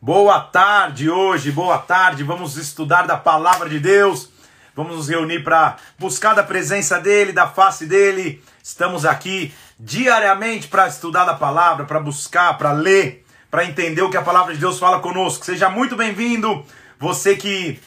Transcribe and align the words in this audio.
Boa 0.00 0.40
tarde 0.40 1.08
hoje, 1.08 1.50
boa 1.50 1.78
tarde. 1.78 2.22
Vamos 2.22 2.58
estudar 2.58 3.06
da 3.06 3.16
palavra 3.16 3.66
de 3.66 3.80
Deus. 3.80 4.28
Vamos 4.74 4.94
nos 4.94 5.08
reunir 5.08 5.42
para 5.42 5.78
buscar 5.98 6.34
da 6.34 6.42
presença 6.42 7.00
dele, 7.00 7.32
da 7.32 7.48
face 7.48 7.86
dele. 7.86 8.44
Estamos 8.62 9.06
aqui 9.06 9.54
diariamente 9.80 10.68
para 10.68 10.86
estudar 10.86 11.24
da 11.24 11.32
palavra, 11.32 11.86
para 11.86 11.98
buscar, 11.98 12.58
para 12.58 12.72
ler, 12.72 13.24
para 13.50 13.64
entender 13.64 14.02
o 14.02 14.10
que 14.10 14.18
a 14.18 14.22
palavra 14.22 14.52
de 14.52 14.60
Deus 14.60 14.78
fala 14.78 15.00
conosco. 15.00 15.46
Seja 15.46 15.70
muito 15.70 15.96
bem-vindo, 15.96 16.62
você 16.98 17.34
que 17.34 17.80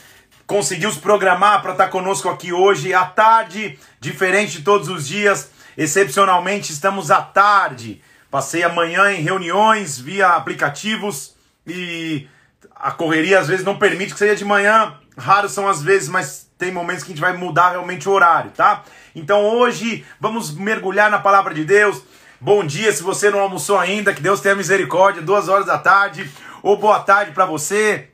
conseguiu 0.47 0.91
se 0.91 0.99
programar 0.99 1.61
para 1.61 1.73
estar 1.73 1.89
conosco 1.89 2.27
aqui 2.27 2.51
hoje 2.51 2.91
à 2.91 3.05
tarde, 3.05 3.77
diferente 3.99 4.57
de 4.57 4.63
todos 4.63 4.89
os 4.89 5.07
dias. 5.07 5.51
Excepcionalmente, 5.77 6.73
estamos 6.73 7.11
à 7.11 7.21
tarde. 7.21 8.01
Passei 8.31 8.63
a 8.63 8.69
manhã 8.69 9.11
em 9.11 9.21
reuniões 9.21 9.99
via 9.99 10.29
aplicativos 10.29 11.37
e 11.65 12.27
a 12.75 12.91
correria 12.91 13.39
às 13.39 13.47
vezes 13.47 13.65
não 13.65 13.77
permite 13.77 14.13
que 14.13 14.19
seja 14.19 14.35
de 14.35 14.45
manhã. 14.45 14.95
Raros 15.17 15.51
são 15.51 15.67
as 15.67 15.81
vezes, 15.81 16.07
mas 16.07 16.49
tem 16.57 16.71
momentos 16.71 17.03
que 17.03 17.11
a 17.11 17.15
gente 17.15 17.21
vai 17.21 17.33
mudar 17.33 17.71
realmente 17.71 18.07
o 18.07 18.11
horário, 18.11 18.51
tá? 18.51 18.83
Então 19.15 19.43
hoje 19.43 20.05
vamos 20.19 20.53
mergulhar 20.53 21.09
na 21.09 21.19
palavra 21.19 21.53
de 21.53 21.63
Deus. 21.63 22.01
Bom 22.39 22.63
dia, 22.63 22.91
se 22.93 23.03
você 23.03 23.29
não 23.29 23.39
almoçou 23.39 23.77
ainda, 23.77 24.13
que 24.13 24.21
Deus 24.21 24.39
tenha 24.39 24.55
misericórdia, 24.55 25.21
duas 25.21 25.49
horas 25.49 25.65
da 25.65 25.77
tarde, 25.77 26.29
ou 26.63 26.77
boa 26.77 26.99
tarde 27.01 27.31
para 27.31 27.45
você. 27.45 28.09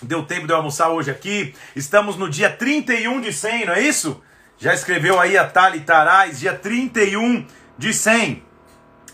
Deu 0.00 0.22
tempo 0.22 0.46
de 0.46 0.52
eu 0.52 0.56
almoçar 0.56 0.88
hoje 0.88 1.10
aqui. 1.10 1.54
Estamos 1.74 2.16
no 2.16 2.30
dia 2.30 2.48
31 2.48 3.20
de 3.20 3.32
100, 3.32 3.66
não 3.66 3.74
é 3.74 3.80
isso? 3.82 4.22
Já 4.58 4.72
escreveu 4.72 5.20
aí 5.20 5.36
a 5.36 5.46
Tali 5.46 5.80
Tarais, 5.80 6.40
dia 6.40 6.54
31 6.54 7.46
de 7.76 7.92
100. 7.92 8.42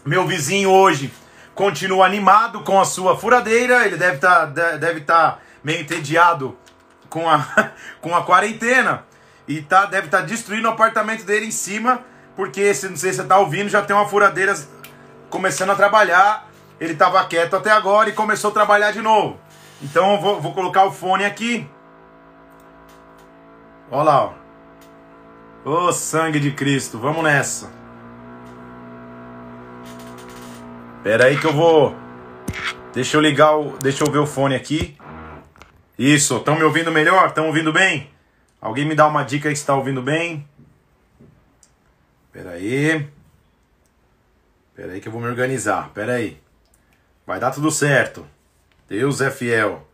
Meu 0.04 0.26
vizinho 0.26 0.70
hoje 0.70 1.10
continua 1.54 2.04
animado 2.04 2.60
com 2.60 2.80
a 2.80 2.84
sua 2.84 3.16
furadeira, 3.16 3.86
ele 3.86 3.96
deve 3.96 4.16
estar 4.16 4.52
tá, 4.52 4.76
deve 4.76 5.00
tá 5.02 5.38
meio 5.62 5.80
entediado 5.80 6.56
com 7.08 7.28
a, 7.28 7.72
com 8.00 8.14
a 8.14 8.22
quarentena 8.22 9.04
e 9.46 9.62
tá, 9.62 9.86
deve 9.86 10.06
estar 10.06 10.20
tá 10.20 10.24
destruindo 10.24 10.68
o 10.68 10.70
apartamento 10.70 11.24
dele 11.24 11.46
em 11.46 11.50
cima, 11.50 12.00
porque 12.34 12.74
se 12.74 12.88
não 12.88 12.96
sei 12.96 13.10
se 13.10 13.16
você 13.16 13.22
está 13.22 13.38
ouvindo, 13.38 13.68
já 13.68 13.82
tem 13.82 13.94
uma 13.94 14.08
furadeira 14.08 14.54
começando 15.30 15.70
a 15.70 15.76
trabalhar. 15.76 16.48
Ele 16.80 16.92
estava 16.92 17.24
quieto 17.26 17.54
até 17.54 17.70
agora 17.70 18.08
e 18.08 18.12
começou 18.12 18.50
a 18.50 18.54
trabalhar 18.54 18.90
de 18.90 19.00
novo. 19.00 19.38
Então 19.80 20.14
eu 20.14 20.20
vou, 20.20 20.40
vou 20.40 20.52
colocar 20.52 20.84
o 20.84 20.92
fone 20.92 21.24
aqui. 21.24 21.68
Olha 23.90 24.02
lá, 24.02 24.24
ó. 24.24 24.32
Ô 25.64 25.92
sangue 25.92 26.40
de 26.40 26.50
Cristo, 26.50 26.98
vamos 26.98 27.22
nessa. 27.22 27.83
Pera 31.04 31.26
aí 31.26 31.38
que 31.38 31.46
eu 31.46 31.52
vou. 31.52 31.94
Deixa 32.94 33.18
eu 33.18 33.20
ligar 33.20 33.54
o. 33.58 33.76
Deixa 33.76 34.02
eu 34.02 34.10
ver 34.10 34.20
o 34.20 34.26
fone 34.26 34.54
aqui. 34.54 34.96
Isso, 35.98 36.38
estão 36.38 36.56
me 36.56 36.62
ouvindo 36.62 36.90
melhor? 36.90 37.28
Estão 37.28 37.46
ouvindo 37.48 37.70
bem? 37.74 38.10
Alguém 38.58 38.86
me 38.86 38.94
dá 38.94 39.06
uma 39.06 39.22
dica 39.22 39.50
aí 39.50 39.54
se 39.54 39.60
está 39.60 39.74
ouvindo 39.74 40.00
bem? 40.00 40.48
Pera 42.32 42.52
aí. 42.52 43.06
Pera 44.74 44.92
aí 44.92 45.00
que 45.02 45.06
eu 45.06 45.12
vou 45.12 45.20
me 45.20 45.28
organizar. 45.28 45.90
Pera 45.90 46.14
aí. 46.14 46.40
Vai 47.26 47.38
dar 47.38 47.50
tudo 47.50 47.70
certo. 47.70 48.26
Deus 48.88 49.20
é 49.20 49.30
fiel. 49.30 49.86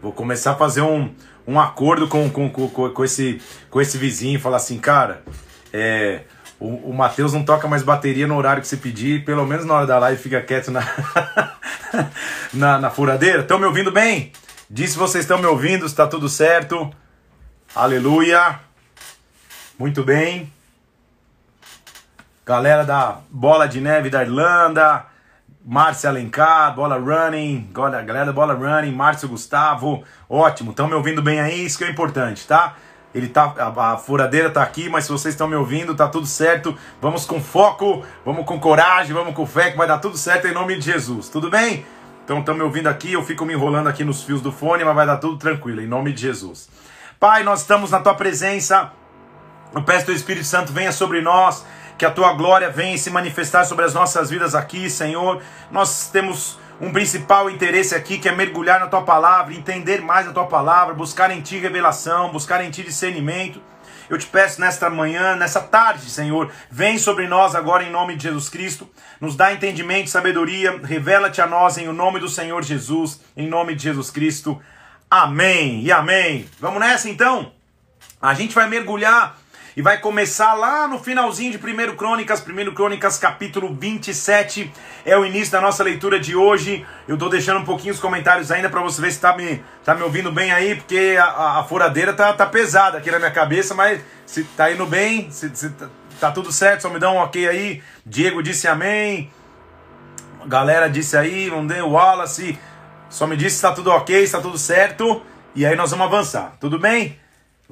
Vou 0.00 0.12
começar 0.12 0.52
a 0.52 0.56
fazer 0.56 0.82
um, 0.82 1.12
um 1.44 1.58
acordo 1.58 2.06
com, 2.06 2.30
com, 2.30 2.48
com, 2.48 2.68
com, 2.68 3.04
esse, 3.04 3.42
com 3.68 3.80
esse 3.80 3.98
vizinho. 3.98 4.38
Falar 4.38 4.58
assim, 4.58 4.78
cara, 4.78 5.24
é, 5.72 6.22
o, 6.60 6.90
o 6.90 6.94
Matheus 6.94 7.32
não 7.32 7.42
toca 7.42 7.66
mais 7.66 7.82
bateria 7.82 8.26
no 8.26 8.36
horário 8.36 8.60
que 8.60 8.68
você 8.68 8.76
pedir. 8.76 9.24
Pelo 9.24 9.46
menos 9.46 9.64
na 9.64 9.74
hora 9.74 9.86
da 9.86 9.98
live 9.98 10.22
fica 10.22 10.40
quieto 10.42 10.70
na, 10.70 10.82
na, 12.52 12.78
na 12.78 12.90
furadeira. 12.90 13.40
Estão 13.40 13.58
me 13.58 13.64
ouvindo 13.64 13.90
bem? 13.90 14.30
Diz 14.68 14.90
se 14.90 14.98
vocês 14.98 15.24
estão 15.24 15.38
me 15.38 15.46
ouvindo, 15.46 15.86
está 15.86 16.06
tudo 16.06 16.28
certo. 16.28 16.92
Aleluia. 17.74 18.60
Muito 19.78 20.04
bem. 20.04 20.52
Galera 22.44 22.84
da 22.84 23.18
Bola 23.30 23.66
de 23.66 23.80
Neve 23.80 24.10
da 24.10 24.22
Irlanda, 24.22 25.06
Márcia 25.64 26.10
Alencar, 26.10 26.74
Bola 26.74 26.98
Running, 26.98 27.70
galera 27.72 28.26
da 28.26 28.32
Bola 28.32 28.54
Running, 28.54 28.92
Márcio 28.92 29.28
Gustavo, 29.28 30.02
ótimo, 30.28 30.70
estão 30.72 30.88
me 30.88 30.94
ouvindo 30.94 31.22
bem 31.22 31.40
aí, 31.40 31.64
isso 31.64 31.78
que 31.78 31.84
é 31.84 31.90
importante, 31.90 32.46
tá? 32.46 32.74
Ele 33.14 33.28
tá, 33.28 33.54
a, 33.58 33.92
a 33.92 33.96
furadeira 33.96 34.50
tá 34.50 34.62
aqui, 34.62 34.88
mas 34.88 35.04
se 35.04 35.10
vocês 35.10 35.34
estão 35.34 35.48
me 35.48 35.56
ouvindo, 35.56 35.94
tá 35.94 36.08
tudo 36.08 36.26
certo. 36.26 36.76
Vamos 37.00 37.24
com 37.24 37.40
foco, 37.40 38.04
vamos 38.24 38.44
com 38.44 38.60
coragem, 38.60 39.12
vamos 39.12 39.34
com 39.34 39.44
fé, 39.44 39.70
que 39.72 39.76
vai 39.76 39.88
dar 39.88 39.98
tudo 39.98 40.16
certo 40.16 40.46
em 40.46 40.52
nome 40.52 40.76
de 40.76 40.82
Jesus, 40.82 41.28
tudo 41.28 41.50
bem? 41.50 41.84
Então 42.24 42.38
estão 42.38 42.54
me 42.54 42.62
ouvindo 42.62 42.86
aqui, 42.86 43.12
eu 43.12 43.24
fico 43.24 43.44
me 43.44 43.54
enrolando 43.54 43.88
aqui 43.88 44.04
nos 44.04 44.22
fios 44.22 44.40
do 44.40 44.52
fone, 44.52 44.84
mas 44.84 44.94
vai 44.94 45.06
dar 45.06 45.16
tudo 45.16 45.36
tranquilo, 45.36 45.80
em 45.80 45.88
nome 45.88 46.12
de 46.12 46.20
Jesus. 46.20 46.68
Pai, 47.18 47.42
nós 47.42 47.62
estamos 47.62 47.90
na 47.90 47.98
tua 47.98 48.14
presença, 48.14 48.92
eu 49.74 49.82
peço 49.82 50.06
que 50.06 50.12
o 50.12 50.14
Espírito 50.14 50.46
Santo 50.46 50.72
venha 50.72 50.92
sobre 50.92 51.20
nós, 51.20 51.66
que 51.98 52.06
a 52.06 52.10
tua 52.10 52.32
glória 52.32 52.70
venha 52.70 52.96
se 52.96 53.10
manifestar 53.10 53.64
sobre 53.64 53.84
as 53.84 53.92
nossas 53.92 54.30
vidas 54.30 54.54
aqui, 54.54 54.88
Senhor. 54.88 55.42
Nós 55.70 56.08
temos 56.08 56.58
um 56.80 56.92
principal 56.92 57.50
interesse 57.50 57.94
aqui 57.94 58.18
que 58.18 58.28
é 58.28 58.34
mergulhar 58.34 58.80
na 58.80 58.86
tua 58.86 59.02
palavra, 59.02 59.52
entender 59.52 60.00
mais 60.00 60.26
a 60.26 60.32
tua 60.32 60.46
palavra, 60.46 60.94
buscar 60.94 61.30
em 61.30 61.42
ti 61.42 61.58
revelação, 61.58 62.32
buscar 62.32 62.64
em 62.64 62.70
ti 62.70 62.82
discernimento. 62.82 63.60
Eu 64.08 64.18
te 64.18 64.26
peço 64.26 64.60
nesta 64.60 64.88
manhã, 64.90 65.36
nessa 65.36 65.60
tarde, 65.60 66.10
Senhor, 66.10 66.50
vem 66.70 66.98
sobre 66.98 67.28
nós 67.28 67.54
agora 67.54 67.84
em 67.84 67.90
nome 67.90 68.16
de 68.16 68.24
Jesus 68.24 68.48
Cristo, 68.48 68.88
nos 69.20 69.36
dá 69.36 69.52
entendimento, 69.52 70.10
sabedoria, 70.10 70.80
revela-te 70.82 71.40
a 71.40 71.46
nós 71.46 71.78
em 71.78 71.86
o 71.86 71.92
nome 71.92 72.18
do 72.18 72.28
Senhor 72.28 72.64
Jesus, 72.64 73.20
em 73.36 73.46
nome 73.46 73.74
de 73.74 73.84
Jesus 73.84 74.10
Cristo. 74.10 74.60
Amém 75.08 75.82
e 75.82 75.92
amém. 75.92 76.48
Vamos 76.58 76.80
nessa 76.80 77.08
então? 77.08 77.52
A 78.20 78.34
gente 78.34 78.54
vai 78.54 78.68
mergulhar 78.68 79.38
e 79.80 79.82
vai 79.82 79.96
começar 79.96 80.52
lá 80.52 80.86
no 80.86 80.98
finalzinho 80.98 81.50
de 81.50 81.56
1 81.56 81.96
Crônicas, 81.96 82.44
1 82.46 82.74
Crônicas 82.74 83.16
capítulo 83.16 83.74
27, 83.74 84.70
é 85.06 85.16
o 85.16 85.24
início 85.24 85.52
da 85.52 85.58
nossa 85.58 85.82
leitura 85.82 86.20
de 86.20 86.36
hoje. 86.36 86.84
Eu 87.08 87.14
estou 87.14 87.30
deixando 87.30 87.60
um 87.60 87.64
pouquinho 87.64 87.94
os 87.94 87.98
comentários 87.98 88.50
ainda 88.50 88.68
para 88.68 88.82
você 88.82 89.00
ver 89.00 89.10
se 89.10 89.16
está 89.16 89.34
me, 89.34 89.64
tá 89.82 89.94
me 89.94 90.02
ouvindo 90.02 90.30
bem 90.30 90.52
aí, 90.52 90.74
porque 90.74 91.16
a, 91.18 91.60
a, 91.60 91.64
furadeira 91.64 92.12
tá, 92.12 92.30
tá 92.34 92.44
pesada 92.44 92.98
aqui 92.98 93.10
na 93.10 93.18
minha 93.18 93.30
cabeça, 93.30 93.74
mas 93.74 94.02
se 94.26 94.44
tá 94.44 94.70
indo 94.70 94.84
bem, 94.84 95.30
se, 95.30 95.50
se 95.56 95.70
tá, 95.70 95.88
tá 96.20 96.30
tudo 96.30 96.52
certo, 96.52 96.82
só 96.82 96.90
me 96.90 96.98
dá 96.98 97.10
um 97.10 97.16
ok 97.16 97.48
aí. 97.48 97.82
Diego 98.04 98.42
disse 98.42 98.68
amém. 98.68 99.30
Galera 100.44 100.90
disse 100.90 101.16
aí, 101.16 101.48
vamos 101.48 101.72
ver, 101.72 101.82
Wallace, 101.82 102.58
só 103.08 103.26
me 103.26 103.34
disse 103.34 103.52
se 103.52 103.56
está 103.56 103.72
tudo 103.72 103.90
ok, 103.92 104.22
está 104.22 104.42
tudo 104.42 104.58
certo. 104.58 105.22
E 105.54 105.64
aí 105.64 105.74
nós 105.74 105.90
vamos 105.90 106.04
avançar, 106.04 106.52
tudo 106.60 106.78
bem? 106.78 107.18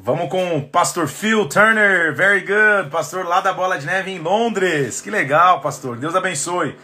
Vamos 0.00 0.28
com 0.28 0.56
o 0.56 0.62
pastor 0.62 1.09
Phil 1.09 1.48
Turner, 1.48 2.14
very 2.14 2.41
good, 2.41 2.88
pastor 2.88 3.26
lá 3.26 3.41
da 3.41 3.53
Bola 3.53 3.76
de 3.76 3.84
Neve 3.84 4.12
em 4.12 4.20
Londres. 4.20 5.00
Que 5.00 5.10
legal, 5.10 5.60
pastor. 5.60 5.97
Deus 5.97 6.14
abençoe. 6.14 6.76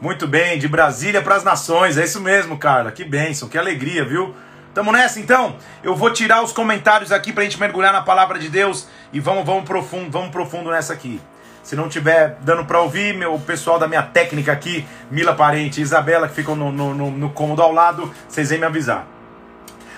Muito 0.00 0.26
bem, 0.26 0.58
de 0.58 0.66
Brasília 0.66 1.22
para 1.22 1.36
as 1.36 1.44
nações. 1.44 1.96
É 1.96 2.02
isso 2.02 2.20
mesmo, 2.20 2.58
cara. 2.58 2.90
Que 2.90 3.04
bênção, 3.04 3.48
que 3.48 3.56
alegria, 3.56 4.04
viu? 4.04 4.34
Tamo 4.74 4.90
nessa 4.90 5.20
então? 5.20 5.58
Eu 5.80 5.94
vou 5.94 6.12
tirar 6.12 6.42
os 6.42 6.52
comentários 6.52 7.12
aqui 7.12 7.32
pra 7.32 7.44
gente 7.44 7.58
mergulhar 7.58 7.92
na 7.92 8.02
palavra 8.02 8.36
de 8.36 8.48
Deus 8.48 8.88
e 9.12 9.20
vamos 9.20 9.46
vamos 9.46 9.62
profundo, 9.62 10.10
vamos 10.10 10.30
profundo 10.30 10.72
nessa 10.72 10.92
aqui. 10.92 11.20
Se 11.62 11.76
não 11.76 11.88
tiver 11.88 12.36
dando 12.40 12.64
para 12.64 12.80
ouvir, 12.80 13.16
meu 13.16 13.38
pessoal 13.38 13.78
da 13.78 13.86
minha 13.86 14.02
técnica 14.02 14.50
aqui, 14.50 14.84
Mila 15.08 15.34
Parente 15.34 15.78
e 15.78 15.84
Isabela, 15.84 16.26
que 16.26 16.34
ficam 16.34 16.56
no, 16.56 16.72
no, 16.72 16.94
no, 16.94 17.10
no 17.12 17.30
cômodo 17.30 17.62
ao 17.62 17.72
lado, 17.72 18.12
vocês 18.28 18.50
vêm 18.50 18.58
me 18.58 18.66
avisar. 18.66 19.19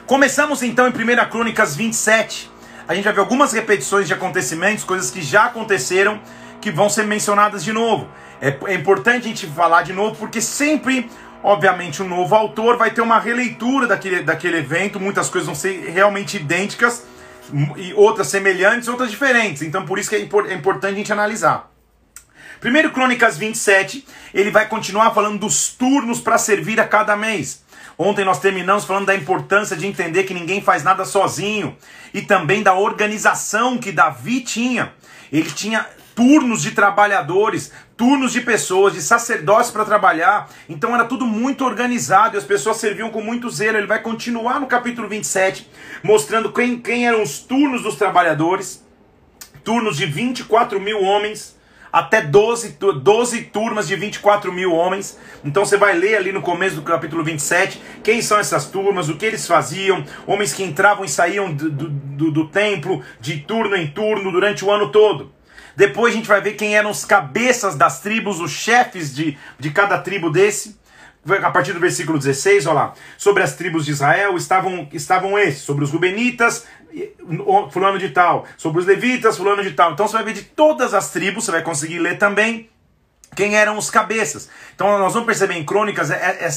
Começamos 0.06 0.62
então 0.62 0.88
em 0.88 0.90
1 0.90 1.30
Crônicas 1.30 1.76
27. 1.76 2.50
A 2.88 2.94
gente 2.94 3.04
vai 3.04 3.12
ver 3.12 3.20
algumas 3.20 3.52
repetições 3.52 4.08
de 4.08 4.12
acontecimentos, 4.12 4.82
coisas 4.82 5.10
que 5.10 5.22
já 5.22 5.44
aconteceram, 5.44 6.20
que 6.60 6.70
vão 6.72 6.90
ser 6.90 7.06
mencionadas 7.06 7.62
de 7.62 7.72
novo. 7.72 8.08
É, 8.40 8.56
é 8.66 8.74
importante 8.74 9.26
a 9.26 9.28
gente 9.28 9.46
falar 9.46 9.82
de 9.82 9.92
novo, 9.92 10.16
porque 10.16 10.40
sempre, 10.40 11.08
obviamente, 11.42 12.02
um 12.02 12.08
novo 12.08 12.34
autor 12.34 12.76
vai 12.76 12.90
ter 12.90 13.00
uma 13.00 13.20
releitura 13.20 13.86
daquele, 13.86 14.22
daquele 14.22 14.58
evento, 14.58 14.98
muitas 14.98 15.30
coisas 15.30 15.46
vão 15.46 15.54
ser 15.54 15.90
realmente 15.90 16.36
idênticas, 16.36 17.04
e 17.76 17.94
outras 17.94 18.26
semelhantes, 18.26 18.88
outras 18.88 19.10
diferentes. 19.10 19.62
Então, 19.62 19.86
por 19.86 19.98
isso 19.98 20.10
que 20.10 20.16
é, 20.16 20.20
impor, 20.20 20.50
é 20.50 20.54
importante 20.54 20.94
a 20.94 20.96
gente 20.96 21.12
analisar. 21.12 21.70
Primeiro 22.60 22.90
Crônicas 22.90 23.38
27, 23.38 24.04
ele 24.34 24.50
vai 24.50 24.66
continuar 24.68 25.12
falando 25.12 25.38
dos 25.38 25.68
turnos 25.68 26.20
para 26.20 26.38
servir 26.38 26.80
a 26.80 26.86
cada 26.86 27.16
mês. 27.16 27.61
Ontem 27.98 28.24
nós 28.24 28.38
terminamos 28.38 28.84
falando 28.84 29.06
da 29.06 29.14
importância 29.14 29.76
de 29.76 29.86
entender 29.86 30.24
que 30.24 30.34
ninguém 30.34 30.60
faz 30.60 30.82
nada 30.82 31.04
sozinho 31.04 31.76
e 32.12 32.22
também 32.22 32.62
da 32.62 32.74
organização 32.74 33.78
que 33.78 33.92
Davi 33.92 34.40
tinha. 34.40 34.92
Ele 35.30 35.50
tinha 35.50 35.86
turnos 36.14 36.62
de 36.62 36.72
trabalhadores, 36.72 37.72
turnos 37.96 38.32
de 38.32 38.40
pessoas, 38.40 38.92
de 38.94 39.02
sacerdotes 39.02 39.70
para 39.70 39.84
trabalhar. 39.84 40.48
Então 40.68 40.94
era 40.94 41.04
tudo 41.04 41.26
muito 41.26 41.64
organizado 41.64 42.36
e 42.36 42.38
as 42.38 42.44
pessoas 42.44 42.76
serviam 42.76 43.10
com 43.10 43.22
muito 43.22 43.50
zelo. 43.50 43.78
Ele 43.78 43.86
vai 43.86 44.02
continuar 44.02 44.60
no 44.60 44.66
capítulo 44.66 45.08
27, 45.08 45.70
mostrando 46.02 46.52
quem, 46.52 46.78
quem 46.78 47.06
eram 47.06 47.22
os 47.22 47.38
turnos 47.40 47.82
dos 47.82 47.96
trabalhadores. 47.96 48.84
Turnos 49.64 49.96
de 49.96 50.06
24 50.06 50.80
mil 50.80 51.02
homens 51.02 51.56
até 51.92 52.22
12, 52.22 52.78
12 53.02 53.42
turmas 53.42 53.86
de 53.86 53.96
24 53.96 54.50
mil 54.50 54.72
homens. 54.72 55.18
Então 55.44 55.64
você 55.64 55.76
vai 55.76 55.94
ler 55.94 56.16
ali 56.16 56.32
no 56.32 56.40
começo 56.40 56.76
do 56.76 56.82
capítulo 56.82 57.22
27 57.22 57.80
quem 58.02 58.22
são 58.22 58.38
essas 58.38 58.66
turmas, 58.66 59.08
o 59.08 59.16
que 59.16 59.26
eles 59.26 59.46
faziam, 59.46 60.04
homens 60.26 60.54
que 60.54 60.62
entravam 60.62 61.04
e 61.04 61.08
saíam 61.08 61.52
do, 61.52 61.70
do, 61.70 62.30
do 62.30 62.48
templo 62.48 63.02
de 63.20 63.40
turno 63.40 63.76
em 63.76 63.88
turno 63.88 64.32
durante 64.32 64.64
o 64.64 64.70
ano 64.70 64.90
todo. 64.90 65.32
Depois 65.76 66.12
a 66.12 66.16
gente 66.16 66.28
vai 66.28 66.40
ver 66.40 66.52
quem 66.52 66.76
eram 66.76 66.90
os 66.90 67.04
cabeças 67.04 67.74
das 67.74 68.00
tribos, 68.00 68.40
os 68.40 68.50
chefes 68.50 69.14
de, 69.14 69.36
de 69.58 69.70
cada 69.70 69.98
tribo 69.98 70.30
desse. 70.30 70.80
A 71.42 71.50
partir 71.52 71.72
do 71.72 71.78
versículo 71.78 72.18
16, 72.18 72.66
olha 72.66 72.74
lá. 72.74 72.94
Sobre 73.16 73.44
as 73.44 73.54
tribos 73.54 73.84
de 73.84 73.92
Israel 73.92 74.36
estavam, 74.36 74.88
estavam 74.92 75.38
esses: 75.38 75.62
sobre 75.62 75.84
os 75.84 75.90
Rubenitas, 75.90 76.66
fulano 77.70 77.98
de 77.98 78.10
tal. 78.10 78.46
Sobre 78.56 78.80
os 78.80 78.86
Levitas, 78.86 79.36
fulano 79.36 79.62
de 79.62 79.72
tal. 79.72 79.92
Então 79.92 80.06
você 80.06 80.14
vai 80.14 80.24
ver 80.24 80.34
de 80.34 80.42
todas 80.42 80.94
as 80.94 81.10
tribos, 81.10 81.44
você 81.44 81.50
vai 81.50 81.62
conseguir 81.62 81.98
ler 81.98 82.18
também 82.18 82.68
quem 83.34 83.56
eram 83.56 83.78
os 83.78 83.90
cabeças. 83.90 84.48
Então 84.74 84.98
nós 84.98 85.12
vamos 85.12 85.26
perceber 85.26 85.54
em 85.54 85.64
Crônicas 85.64 86.10
é, 86.10 86.38
é, 86.40 86.48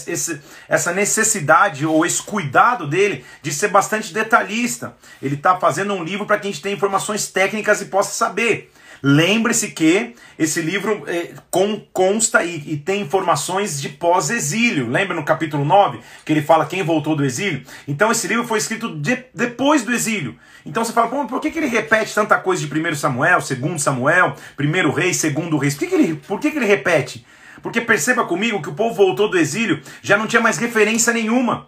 essa 0.67 0.93
necessidade 0.93 1.85
ou 1.85 2.05
esse 2.05 2.21
cuidado 2.21 2.87
dele 2.87 3.25
de 3.41 3.53
ser 3.53 3.69
bastante 3.69 4.13
detalhista. 4.13 4.95
Ele 5.21 5.35
está 5.35 5.57
fazendo 5.57 5.93
um 5.93 6.03
livro 6.03 6.25
para 6.25 6.37
que 6.37 6.47
a 6.47 6.51
gente 6.51 6.61
tenha 6.61 6.75
informações 6.75 7.27
técnicas 7.27 7.81
e 7.81 7.85
possa 7.85 8.11
saber. 8.11 8.71
Lembre-se 9.07 9.69
que 9.69 10.16
esse 10.40 10.60
livro 10.62 11.04
é, 11.06 11.36
com, 11.52 11.80
consta 11.94 12.44
e, 12.44 12.74
e, 12.74 12.75
tem 12.75 13.02
informações 13.02 13.80
de 13.80 13.88
pós-exílio. 13.88 14.90
Lembra 14.90 15.16
no 15.16 15.24
capítulo 15.24 15.63
9 15.63 16.00
que 16.25 16.34
ele 16.34 16.42
fala 16.42 16.66
quem 16.66 16.81
voltou 16.81 17.16
do 17.16 17.24
exílio? 17.24 17.62
Então 17.88 18.12
esse 18.12 18.28
livro 18.28 18.48
foi 18.48 18.57
escrito 18.57 18.96
de, 18.96 19.25
depois 19.31 19.84
do 19.84 19.94
exílio. 19.94 20.36
Então 20.66 20.84
você 20.84 20.92
fala, 20.92 21.28
por 21.28 21.40
que, 21.40 21.52
que 21.52 21.60
ele 21.60 21.68
repete 21.68 22.16
tanta 22.16 22.36
coisa 22.40 22.66
de 22.66 22.80
1 22.80 22.96
Samuel, 22.96 23.38
2 23.38 23.80
Samuel, 23.80 24.36
1 24.60 24.90
Rei, 24.90 25.12
2 25.12 25.62
Reis? 25.62 25.75
Por 25.75 25.80
que, 25.80 25.86
que, 25.86 25.94
ele, 25.94 26.16
por 26.28 26.40
que, 26.40 26.50
que 26.50 26.57
ele 26.57 26.66
repete? 26.66 27.24
Porque 27.62 27.81
perceba 27.81 28.25
comigo 28.25 28.60
que 28.60 28.69
o 28.69 28.74
povo 28.74 28.96
voltou 28.96 29.30
do 29.30 29.38
exílio, 29.38 29.84
já 30.02 30.18
não 30.18 30.25
tinha 30.25 30.42
mais 30.42 30.57
referência 30.57 31.13
nenhuma. 31.13 31.68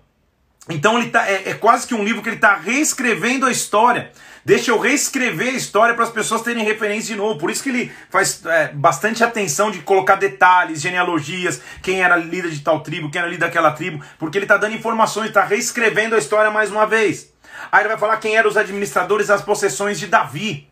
Então 0.68 0.98
ele 0.98 1.12
tá, 1.12 1.30
é, 1.30 1.52
é 1.52 1.54
quase 1.54 1.86
que 1.86 1.94
um 1.94 2.04
livro 2.04 2.24
que 2.24 2.30
ele 2.30 2.38
está 2.38 2.56
reescrevendo 2.56 3.46
a 3.46 3.52
história. 3.52 4.12
Deixa 4.48 4.72
eu 4.72 4.80
reescrever 4.80 5.50
a 5.50 5.58
história 5.58 5.94
para 5.94 6.06
as 6.06 6.10
pessoas 6.10 6.42
terem 6.42 6.64
referência 6.64 7.14
de 7.14 7.20
novo. 7.20 7.38
Por 7.38 7.52
isso 7.52 7.62
que 7.62 7.68
ele 7.68 7.92
faz 8.10 8.46
é, 8.46 8.70
bastante 8.70 9.22
atenção 9.22 9.70
de 9.70 9.80
colocar 9.80 10.16
detalhes, 10.16 10.80
genealogias, 10.80 11.62
quem 11.84 12.02
era 12.02 12.16
líder 12.16 12.52
de 12.52 12.62
tal 12.62 12.80
tribo, 12.80 13.12
quem 13.12 13.20
era 13.20 13.30
líder 13.30 13.46
daquela 13.46 13.72
tribo, 13.72 14.02
porque 14.18 14.38
ele 14.38 14.46
está 14.46 14.56
dando 14.56 14.74
informações, 14.74 15.28
está 15.28 15.44
reescrevendo 15.44 16.16
a 16.16 16.18
história 16.18 16.50
mais 16.50 16.72
uma 16.72 16.86
vez. 16.86 17.34
Aí 17.70 17.82
ele 17.82 17.90
vai 17.90 17.98
falar 17.98 18.16
quem 18.18 18.38
eram 18.38 18.50
os 18.50 18.56
administradores 18.56 19.28
das 19.28 19.42
possessões 19.42 20.00
de 20.00 20.08
Davi. 20.08 20.67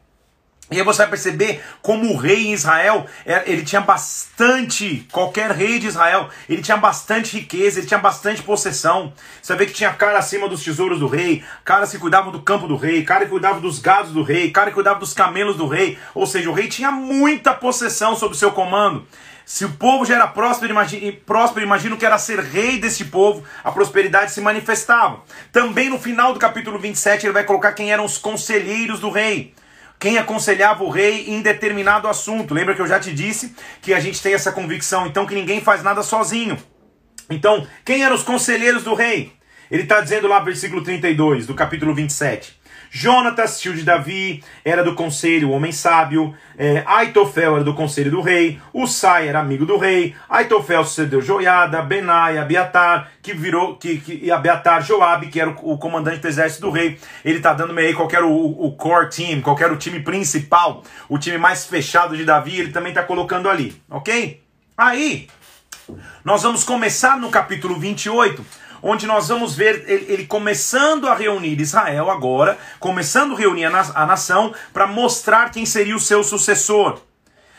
E 0.71 0.77
aí 0.79 0.83
você 0.83 1.03
vai 1.03 1.09
perceber 1.11 1.63
como 1.79 2.11
o 2.11 2.17
rei 2.17 2.47
em 2.47 2.53
Israel, 2.53 3.05
é, 3.23 3.43
ele 3.45 3.63
tinha 3.63 3.81
bastante, 3.81 5.07
qualquer 5.11 5.51
rei 5.51 5.77
de 5.77 5.85
Israel, 5.85 6.27
ele 6.49 6.63
tinha 6.63 6.75
bastante 6.75 7.37
riqueza, 7.37 7.79
ele 7.79 7.87
tinha 7.87 7.99
bastante 7.99 8.41
possessão. 8.41 9.13
Você 9.39 9.55
ver 9.55 9.67
que 9.67 9.73
tinha 9.73 9.93
cara 9.93 10.17
acima 10.17 10.49
dos 10.49 10.63
tesouros 10.63 10.99
do 10.99 11.07
rei, 11.07 11.43
caras 11.63 11.91
que 11.91 11.99
cuidavam 11.99 12.31
do 12.31 12.41
campo 12.41 12.67
do 12.67 12.77
rei, 12.77 13.03
cara 13.03 13.25
que 13.25 13.29
cuidava 13.29 13.59
dos 13.59 13.77
gados 13.77 14.11
do 14.11 14.23
rei, 14.23 14.49
cara 14.49 14.71
que 14.71 14.73
cuidava 14.73 14.99
dos 14.99 15.13
camelos 15.13 15.55
do 15.55 15.67
rei. 15.67 15.99
Ou 16.15 16.25
seja, 16.25 16.49
o 16.49 16.53
rei 16.53 16.67
tinha 16.67 16.89
muita 16.89 17.53
possessão 17.53 18.15
sob 18.15 18.35
seu 18.35 18.51
comando. 18.51 19.05
Se 19.45 19.65
o 19.65 19.69
povo 19.73 20.03
já 20.03 20.15
era 20.15 20.27
próspero, 20.27 20.71
imagina, 20.71 21.13
próspero, 21.27 21.63
imagino 21.63 21.95
que 21.95 22.05
era 22.07 22.17
ser 22.17 22.39
rei 22.39 22.79
desse 22.79 23.05
povo, 23.05 23.43
a 23.63 23.71
prosperidade 23.71 24.31
se 24.31 24.41
manifestava. 24.41 25.21
Também 25.51 25.91
no 25.91 25.99
final 25.99 26.33
do 26.33 26.39
capítulo 26.39 26.79
27 26.79 27.27
ele 27.27 27.33
vai 27.33 27.43
colocar 27.43 27.73
quem 27.73 27.91
eram 27.91 28.03
os 28.03 28.17
conselheiros 28.17 28.99
do 28.99 29.11
rei 29.11 29.53
quem 29.99 30.17
aconselhava 30.17 30.83
o 30.83 30.89
rei 30.89 31.29
em 31.29 31.41
determinado 31.41 32.07
assunto. 32.07 32.53
Lembra 32.53 32.75
que 32.75 32.81
eu 32.81 32.87
já 32.87 32.99
te 32.99 33.13
disse 33.13 33.55
que 33.81 33.93
a 33.93 33.99
gente 33.99 34.21
tem 34.21 34.33
essa 34.33 34.51
convicção, 34.51 35.07
então, 35.07 35.25
que 35.25 35.35
ninguém 35.35 35.61
faz 35.61 35.83
nada 35.83 36.03
sozinho. 36.03 36.57
Então, 37.29 37.65
quem 37.83 38.03
eram 38.03 38.15
os 38.15 38.23
conselheiros 38.23 38.83
do 38.83 38.93
rei? 38.93 39.33
Ele 39.69 39.83
está 39.83 39.99
dizendo 40.01 40.27
lá, 40.27 40.39
versículo 40.39 40.83
32 40.83 41.47
do 41.47 41.55
capítulo 41.55 41.93
27. 41.93 42.59
Jonatas, 42.97 43.59
tio 43.59 43.73
de 43.73 43.83
Davi, 43.83 44.41
era 44.63 44.81
do 44.81 44.95
conselho, 44.95 45.51
homem 45.51 45.73
sábio. 45.73 46.33
É, 46.57 46.81
Aitofel 46.85 47.55
era 47.55 47.63
do 47.65 47.73
conselho 47.73 48.09
do 48.09 48.21
rei. 48.21 48.57
Usai 48.73 49.27
era 49.27 49.41
amigo 49.41 49.65
do 49.65 49.75
rei. 49.75 50.15
Aitofel 50.29 50.85
sucedeu 50.85 51.21
Joiada, 51.21 51.81
Benai, 51.81 52.37
Abiatar, 52.37 53.11
que 53.21 53.33
virou, 53.33 53.75
que, 53.75 53.97
que, 53.97 54.31
Abiatar, 54.31 54.81
Joabe, 54.81 55.27
que 55.27 55.41
era 55.41 55.49
o, 55.49 55.73
o, 55.73 55.77
comandante 55.77 56.19
do 56.19 56.27
exército 56.29 56.67
do 56.67 56.71
rei. 56.71 56.97
Ele 57.25 57.35
está 57.35 57.51
dando 57.51 57.73
meio 57.73 57.89
aí 57.89 57.93
qualquer 57.93 58.23
o, 58.23 58.31
o 58.31 58.71
core 58.77 59.09
team, 59.09 59.41
qualquer 59.41 59.69
o 59.73 59.75
time 59.75 59.99
principal, 59.99 60.81
o 61.09 61.19
time 61.19 61.37
mais 61.37 61.65
fechado 61.65 62.15
de 62.15 62.23
Davi, 62.23 62.61
ele 62.61 62.71
também 62.71 62.93
está 62.93 63.03
colocando 63.03 63.49
ali, 63.49 63.75
ok? 63.89 64.41
Aí, 64.77 65.27
nós 66.23 66.43
vamos 66.43 66.63
começar 66.63 67.19
no 67.19 67.29
capítulo 67.29 67.77
28 67.77 68.64
onde 68.81 69.05
nós 69.05 69.27
vamos 69.27 69.55
ver 69.55 69.83
ele, 69.87 70.25
começando 70.25 71.07
a 71.07 71.15
reunir 71.15 71.59
Israel 71.59 72.09
agora, 72.09 72.57
começando 72.79 73.33
a 73.33 73.37
reunir 73.37 73.65
a, 73.65 73.85
a 73.95 74.05
nação 74.05 74.53
para 74.73 74.87
mostrar 74.87 75.51
quem 75.51 75.65
seria 75.65 75.95
o 75.95 75.99
seu 75.99 76.23
sucessor. 76.23 76.99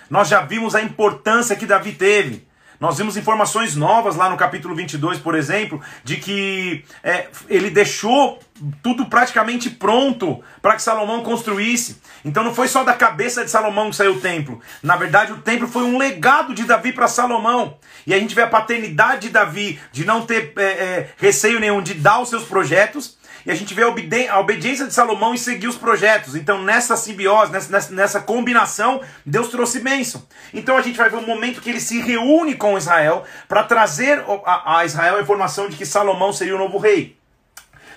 Nós 0.08 0.28
já 0.28 0.40
vimos 0.40 0.74
a 0.74 0.82
importância 0.82 1.56
que 1.56 1.66
Davi 1.66 1.92
teve. 1.92 2.46
Nós 2.78 2.98
vimos 2.98 3.16
informações 3.16 3.74
novas 3.74 4.16
lá 4.16 4.28
no 4.28 4.36
capítulo 4.36 4.74
22, 4.74 5.18
por 5.18 5.34
exemplo, 5.34 5.80
de 6.04 6.16
que 6.16 6.84
é, 7.02 7.28
ele 7.48 7.70
deixou 7.70 8.38
tudo 8.82 9.06
praticamente 9.06 9.70
pronto 9.70 10.42
para 10.60 10.74
que 10.74 10.82
Salomão 10.82 11.22
construísse. 11.22 12.00
Então 12.26 12.42
não 12.42 12.52
foi 12.52 12.66
só 12.66 12.82
da 12.82 12.92
cabeça 12.92 13.44
de 13.44 13.50
Salomão 13.52 13.88
que 13.88 13.94
saiu 13.94 14.14
o 14.14 14.20
templo. 14.20 14.60
Na 14.82 14.96
verdade, 14.96 15.32
o 15.32 15.38
templo 15.38 15.68
foi 15.68 15.84
um 15.84 15.96
legado 15.96 16.52
de 16.52 16.64
Davi 16.64 16.92
para 16.92 17.06
Salomão. 17.06 17.78
E 18.04 18.12
a 18.12 18.18
gente 18.18 18.34
vê 18.34 18.42
a 18.42 18.48
paternidade 18.48 19.22
de 19.22 19.30
Davi 19.30 19.80
de 19.92 20.04
não 20.04 20.26
ter 20.26 20.52
é, 20.56 20.62
é, 20.62 21.10
receio 21.18 21.60
nenhum 21.60 21.80
de 21.80 21.94
dar 21.94 22.20
os 22.20 22.28
seus 22.28 22.42
projetos 22.42 23.16
e 23.46 23.50
a 23.50 23.54
gente 23.54 23.72
vê 23.72 23.82
a, 23.82 23.88
obedi 23.88 24.26
a 24.26 24.40
obediência 24.40 24.88
de 24.88 24.92
Salomão 24.92 25.32
em 25.32 25.36
seguir 25.36 25.68
os 25.68 25.76
projetos. 25.76 26.34
Então, 26.34 26.64
nessa 26.64 26.96
simbiose, 26.96 27.52
nessa, 27.52 27.94
nessa, 27.94 28.20
combinação, 28.20 29.00
Deus 29.24 29.48
trouxe 29.48 29.78
bênção. 29.78 30.26
Então, 30.52 30.76
a 30.76 30.82
gente 30.82 30.98
vai 30.98 31.08
ver 31.08 31.16
um 31.16 31.26
momento 31.26 31.60
que 31.60 31.70
ele 31.70 31.80
se 31.80 32.00
reúne 32.00 32.56
com 32.56 32.76
Israel 32.76 33.22
para 33.46 33.62
trazer 33.62 34.24
a, 34.44 34.78
a 34.78 34.84
Israel 34.84 35.18
a 35.18 35.22
informação 35.22 35.68
de 35.68 35.76
que 35.76 35.86
Salomão 35.86 36.32
seria 36.32 36.56
o 36.56 36.58
novo 36.58 36.76
rei 36.76 37.15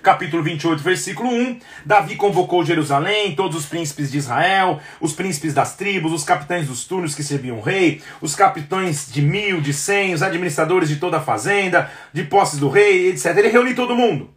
capítulo 0.02 0.42
28, 0.44 0.82
versículo 0.82 1.30
1. 1.30 1.60
Davi 1.86 2.16
convocou 2.16 2.66
Jerusalém, 2.66 3.36
todos 3.36 3.58
os 3.58 3.66
príncipes 3.66 4.12
de 4.12 4.18
Israel, 4.18 4.80
os 5.00 5.14
príncipes 5.14 5.54
das 5.54 5.76
tribos, 5.76 6.12
os 6.12 6.24
capitães 6.24 6.68
dos 6.68 6.86
turnos 6.86 7.16
que 7.16 7.24
serviam 7.24 7.58
o 7.58 7.62
rei, 7.62 8.02
os 8.22 8.36
capitães 8.36 9.12
de 9.12 9.22
mil, 9.22 9.62
de 9.62 9.74
cem, 9.74 10.14
os 10.14 10.22
administradores 10.22 10.90
de 10.90 10.98
toda 10.98 11.18
a 11.18 11.22
fazenda, 11.22 11.90
de 12.14 12.24
posses 12.24 12.60
do 12.60 12.70
rei, 12.70 13.10
etc. 13.10 13.38
Ele 13.38 13.50
reuniu 13.50 13.76
todo 13.76 13.96
mundo. 13.96 14.30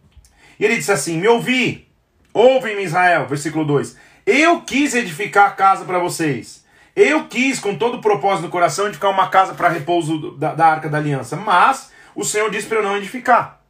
E 0.59 0.65
ele 0.65 0.75
disse 0.75 0.91
assim: 0.91 1.19
Me 1.19 1.27
ouvi, 1.27 1.87
ouve-me, 2.33 2.83
Israel, 2.83 3.27
versículo 3.27 3.65
2. 3.65 3.97
Eu 4.25 4.61
quis 4.61 4.93
edificar 4.95 5.47
a 5.47 5.51
casa 5.51 5.85
para 5.85 5.99
vocês. 5.99 6.63
Eu 6.95 7.27
quis, 7.27 7.59
com 7.59 7.75
todo 7.75 7.97
o 7.97 8.01
propósito 8.01 8.45
no 8.45 8.51
coração, 8.51 8.85
edificar 8.85 9.11
uma 9.11 9.29
casa 9.29 9.53
para 9.53 9.69
repouso 9.69 10.37
da, 10.37 10.53
da 10.53 10.67
arca 10.67 10.87
da 10.87 10.99
aliança. 10.99 11.35
Mas 11.35 11.91
o 12.15 12.23
Senhor 12.23 12.49
disse 12.51 12.67
para 12.67 12.77
eu 12.77 12.83
não 12.83 12.95
edificar. 12.95 13.62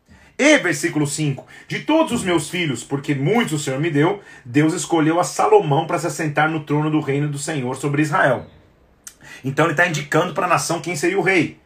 E 0.43 0.57
versículo 0.57 1.07
5: 1.07 1.47
De 1.69 1.79
todos 1.79 2.11
os 2.11 2.21
meus 2.21 2.49
filhos, 2.49 2.83
porque 2.83 3.15
muitos 3.15 3.53
o 3.53 3.59
Senhor 3.59 3.79
me 3.79 3.89
deu, 3.89 4.19
Deus 4.43 4.73
escolheu 4.73 5.17
a 5.17 5.23
Salomão 5.23 5.87
para 5.87 5.97
se 5.97 6.05
assentar 6.05 6.51
no 6.51 6.65
trono 6.65 6.91
do 6.91 6.99
reino 6.99 7.29
do 7.29 7.37
Senhor 7.37 7.77
sobre 7.77 8.01
Israel. 8.01 8.45
Então 9.45 9.63
ele 9.65 9.71
está 9.71 9.87
indicando 9.87 10.33
para 10.33 10.45
a 10.45 10.49
nação 10.49 10.81
quem 10.81 10.97
seria 10.97 11.17
o 11.17 11.21
rei. 11.21 11.61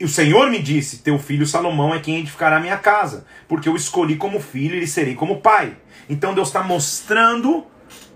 E 0.00 0.06
o 0.06 0.08
Senhor 0.08 0.48
me 0.50 0.58
disse: 0.58 1.02
Teu 1.02 1.18
filho 1.18 1.46
Salomão 1.46 1.94
é 1.94 2.00
quem 2.00 2.20
edificará 2.20 2.56
a 2.56 2.60
minha 2.60 2.78
casa, 2.78 3.26
porque 3.46 3.68
eu 3.68 3.76
escolhi 3.76 4.16
como 4.16 4.40
filho 4.40 4.74
e 4.74 4.80
lhe 4.80 4.86
serei 4.86 5.14
como 5.14 5.42
pai. 5.42 5.76
Então 6.08 6.34
Deus 6.34 6.48
está 6.48 6.62
mostrando 6.62 7.66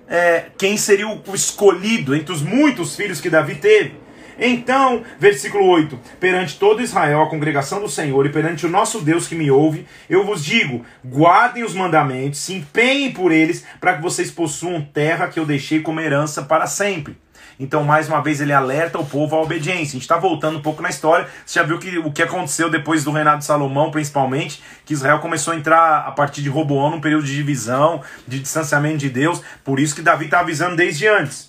é, 0.09 0.47
quem 0.57 0.79
seria 0.79 1.07
o 1.07 1.35
escolhido 1.35 2.15
entre 2.15 2.33
os 2.33 2.41
muitos 2.41 2.97
filhos 2.97 3.21
que 3.21 3.29
Davi 3.29 3.57
teve. 3.57 4.08
Então, 4.39 5.03
versículo 5.19 5.67
8: 5.67 5.99
Perante 6.21 6.59
todo 6.59 6.83
Israel, 6.83 7.23
a 7.23 7.31
congregação 7.31 7.81
do 7.81 7.89
Senhor, 7.89 8.25
e 8.25 8.31
perante 8.31 8.67
o 8.67 8.71
nosso 8.71 9.01
Deus 9.01 9.27
que 9.27 9.35
me 9.35 9.51
ouve, 9.51 9.87
eu 10.09 10.25
vos 10.25 10.45
digo: 10.45 10.85
guardem 11.05 11.65
os 11.65 11.75
mandamentos, 11.75 12.39
se 12.39 12.55
empenhem 12.55 13.13
por 13.13 13.33
eles, 13.33 13.65
para 13.81 13.95
que 13.95 14.03
vocês 14.03 14.31
possuam 14.31 14.81
terra 14.81 15.29
que 15.29 15.41
eu 15.41 15.47
deixei 15.47 15.81
como 15.81 16.01
herança 16.01 16.43
para 16.43 16.67
sempre. 16.67 17.17
Então, 17.61 17.83
mais 17.83 18.07
uma 18.07 18.23
vez, 18.23 18.41
ele 18.41 18.53
alerta 18.53 18.99
o 18.99 19.05
povo 19.05 19.35
à 19.35 19.43
obediência. 19.43 19.91
A 19.91 19.93
gente 19.93 20.03
está 20.03 20.17
voltando 20.17 20.59
um 20.59 20.63
pouco 20.63 20.81
na 20.81 20.89
história. 20.89 21.27
Você 21.45 21.59
já 21.59 21.65
viu 21.65 21.79
que, 21.79 21.99
o 21.99 22.13
que 22.13 22.23
aconteceu 22.23 22.71
depois 22.71 23.03
do 23.03 23.11
reinado 23.11 23.39
de 23.39 23.45
Salomão, 23.45 23.91
principalmente, 23.91 24.63
que 24.85 24.93
Israel 24.93 25.19
começou 25.19 25.53
a 25.53 25.57
entrar 25.57 26.07
a 26.07 26.13
partir 26.13 26.41
de 26.41 26.49
Roboão 26.49 26.93
num 26.93 27.01
período 27.01 27.25
de 27.25 27.35
divisão, 27.35 28.01
de 28.29 28.39
distanciamento 28.39 28.99
de 28.99 29.11
Deus. 29.11 29.43
Por 29.65 29.81
isso 29.81 29.95
que 29.95 30.03
Davi 30.03 30.27
está 30.27 30.39
avisando 30.39 30.77
desde 30.77 31.09
antes. 31.09 31.48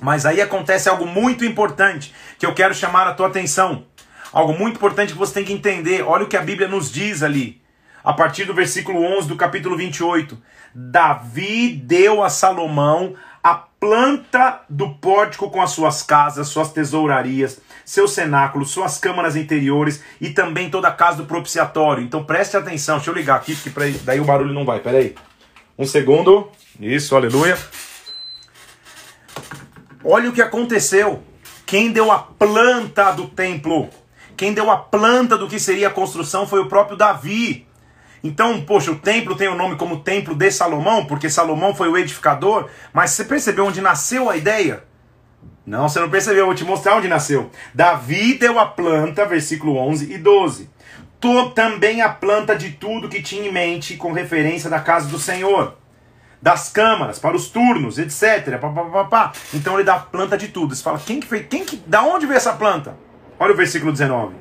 Mas 0.00 0.26
aí 0.26 0.40
acontece 0.40 0.88
algo 0.88 1.06
muito 1.06 1.44
importante 1.44 2.14
que 2.38 2.46
eu 2.46 2.54
quero 2.54 2.74
chamar 2.74 3.06
a 3.06 3.14
tua 3.14 3.28
atenção. 3.28 3.84
Algo 4.32 4.52
muito 4.52 4.76
importante 4.76 5.12
que 5.12 5.18
você 5.18 5.34
tem 5.34 5.44
que 5.44 5.52
entender. 5.52 6.02
Olha 6.02 6.24
o 6.24 6.28
que 6.28 6.36
a 6.36 6.42
Bíblia 6.42 6.68
nos 6.68 6.90
diz 6.90 7.22
ali. 7.22 7.62
A 8.04 8.12
partir 8.12 8.44
do 8.44 8.54
versículo 8.54 9.02
11 9.02 9.28
do 9.28 9.36
capítulo 9.36 9.76
28. 9.76 10.36
Davi 10.74 11.72
deu 11.72 12.22
a 12.22 12.28
Salomão 12.28 13.14
a 13.42 13.54
planta 13.54 14.60
do 14.68 14.90
pórtico 14.94 15.50
com 15.50 15.62
as 15.62 15.70
suas 15.70 16.02
casas, 16.02 16.48
suas 16.48 16.72
tesourarias, 16.72 17.60
seus 17.84 18.12
cenáculos, 18.12 18.70
suas 18.70 18.98
câmaras 18.98 19.36
interiores 19.36 20.02
e 20.20 20.30
também 20.30 20.68
toda 20.68 20.88
a 20.88 20.92
casa 20.92 21.18
do 21.18 21.26
propiciatório. 21.26 22.02
Então 22.02 22.24
preste 22.24 22.56
atenção, 22.56 22.96
deixa 22.96 23.10
eu 23.10 23.14
ligar 23.14 23.36
aqui, 23.36 23.54
porque 23.54 23.98
daí 24.02 24.20
o 24.20 24.24
barulho 24.24 24.52
não 24.52 24.64
vai. 24.64 24.80
Peraí. 24.80 25.14
Um 25.78 25.86
segundo. 25.86 26.50
Isso, 26.80 27.14
aleluia. 27.14 27.56
Olha 30.08 30.30
o 30.30 30.32
que 30.32 30.40
aconteceu. 30.40 31.20
Quem 31.66 31.90
deu 31.90 32.12
a 32.12 32.18
planta 32.20 33.10
do 33.10 33.26
templo, 33.26 33.90
quem 34.36 34.54
deu 34.54 34.70
a 34.70 34.76
planta 34.76 35.36
do 35.36 35.48
que 35.48 35.58
seria 35.58 35.88
a 35.88 35.92
construção 35.92 36.46
foi 36.46 36.60
o 36.60 36.68
próprio 36.68 36.96
Davi. 36.96 37.66
Então, 38.22 38.60
poxa, 38.60 38.92
o 38.92 38.96
templo 38.96 39.34
tem 39.34 39.48
o 39.48 39.56
nome 39.56 39.74
como 39.74 40.04
Templo 40.04 40.32
de 40.32 40.48
Salomão, 40.52 41.06
porque 41.06 41.28
Salomão 41.28 41.74
foi 41.74 41.88
o 41.88 41.98
edificador, 41.98 42.68
mas 42.92 43.10
você 43.10 43.24
percebeu 43.24 43.66
onde 43.66 43.80
nasceu 43.80 44.30
a 44.30 44.36
ideia? 44.36 44.84
Não, 45.66 45.88
você 45.88 45.98
não 45.98 46.08
percebeu, 46.08 46.40
eu 46.40 46.46
vou 46.46 46.54
te 46.54 46.64
mostrar 46.64 46.96
onde 46.96 47.08
nasceu. 47.08 47.50
Davi 47.74 48.34
deu 48.34 48.60
a 48.60 48.66
planta, 48.66 49.26
versículo 49.26 49.76
11 49.76 50.12
e 50.12 50.18
12. 50.18 50.70
Tô 51.18 51.50
também 51.50 52.00
a 52.00 52.08
planta 52.08 52.54
de 52.54 52.70
tudo 52.70 53.08
que 53.08 53.22
tinha 53.22 53.48
em 53.48 53.52
mente 53.52 53.96
com 53.96 54.12
referência 54.12 54.70
da 54.70 54.78
casa 54.78 55.08
do 55.08 55.18
Senhor, 55.18 55.76
das 56.46 56.68
câmaras, 56.68 57.18
para 57.18 57.34
os 57.34 57.48
turnos, 57.48 57.98
etc. 57.98 58.56
Pá, 58.60 58.68
pá, 58.68 58.84
pá, 58.84 59.04
pá. 59.06 59.32
Então 59.52 59.74
ele 59.74 59.82
dá 59.82 59.96
a 59.96 59.98
planta 59.98 60.38
de 60.38 60.46
tudo. 60.46 60.76
Você 60.76 60.80
fala, 60.80 60.96
quem 60.96 61.18
que 61.18 61.26
fez? 61.26 61.44
Quem 61.50 61.64
que, 61.64 61.76
da 61.84 62.04
onde 62.04 62.24
veio 62.24 62.36
essa 62.36 62.52
planta? 62.52 62.96
Olha 63.36 63.52
o 63.52 63.56
versículo 63.56 63.90
19. 63.90 64.36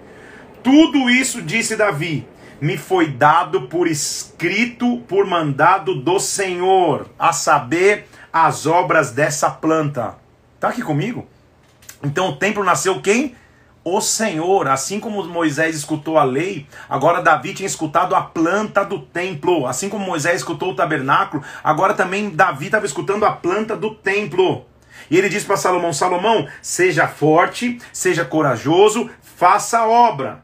Tudo 0.62 1.10
isso 1.10 1.42
disse 1.42 1.76
Davi, 1.76 2.28
me 2.62 2.78
foi 2.78 3.08
dado 3.08 3.64
por 3.64 3.88
escrito, 3.88 5.00
por 5.08 5.26
mandado 5.26 5.96
do 5.96 6.20
Senhor, 6.20 7.08
a 7.18 7.34
saber, 7.34 8.08
as 8.32 8.68
obras 8.68 9.10
dessa 9.10 9.50
planta. 9.50 10.16
Tá 10.60 10.70
aqui 10.70 10.84
comigo? 10.84 11.28
Então 12.04 12.30
o 12.30 12.36
templo 12.36 12.64
nasceu 12.64 13.02
quem? 13.02 13.36
O 13.86 14.02
Senhor. 14.02 14.68
Assim 14.68 15.00
como 15.00 15.24
Moisés 15.26 15.76
escutou 15.76 16.18
a 16.18 16.26
lei, 16.26 16.68
agora 16.90 17.22
Davi 17.22 17.54
tinha 17.54 17.68
escutado 17.68 18.14
a 18.16 18.22
planta 18.22 18.84
do 18.84 19.00
templo. 19.00 19.66
Assim 19.66 19.88
como 19.88 20.06
Moisés 20.06 20.38
escutou 20.38 20.72
o 20.72 20.76
tabernáculo, 20.76 21.42
agora 21.64 21.94
também 21.94 22.30
Davi 22.30 22.66
estava 22.66 22.86
escutando 22.86 23.24
a 23.26 23.32
planta 23.32 23.78
do 23.78 23.96
templo. 23.96 24.66
E 25.10 25.18
ele 25.18 25.30
diz 25.30 25.46
para 25.46 25.56
Salomão: 25.56 25.94
Salomão, 25.94 26.48
seja 26.62 27.08
forte, 27.08 27.80
seja 27.94 28.26
corajoso, 28.26 29.10
faça 29.22 29.80
a 29.80 29.88
obra 29.88 30.44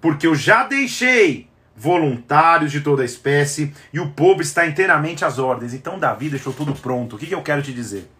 porque 0.00 0.26
eu 0.26 0.34
já 0.34 0.64
deixei 0.64 1.48
voluntários 1.76 2.72
de 2.72 2.80
toda 2.80 3.04
espécie 3.04 3.72
e 3.92 4.00
o 4.00 4.10
povo 4.10 4.42
está 4.42 4.66
inteiramente 4.66 5.24
às 5.24 5.38
ordens. 5.38 5.74
Então 5.74 5.98
Davi 5.98 6.28
deixou 6.28 6.52
tudo 6.52 6.74
pronto. 6.74 7.16
O 7.16 7.18
que, 7.18 7.26
que 7.26 7.34
eu 7.34 7.42
quero 7.42 7.62
te 7.62 7.72
dizer? 7.72 8.10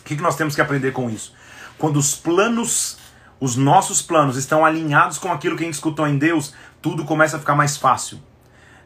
O 0.00 0.04
que, 0.04 0.16
que 0.16 0.22
nós 0.22 0.36
temos 0.36 0.54
que 0.54 0.60
aprender 0.60 0.92
com 0.92 1.08
isso? 1.08 1.34
Quando 1.78 1.96
os 1.96 2.14
planos, 2.14 2.98
os 3.44 3.56
nossos 3.56 4.00
planos 4.00 4.38
estão 4.38 4.64
alinhados 4.64 5.18
com 5.18 5.30
aquilo 5.30 5.54
que 5.54 5.62
a 5.64 5.66
gente 5.66 5.74
escutou 5.74 6.08
em 6.08 6.16
Deus, 6.16 6.54
tudo 6.80 7.04
começa 7.04 7.36
a 7.36 7.38
ficar 7.38 7.54
mais 7.54 7.76
fácil. 7.76 8.18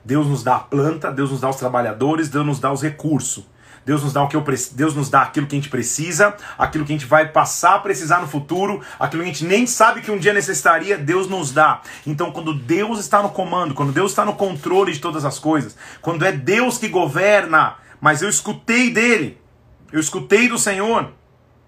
Deus 0.04 0.26
nos 0.26 0.42
dá 0.42 0.56
a 0.56 0.58
planta, 0.58 1.12
Deus 1.12 1.30
nos 1.30 1.40
dá 1.40 1.48
os 1.48 1.54
trabalhadores, 1.54 2.28
Deus 2.28 2.44
nos 2.44 2.58
dá 2.58 2.72
os 2.72 2.82
recursos. 2.82 3.46
Deus 3.86 4.02
nos 4.02 4.12
dá 4.12 4.24
o 4.24 4.26
que 4.26 4.34
eu 4.34 4.44
Deus 4.72 4.96
nos 4.96 5.08
dá 5.08 5.22
aquilo 5.22 5.46
que 5.46 5.54
a 5.54 5.58
gente 5.60 5.70
precisa, 5.70 6.34
aquilo 6.58 6.84
que 6.84 6.92
a 6.92 6.96
gente 6.96 7.06
vai 7.06 7.28
passar 7.28 7.76
a 7.76 7.78
precisar 7.78 8.20
no 8.20 8.26
futuro, 8.26 8.82
aquilo 8.98 9.22
que 9.22 9.28
a 9.28 9.32
gente 9.32 9.44
nem 9.44 9.64
sabe 9.64 10.00
que 10.00 10.10
um 10.10 10.18
dia 10.18 10.32
necessitaria, 10.32 10.98
Deus 10.98 11.28
nos 11.28 11.52
dá. 11.52 11.80
Então, 12.04 12.32
quando 12.32 12.52
Deus 12.52 12.98
está 12.98 13.22
no 13.22 13.28
comando, 13.28 13.74
quando 13.74 13.92
Deus 13.92 14.10
está 14.10 14.24
no 14.24 14.34
controle 14.34 14.92
de 14.92 14.98
todas 14.98 15.24
as 15.24 15.38
coisas, 15.38 15.76
quando 16.02 16.24
é 16.24 16.32
Deus 16.32 16.78
que 16.78 16.88
governa, 16.88 17.76
mas 18.00 18.22
eu 18.22 18.28
escutei 18.28 18.90
dele, 18.90 19.40
eu 19.92 20.00
escutei 20.00 20.48
do 20.48 20.58
Senhor, 20.58 21.12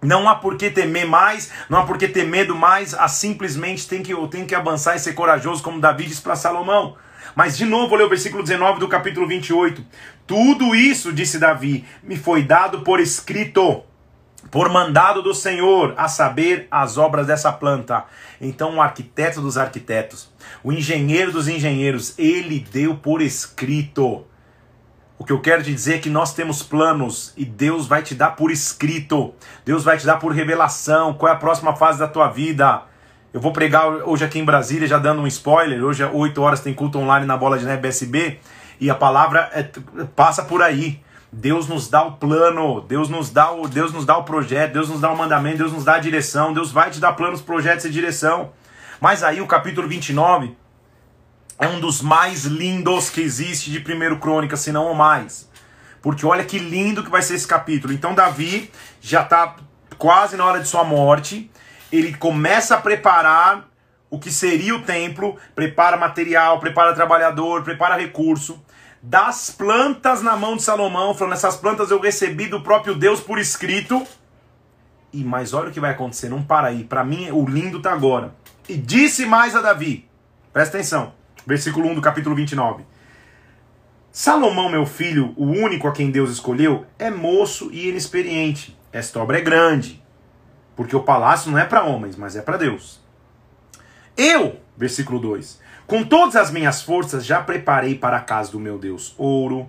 não 0.02 0.28
há 0.28 0.34
por 0.34 0.56
que 0.56 0.70
temer 0.70 1.06
mais, 1.06 1.50
não 1.68 1.78
há 1.78 1.86
por 1.86 1.98
que 1.98 2.08
ter 2.08 2.24
medo 2.24 2.54
mais, 2.54 2.94
há 2.94 3.08
simplesmente 3.08 3.86
tem 3.86 4.02
que, 4.02 4.14
tenho 4.28 4.46
que 4.46 4.54
avançar 4.54 4.96
e 4.96 4.98
ser 4.98 5.12
corajoso, 5.12 5.62
como 5.62 5.80
Davi 5.80 6.06
disse 6.06 6.22
para 6.22 6.36
Salomão. 6.36 6.96
Mas 7.34 7.56
de 7.56 7.64
novo, 7.64 7.94
ler 7.94 8.04
o 8.04 8.08
versículo 8.08 8.42
19 8.42 8.80
do 8.80 8.88
capítulo 8.88 9.26
28. 9.26 9.84
Tudo 10.26 10.74
isso, 10.74 11.12
disse 11.12 11.38
Davi, 11.38 11.84
me 12.02 12.16
foi 12.16 12.42
dado 12.42 12.80
por 12.80 12.98
escrito, 12.98 13.82
por 14.50 14.68
mandado 14.68 15.22
do 15.22 15.34
Senhor, 15.34 15.94
a 15.96 16.08
saber, 16.08 16.66
as 16.70 16.96
obras 16.96 17.26
dessa 17.26 17.52
planta. 17.52 18.04
Então, 18.40 18.76
o 18.76 18.82
arquiteto 18.82 19.40
dos 19.40 19.58
arquitetos, 19.58 20.30
o 20.64 20.72
engenheiro 20.72 21.30
dos 21.30 21.46
engenheiros, 21.46 22.18
ele 22.18 22.60
deu 22.72 22.96
por 22.96 23.20
escrito. 23.20 24.24
O 25.20 25.24
que 25.24 25.34
eu 25.34 25.38
quero 25.38 25.62
te 25.62 25.70
dizer 25.70 25.96
é 25.96 25.98
que 25.98 26.08
nós 26.08 26.32
temos 26.32 26.62
planos 26.62 27.34
e 27.36 27.44
Deus 27.44 27.86
vai 27.86 28.02
te 28.02 28.14
dar 28.14 28.30
por 28.30 28.50
escrito. 28.50 29.34
Deus 29.66 29.84
vai 29.84 29.98
te 29.98 30.06
dar 30.06 30.16
por 30.16 30.32
revelação. 30.32 31.12
Qual 31.12 31.30
é 31.30 31.34
a 31.34 31.38
próxima 31.38 31.76
fase 31.76 31.98
da 31.98 32.08
tua 32.08 32.28
vida? 32.28 32.84
Eu 33.30 33.38
vou 33.38 33.52
pregar 33.52 33.86
hoje 33.86 34.24
aqui 34.24 34.38
em 34.38 34.44
Brasília, 34.46 34.88
já 34.88 34.96
dando 34.96 35.20
um 35.20 35.26
spoiler. 35.26 35.84
Hoje, 35.84 36.02
às 36.02 36.10
8 36.10 36.40
horas, 36.40 36.60
tem 36.60 36.72
culto 36.72 36.98
online 36.98 37.26
na 37.26 37.36
Bola 37.36 37.58
de 37.58 37.66
Neve 37.66 37.82
BSB. 37.82 38.38
E 38.80 38.88
a 38.88 38.94
palavra 38.94 39.50
é, 39.52 39.62
passa 40.16 40.42
por 40.42 40.62
aí. 40.62 41.02
Deus 41.30 41.68
nos 41.68 41.86
dá 41.86 42.02
o 42.02 42.12
plano, 42.12 42.80
Deus 42.80 43.10
nos 43.10 43.28
dá 43.28 43.52
o, 43.52 43.68
Deus 43.68 43.92
nos 43.92 44.06
dá 44.06 44.16
o 44.16 44.24
projeto, 44.24 44.72
Deus 44.72 44.88
nos 44.88 45.02
dá 45.02 45.12
o 45.12 45.18
mandamento, 45.18 45.58
Deus 45.58 45.72
nos 45.74 45.84
dá 45.84 45.96
a 45.96 45.98
direção, 45.98 46.54
Deus 46.54 46.72
vai 46.72 46.90
te 46.90 46.98
dar 46.98 47.12
planos, 47.12 47.42
projetos 47.42 47.84
e 47.84 47.90
direção. 47.90 48.52
Mas 48.98 49.22
aí 49.22 49.42
o 49.42 49.46
capítulo 49.46 49.86
29 49.86 50.56
é 51.60 51.68
um 51.68 51.78
dos 51.78 52.02
mais 52.02 52.44
lindos 52.44 53.10
que 53.10 53.20
existe 53.20 53.70
de 53.70 53.78
1 53.78 54.18
Crônica, 54.18 54.56
se 54.56 54.72
não 54.72 54.90
o 54.90 54.94
mais. 54.94 55.48
Porque 56.02 56.26
olha 56.26 56.44
que 56.44 56.58
lindo 56.58 57.04
que 57.04 57.10
vai 57.10 57.22
ser 57.22 57.34
esse 57.34 57.46
capítulo. 57.46 57.92
Então 57.92 58.14
Davi 58.14 58.70
já 59.00 59.22
está 59.22 59.56
quase 59.98 60.36
na 60.36 60.44
hora 60.44 60.60
de 60.60 60.66
sua 60.66 60.82
morte 60.82 61.50
ele 61.92 62.14
começa 62.14 62.76
a 62.76 62.80
preparar 62.80 63.68
o 64.08 64.18
que 64.18 64.30
seria 64.30 64.74
o 64.74 64.82
templo, 64.82 65.36
prepara 65.54 65.96
material, 65.96 66.58
prepara 66.58 66.94
trabalhador, 66.94 67.62
prepara 67.62 67.96
recurso, 67.96 68.62
das 69.02 69.50
plantas 69.50 70.20
na 70.22 70.36
mão 70.36 70.56
de 70.56 70.62
Salomão, 70.62 71.14
falando: 71.14 71.34
essas 71.34 71.56
plantas 71.56 71.90
eu 71.90 72.00
recebi 72.00 72.46
do 72.46 72.60
próprio 72.60 72.94
Deus 72.94 73.20
por 73.20 73.38
escrito. 73.38 74.06
E 75.12 75.24
mas 75.24 75.52
olha 75.52 75.70
o 75.70 75.72
que 75.72 75.80
vai 75.80 75.90
acontecer, 75.90 76.28
não 76.28 76.42
para 76.42 76.68
aí. 76.68 76.84
Para 76.84 77.02
mim, 77.02 77.30
o 77.30 77.44
lindo 77.44 77.80
tá 77.80 77.92
agora. 77.92 78.34
E 78.68 78.76
disse 78.76 79.26
mais 79.26 79.56
a 79.56 79.60
Davi, 79.60 80.08
presta 80.52 80.76
atenção, 80.76 81.12
versículo 81.50 81.88
1 81.88 81.96
do 81.96 82.00
capítulo 82.00 82.36
29. 82.36 82.84
Salomão, 84.12 84.68
meu 84.68 84.86
filho, 84.86 85.34
o 85.36 85.44
único 85.44 85.88
a 85.88 85.92
quem 85.92 86.10
Deus 86.10 86.30
escolheu, 86.30 86.86
é 86.96 87.10
moço 87.10 87.70
e 87.72 87.88
inexperiente. 87.88 88.78
Esta 88.92 89.20
obra 89.20 89.38
é 89.38 89.40
grande 89.40 90.00
porque 90.76 90.94
o 90.96 91.02
palácio 91.02 91.50
não 91.50 91.58
é 91.58 91.64
para 91.64 91.84
homens, 91.84 92.16
mas 92.16 92.36
é 92.36 92.40
para 92.40 92.56
Deus. 92.56 93.00
Eu, 94.16 94.60
versículo 94.76 95.18
2, 95.18 95.60
com 95.86 96.04
todas 96.04 96.36
as 96.36 96.52
minhas 96.52 96.80
forças 96.82 97.26
já 97.26 97.42
preparei 97.42 97.96
para 97.96 98.16
a 98.16 98.22
casa 98.22 98.52
do 98.52 98.60
meu 98.60 98.78
Deus 98.78 99.14
ouro, 99.18 99.68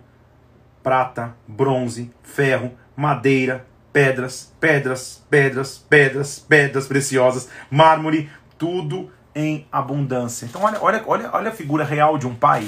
prata, 0.83 1.35
bronze, 1.47 2.11
ferro, 2.21 2.71
madeira, 2.95 3.65
pedras, 3.91 4.53
pedras, 4.59 5.25
pedras, 5.29 5.77
pedras, 5.89 6.39
pedras 6.39 6.87
preciosas, 6.87 7.49
mármore, 7.69 8.29
tudo 8.57 9.11
em 9.35 9.67
abundância. 9.71 10.45
Então 10.45 10.63
olha, 10.63 10.77
olha, 10.81 11.03
olha, 11.05 11.29
olha 11.33 11.49
a 11.49 11.53
figura 11.53 11.83
real 11.83 12.17
de 12.17 12.27
um 12.27 12.35
pai. 12.35 12.67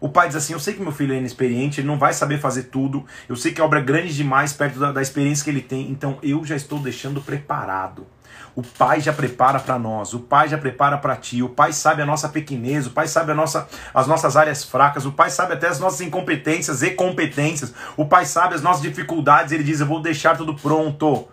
O 0.00 0.08
pai 0.08 0.28
diz 0.28 0.36
assim: 0.36 0.52
Eu 0.52 0.60
sei 0.60 0.74
que 0.74 0.82
meu 0.82 0.92
filho 0.92 1.12
é 1.12 1.18
inexperiente, 1.18 1.80
ele 1.80 1.88
não 1.88 1.98
vai 1.98 2.12
saber 2.12 2.38
fazer 2.38 2.64
tudo, 2.64 3.04
eu 3.28 3.36
sei 3.36 3.52
que 3.52 3.60
a 3.60 3.64
obra 3.64 3.80
é 3.80 3.82
grande 3.82 4.14
demais 4.14 4.52
perto 4.52 4.78
da, 4.78 4.92
da 4.92 5.02
experiência 5.02 5.44
que 5.44 5.50
ele 5.50 5.60
tem, 5.60 5.90
então 5.90 6.18
eu 6.22 6.44
já 6.44 6.54
estou 6.54 6.78
deixando 6.78 7.20
preparado. 7.20 8.06
O 8.54 8.62
pai 8.62 9.00
já 9.00 9.12
prepara 9.12 9.60
para 9.60 9.78
nós, 9.78 10.14
o 10.14 10.20
pai 10.20 10.48
já 10.48 10.58
prepara 10.58 10.98
para 10.98 11.16
ti, 11.16 11.42
o 11.42 11.48
pai 11.48 11.72
sabe 11.72 12.02
a 12.02 12.06
nossa 12.06 12.28
pequenez, 12.28 12.86
o 12.86 12.90
pai 12.90 13.06
sabe 13.06 13.32
a 13.32 13.34
nossa, 13.34 13.68
as 13.94 14.06
nossas 14.06 14.36
áreas 14.36 14.64
fracas, 14.64 15.06
o 15.06 15.12
pai 15.12 15.30
sabe 15.30 15.54
até 15.54 15.68
as 15.68 15.78
nossas 15.78 16.00
incompetências 16.00 16.82
e 16.82 16.90
competências, 16.90 17.74
o 17.96 18.04
pai 18.04 18.24
sabe 18.24 18.54
as 18.54 18.62
nossas 18.62 18.82
dificuldades, 18.82 19.52
ele 19.52 19.64
diz: 19.64 19.80
Eu 19.80 19.86
vou 19.86 20.00
deixar 20.00 20.36
tudo 20.36 20.54
pronto. 20.54 21.28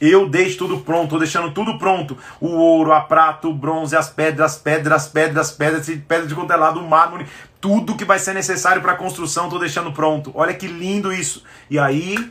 Eu 0.00 0.28
deixo 0.28 0.58
tudo 0.58 0.78
pronto, 0.80 1.04
estou 1.04 1.18
deixando 1.18 1.50
tudo 1.52 1.78
pronto. 1.78 2.16
O 2.40 2.48
ouro, 2.48 2.92
a 2.92 3.00
prata, 3.00 3.48
o 3.48 3.54
bronze, 3.54 3.96
as 3.96 4.08
pedras, 4.08 4.56
pedras, 4.56 5.08
pedras, 5.08 5.50
pedras, 5.50 5.86
pedras 5.86 6.28
de 6.28 6.34
quanto 6.34 6.52
é 6.52 6.56
lado, 6.56 6.80
o 6.80 6.88
mármore, 6.88 7.26
tudo 7.60 7.96
que 7.96 8.04
vai 8.04 8.18
ser 8.18 8.34
necessário 8.34 8.80
para 8.80 8.92
a 8.92 8.96
construção, 8.96 9.44
estou 9.44 9.58
deixando 9.58 9.92
pronto. 9.92 10.30
Olha 10.34 10.54
que 10.54 10.68
lindo 10.68 11.12
isso. 11.12 11.42
E 11.68 11.78
aí, 11.78 12.30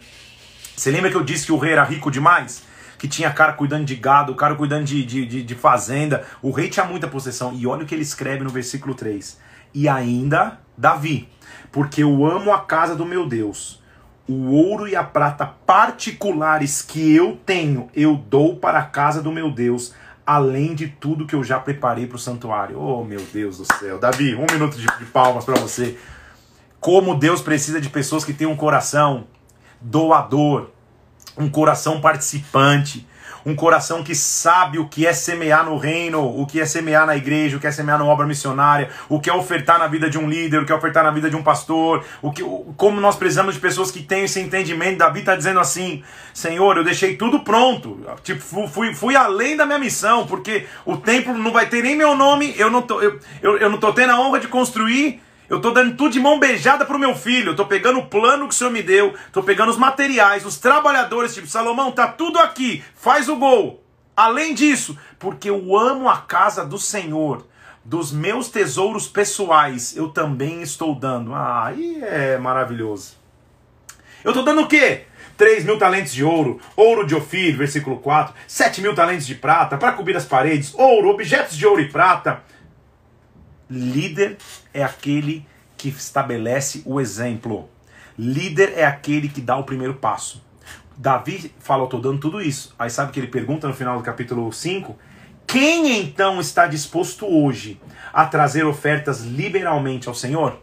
você 0.76 0.92
lembra 0.92 1.10
que 1.10 1.18
eu 1.18 1.24
disse 1.24 1.46
que 1.46 1.52
o 1.52 1.58
rei 1.58 1.74
era 1.74 1.84
rico 1.84 2.10
demais? 2.10 2.64
Que 2.98 3.08
tinha 3.08 3.30
cara 3.32 3.54
cuidando 3.54 3.86
de 3.86 3.96
gado, 3.96 4.34
cara 4.34 4.56
cuidando 4.56 4.86
de, 4.86 5.04
de, 5.04 5.26
de, 5.26 5.44
de 5.44 5.56
fazenda. 5.56 6.26
O 6.42 6.52
rei 6.52 6.70
tinha 6.70 6.86
muita 6.86 7.08
possessão. 7.08 7.54
E 7.54 7.68
olha 7.68 7.84
o 7.84 7.86
que 7.86 7.94
ele 7.94 8.02
escreve 8.02 8.44
no 8.44 8.50
versículo 8.50 8.96
3. 8.96 9.40
E 9.74 9.90
ainda, 9.90 10.60
Davi, 10.78 11.30
porque 11.72 12.02
eu 12.02 12.26
amo 12.26 12.54
a 12.54 12.62
casa 12.62 12.96
do 12.96 13.06
meu 13.06 13.28
Deus 13.28 13.82
o 14.28 14.52
ouro 14.52 14.88
e 14.88 14.96
a 14.96 15.04
prata 15.04 15.46
particulares 15.46 16.82
que 16.82 17.16
eu 17.16 17.40
tenho, 17.46 17.90
eu 17.96 18.16
dou 18.16 18.58
para 18.58 18.80
a 18.80 18.84
casa 18.84 19.22
do 19.22 19.32
meu 19.32 19.50
Deus, 19.50 19.94
além 20.26 20.76
de 20.76 20.88
tudo 20.88 21.26
que 21.26 21.34
eu 21.34 21.44
já 21.44 21.58
preparei 21.60 22.06
para 22.06 22.18
o 22.18 22.20
santuário. 22.20 22.78
Oh, 22.80 23.04
meu 23.06 23.22
Deus 23.32 23.58
do 23.58 23.66
céu. 23.80 23.98
Davi, 23.98 24.36
um 24.36 24.46
minuto 24.52 24.78
de, 24.78 24.86
de 24.86 25.06
palmas 25.06 25.46
para 25.46 25.58
você. 25.58 25.98
Como 26.80 27.16
Deus 27.16 27.42
precisa 27.42 27.80
de 27.80 27.90
pessoas 27.90 28.26
que 28.26 28.34
têm 28.34 28.46
um 28.46 28.56
coração 28.56 29.28
doador, 29.80 30.70
um 31.38 31.50
coração 31.50 32.02
participante, 32.02 33.08
um 33.46 33.56
coração 33.56 34.04
que 34.04 34.16
sabe 34.16 34.80
o 34.80 34.88
que 34.88 35.06
é 35.06 35.14
semear 35.14 35.66
no 35.66 35.78
reino, 35.78 36.24
o 36.24 36.46
que 36.46 36.60
é 36.60 36.66
semear 36.66 37.06
na 37.06 37.16
igreja, 37.16 37.58
o 37.58 37.60
que 37.60 37.68
é 37.68 37.72
semear 37.72 37.98
na 37.98 38.06
obra 38.06 38.26
missionária, 38.26 38.90
o 39.10 39.20
que 39.20 39.30
é 39.30 39.34
ofertar 39.34 39.80
na 39.80 39.88
vida 39.88 40.10
de 40.10 40.18
um 40.18 40.30
líder, 40.30 40.62
o 40.62 40.66
que 40.66 40.72
é 40.72 40.76
ofertar 40.76 41.04
na 41.04 41.12
vida 41.12 41.30
de 41.30 41.36
um 41.36 41.44
pastor, 41.44 42.06
o 42.22 42.32
que, 42.32 42.44
como 42.76 43.02
nós 43.02 43.16
precisamos 43.16 43.56
de 43.56 43.62
pessoas 43.62 43.92
que 43.92 44.02
tenham 44.02 44.26
esse 44.26 44.40
entendimento. 44.40 44.98
Davi 44.98 45.20
está 45.22 45.36
dizendo 45.36 45.60
assim: 45.60 46.04
Senhor, 46.34 46.78
eu 46.78 46.84
deixei 46.84 47.16
tudo 47.16 47.40
pronto, 47.40 48.00
tipo, 48.24 48.68
fui, 48.68 48.94
fui 48.94 49.16
além 49.16 49.58
da 49.58 49.66
minha 49.66 49.80
missão, 49.80 50.28
porque 50.28 50.66
o 50.86 50.98
templo 50.98 51.38
não 51.38 51.52
vai 51.52 51.68
ter 51.68 51.82
nem 51.82 51.96
meu 51.96 52.16
nome, 52.16 52.54
eu 52.58 52.70
não 52.70 52.82
tô, 52.82 53.02
eu, 53.02 53.20
eu, 53.42 53.58
eu 53.58 53.70
não 53.70 53.78
tendo 53.98 54.12
a 54.12 54.20
honra 54.20 54.40
de 54.40 54.48
construir. 54.48 55.22
Eu 55.50 55.58
estou 55.58 55.74
dando 55.74 55.96
tudo 55.96 56.12
de 56.12 56.20
mão 56.20 56.40
beijada 56.40 56.86
para 56.86 56.96
o 56.96 57.00
meu 57.00 57.16
filho. 57.16 57.48
Eu 57.48 57.52
estou 57.52 57.66
pegando 57.66 58.00
o 58.00 58.06
plano 58.08 58.48
que 58.48 58.54
o 58.54 58.58
Senhor 58.58 58.70
me 58.70 58.84
deu. 58.84 59.14
Estou 59.28 59.44
pegando 59.44 59.70
os 59.70 59.78
materiais, 59.78 60.46
os 60.46 60.58
trabalhadores. 60.58 61.34
Tipo, 61.34 61.48
Salomão, 61.48 61.92
tá 61.92 62.08
tudo 62.08 62.38
aqui. 62.38 62.84
Faz 62.96 63.30
o 63.30 63.38
gol. 63.38 63.82
Além 64.16 64.54
disso, 64.54 64.98
porque 65.18 65.50
eu 65.50 65.78
amo 65.78 66.10
a 66.10 66.18
casa 66.18 66.66
do 66.66 66.78
Senhor. 66.78 67.48
Dos 67.86 68.12
meus 68.12 68.50
tesouros 68.50 69.08
pessoais, 69.08 69.96
eu 69.96 70.10
também 70.10 70.62
estou 70.62 70.94
dando. 70.94 71.34
Ah, 71.34 71.68
aí 71.68 72.04
é 72.04 72.38
maravilhoso. 72.38 73.16
Eu 74.26 74.32
estou 74.32 74.44
dando 74.44 74.64
o 74.64 74.68
quê? 74.68 75.06
3 75.38 75.64
mil 75.64 75.78
talentos 75.78 76.12
de 76.12 76.24
ouro, 76.24 76.60
ouro 76.76 77.06
de 77.06 77.16
Ofir, 77.16 77.56
versículo 77.56 78.00
4, 78.00 78.34
7 78.48 78.82
mil 78.82 78.96
talentos 78.96 79.26
de 79.26 79.36
prata, 79.36 79.78
para 79.78 79.94
cobrir 79.94 80.18
as 80.18 80.26
paredes, 80.26 80.74
ouro, 80.74 81.10
objetos 81.10 81.56
de 81.56 81.66
ouro 81.66 81.80
e 81.80 81.88
prata, 81.88 82.42
Líder 83.70 84.38
é 84.74 84.84
aquele 84.84 85.46
que 85.78 85.90
estabelece 85.90 86.82
o 86.86 87.00
exemplo. 87.00 87.70
Líder 88.18 88.74
é 88.76 88.86
aquele 88.86 89.30
que 89.30 89.42
dá 89.42 89.58
o 89.58 89.64
primeiro 89.64 89.96
passo. 89.96 90.44
Davi 90.98 91.54
fala, 91.60 91.84
eu 91.84 91.86
estou 91.86 92.02
dando 92.02 92.20
tudo 92.20 92.42
isso. 92.42 92.74
Aí 92.80 92.90
sabe 92.90 93.12
que 93.12 93.20
ele 93.20 93.28
pergunta 93.28 93.68
no 93.68 93.74
final 93.74 93.98
do 93.98 94.04
capítulo 94.04 94.52
5? 94.52 94.98
Quem 95.46 96.00
então 96.00 96.40
está 96.40 96.66
disposto 96.66 97.26
hoje 97.26 97.80
a 98.12 98.26
trazer 98.26 98.66
ofertas 98.66 99.22
liberalmente 99.22 100.08
ao 100.08 100.16
Senhor? 100.16 100.60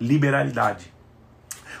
Liberalidade. 0.00 0.92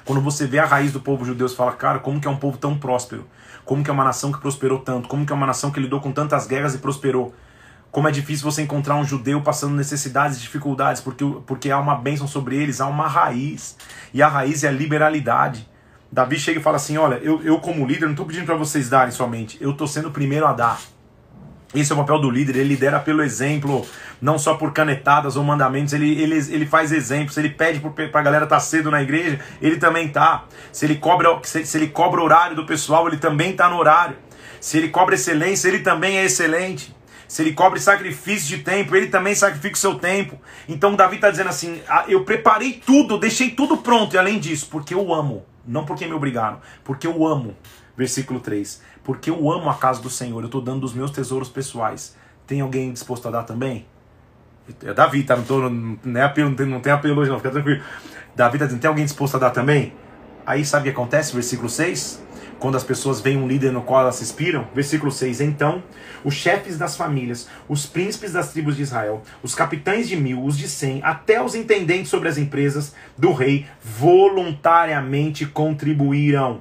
Quando 0.04 0.20
você 0.20 0.46
vê 0.46 0.58
a 0.58 0.64
raiz 0.64 0.92
do 0.92 1.00
povo 1.00 1.24
judeu, 1.24 1.48
você 1.48 1.56
fala, 1.56 1.72
cara, 1.72 1.98
como 1.98 2.20
que 2.20 2.26
é 2.26 2.30
um 2.30 2.36
povo 2.36 2.56
tão 2.56 2.78
próspero? 2.78 3.26
Como 3.64 3.82
que 3.82 3.90
é 3.90 3.92
uma 3.92 4.04
nação 4.04 4.32
que 4.32 4.40
prosperou 4.40 4.78
tanto? 4.78 5.08
Como 5.08 5.26
que 5.26 5.32
é 5.32 5.36
uma 5.36 5.46
nação 5.46 5.70
que 5.70 5.80
lidou 5.80 6.00
com 6.00 6.12
tantas 6.12 6.46
guerras 6.46 6.74
e 6.74 6.78
prosperou? 6.78 7.34
Como 7.92 8.08
é 8.08 8.10
difícil 8.10 8.50
você 8.50 8.62
encontrar 8.62 8.96
um 8.96 9.04
judeu 9.04 9.42
passando 9.42 9.76
necessidades 9.76 10.38
e 10.38 10.40
dificuldades, 10.40 11.02
porque, 11.02 11.24
porque 11.46 11.70
há 11.70 11.78
uma 11.78 11.94
bênção 11.94 12.26
sobre 12.26 12.56
eles, 12.56 12.80
há 12.80 12.86
uma 12.86 13.06
raiz. 13.06 13.76
E 14.14 14.22
a 14.22 14.28
raiz 14.28 14.64
é 14.64 14.68
a 14.68 14.72
liberalidade. 14.72 15.68
Davi 16.10 16.38
chega 16.38 16.58
e 16.58 16.62
fala 16.62 16.76
assim: 16.76 16.96
Olha, 16.96 17.16
eu, 17.16 17.42
eu 17.44 17.60
como 17.60 17.86
líder, 17.86 18.06
não 18.06 18.12
estou 18.12 18.24
pedindo 18.24 18.46
para 18.46 18.56
vocês 18.56 18.88
darem 18.88 19.12
somente, 19.12 19.58
eu 19.60 19.72
estou 19.72 19.86
sendo 19.86 20.08
o 20.08 20.10
primeiro 20.10 20.46
a 20.46 20.54
dar. 20.54 20.80
Esse 21.74 21.92
é 21.92 21.94
o 21.94 21.98
papel 21.98 22.18
do 22.18 22.30
líder, 22.30 22.56
ele 22.56 22.70
lidera 22.70 22.98
pelo 22.98 23.22
exemplo, 23.22 23.86
não 24.20 24.38
só 24.38 24.54
por 24.54 24.72
canetadas 24.72 25.36
ou 25.36 25.44
mandamentos, 25.44 25.94
ele, 25.94 26.20
ele, 26.20 26.34
ele 26.34 26.66
faz 26.66 26.92
exemplos, 26.92 27.36
ele 27.36 27.48
pede 27.48 27.80
para 27.80 28.20
a 28.20 28.22
galera 28.22 28.44
estar 28.44 28.56
tá 28.56 28.60
cedo 28.60 28.90
na 28.90 29.02
igreja, 29.02 29.38
ele 29.60 29.76
também 29.76 30.08
tá. 30.08 30.44
Se 30.70 30.86
ele 30.86 30.96
cobra 30.96 31.38
se, 31.42 31.64
se 31.64 31.78
ele 31.78 31.88
cobra 31.88 32.20
o 32.20 32.24
horário 32.24 32.56
do 32.56 32.64
pessoal, 32.64 33.06
ele 33.08 33.18
também 33.18 33.50
está 33.50 33.68
no 33.68 33.76
horário. 33.76 34.16
Se 34.60 34.78
ele 34.78 34.88
cobra 34.88 35.14
excelência, 35.14 35.68
ele 35.68 35.80
também 35.80 36.18
é 36.18 36.24
excelente. 36.24 36.94
Se 37.32 37.40
ele 37.40 37.54
cobre 37.54 37.80
sacrifício 37.80 38.58
de 38.58 38.62
tempo, 38.62 38.94
ele 38.94 39.06
também 39.06 39.34
sacrifica 39.34 39.74
o 39.74 39.78
seu 39.78 39.94
tempo. 39.94 40.38
Então 40.68 40.94
Davi 40.94 41.14
está 41.14 41.30
dizendo 41.30 41.48
assim: 41.48 41.80
ah, 41.88 42.04
eu 42.06 42.26
preparei 42.26 42.74
tudo, 42.74 43.16
deixei 43.16 43.52
tudo 43.52 43.78
pronto, 43.78 44.14
e 44.14 44.18
além 44.18 44.38
disso, 44.38 44.68
porque 44.70 44.92
eu 44.92 45.14
amo, 45.14 45.42
não 45.66 45.86
porque 45.86 46.06
me 46.06 46.12
obrigaram, 46.12 46.60
porque 46.84 47.06
eu 47.06 47.26
amo. 47.26 47.56
Versículo 47.96 48.38
3: 48.38 48.82
Porque 49.02 49.30
eu 49.30 49.50
amo 49.50 49.70
a 49.70 49.74
casa 49.74 50.02
do 50.02 50.10
Senhor, 50.10 50.40
eu 50.40 50.44
estou 50.44 50.60
dando 50.60 50.80
dos 50.80 50.92
meus 50.92 51.10
tesouros 51.10 51.48
pessoais. 51.48 52.14
Tem 52.46 52.60
alguém 52.60 52.92
disposto 52.92 53.26
a 53.28 53.30
dar 53.30 53.44
também? 53.44 53.86
É 54.84 54.92
Davi, 54.92 55.22
tá? 55.22 55.34
Não, 55.34 55.44
tô, 55.44 55.70
não, 55.70 56.20
é 56.20 56.34
não, 56.36 56.54
tem, 56.54 56.66
não 56.66 56.80
tem 56.80 56.92
apelo 56.92 57.18
hoje, 57.18 57.30
não, 57.30 57.38
fica 57.38 57.50
tranquilo. 57.50 57.82
Davi 58.36 58.56
está 58.56 58.66
dizendo: 58.66 58.82
tem 58.82 58.88
alguém 58.88 59.06
disposto 59.06 59.36
a 59.36 59.38
dar 59.38 59.52
também? 59.52 59.94
Aí 60.44 60.66
sabe 60.66 60.82
o 60.82 60.92
que 60.92 61.00
acontece? 61.00 61.32
Versículo 61.32 61.70
6: 61.70 62.22
quando 62.62 62.76
as 62.76 62.84
pessoas 62.84 63.20
veem 63.20 63.36
um 63.36 63.48
líder 63.48 63.72
no 63.72 63.82
qual 63.82 64.02
elas 64.02 64.14
se 64.14 64.22
inspiram. 64.22 64.68
Versículo 64.72 65.10
6. 65.10 65.40
Então, 65.40 65.82
os 66.22 66.32
chefes 66.32 66.78
das 66.78 66.96
famílias, 66.96 67.48
os 67.68 67.86
príncipes 67.86 68.32
das 68.32 68.52
tribos 68.52 68.76
de 68.76 68.82
Israel, 68.82 69.20
os 69.42 69.52
capitães 69.52 70.08
de 70.08 70.14
mil, 70.14 70.44
os 70.44 70.56
de 70.56 70.68
cem, 70.68 71.00
até 71.02 71.42
os 71.42 71.56
intendentes 71.56 72.08
sobre 72.08 72.28
as 72.28 72.38
empresas 72.38 72.94
do 73.18 73.32
rei, 73.32 73.66
voluntariamente 73.82 75.44
contribuíram 75.44 76.60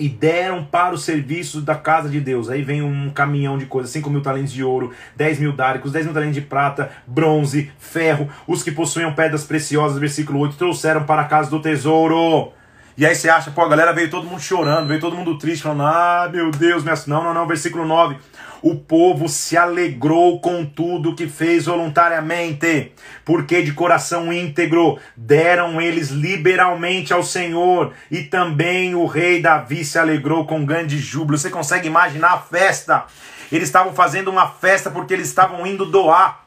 e 0.00 0.08
deram 0.08 0.64
para 0.64 0.94
o 0.94 0.98
serviço 0.98 1.60
da 1.60 1.76
casa 1.76 2.08
de 2.08 2.18
Deus. 2.18 2.48
Aí 2.48 2.62
vem 2.62 2.82
um 2.82 3.08
caminhão 3.10 3.56
de 3.56 3.66
coisas: 3.66 3.92
5 3.92 4.10
mil 4.10 4.22
talentos 4.22 4.52
de 4.52 4.64
ouro, 4.64 4.90
10 5.14 5.38
mil 5.38 5.52
dáricos, 5.52 5.92
10 5.92 6.06
mil 6.06 6.14
talentos 6.14 6.34
de 6.34 6.40
prata, 6.40 6.90
bronze, 7.06 7.70
ferro. 7.78 8.28
Os 8.48 8.64
que 8.64 8.72
possuíam 8.72 9.14
pedras 9.14 9.44
preciosas, 9.44 9.96
versículo 9.96 10.40
8, 10.40 10.56
trouxeram 10.56 11.04
para 11.04 11.22
a 11.22 11.26
casa 11.26 11.48
do 11.50 11.62
tesouro. 11.62 12.52
E 12.96 13.06
aí 13.06 13.14
você 13.14 13.28
acha, 13.28 13.50
pô, 13.50 13.62
a 13.62 13.68
galera 13.68 13.92
veio 13.92 14.10
todo 14.10 14.26
mundo 14.26 14.40
chorando, 14.40 14.88
veio 14.88 15.00
todo 15.00 15.16
mundo 15.16 15.38
triste, 15.38 15.62
falando, 15.62 15.82
ah, 15.84 16.28
meu 16.30 16.50
Deus, 16.50 16.82
minha... 16.82 16.94
não, 17.06 17.24
não, 17.24 17.34
não, 17.34 17.46
versículo 17.46 17.86
9. 17.86 18.16
O 18.62 18.74
povo 18.74 19.26
se 19.26 19.56
alegrou 19.56 20.38
com 20.38 20.66
tudo 20.66 21.14
que 21.14 21.26
fez 21.26 21.64
voluntariamente, 21.64 22.92
porque 23.24 23.62
de 23.62 23.72
coração 23.72 24.30
íntegro 24.30 24.98
deram 25.16 25.80
eles 25.80 26.10
liberalmente 26.10 27.12
ao 27.12 27.22
Senhor, 27.22 27.94
e 28.10 28.22
também 28.24 28.94
o 28.94 29.06
rei 29.06 29.40
Davi 29.40 29.82
se 29.82 29.98
alegrou 29.98 30.44
com 30.44 30.66
grande 30.66 30.98
júbilo. 30.98 31.38
Você 31.38 31.48
consegue 31.48 31.86
imaginar 31.86 32.34
a 32.34 32.38
festa? 32.38 33.06
Eles 33.50 33.68
estavam 33.68 33.94
fazendo 33.94 34.30
uma 34.30 34.48
festa 34.48 34.90
porque 34.90 35.14
eles 35.14 35.28
estavam 35.28 35.66
indo 35.66 35.86
doar. 35.86 36.44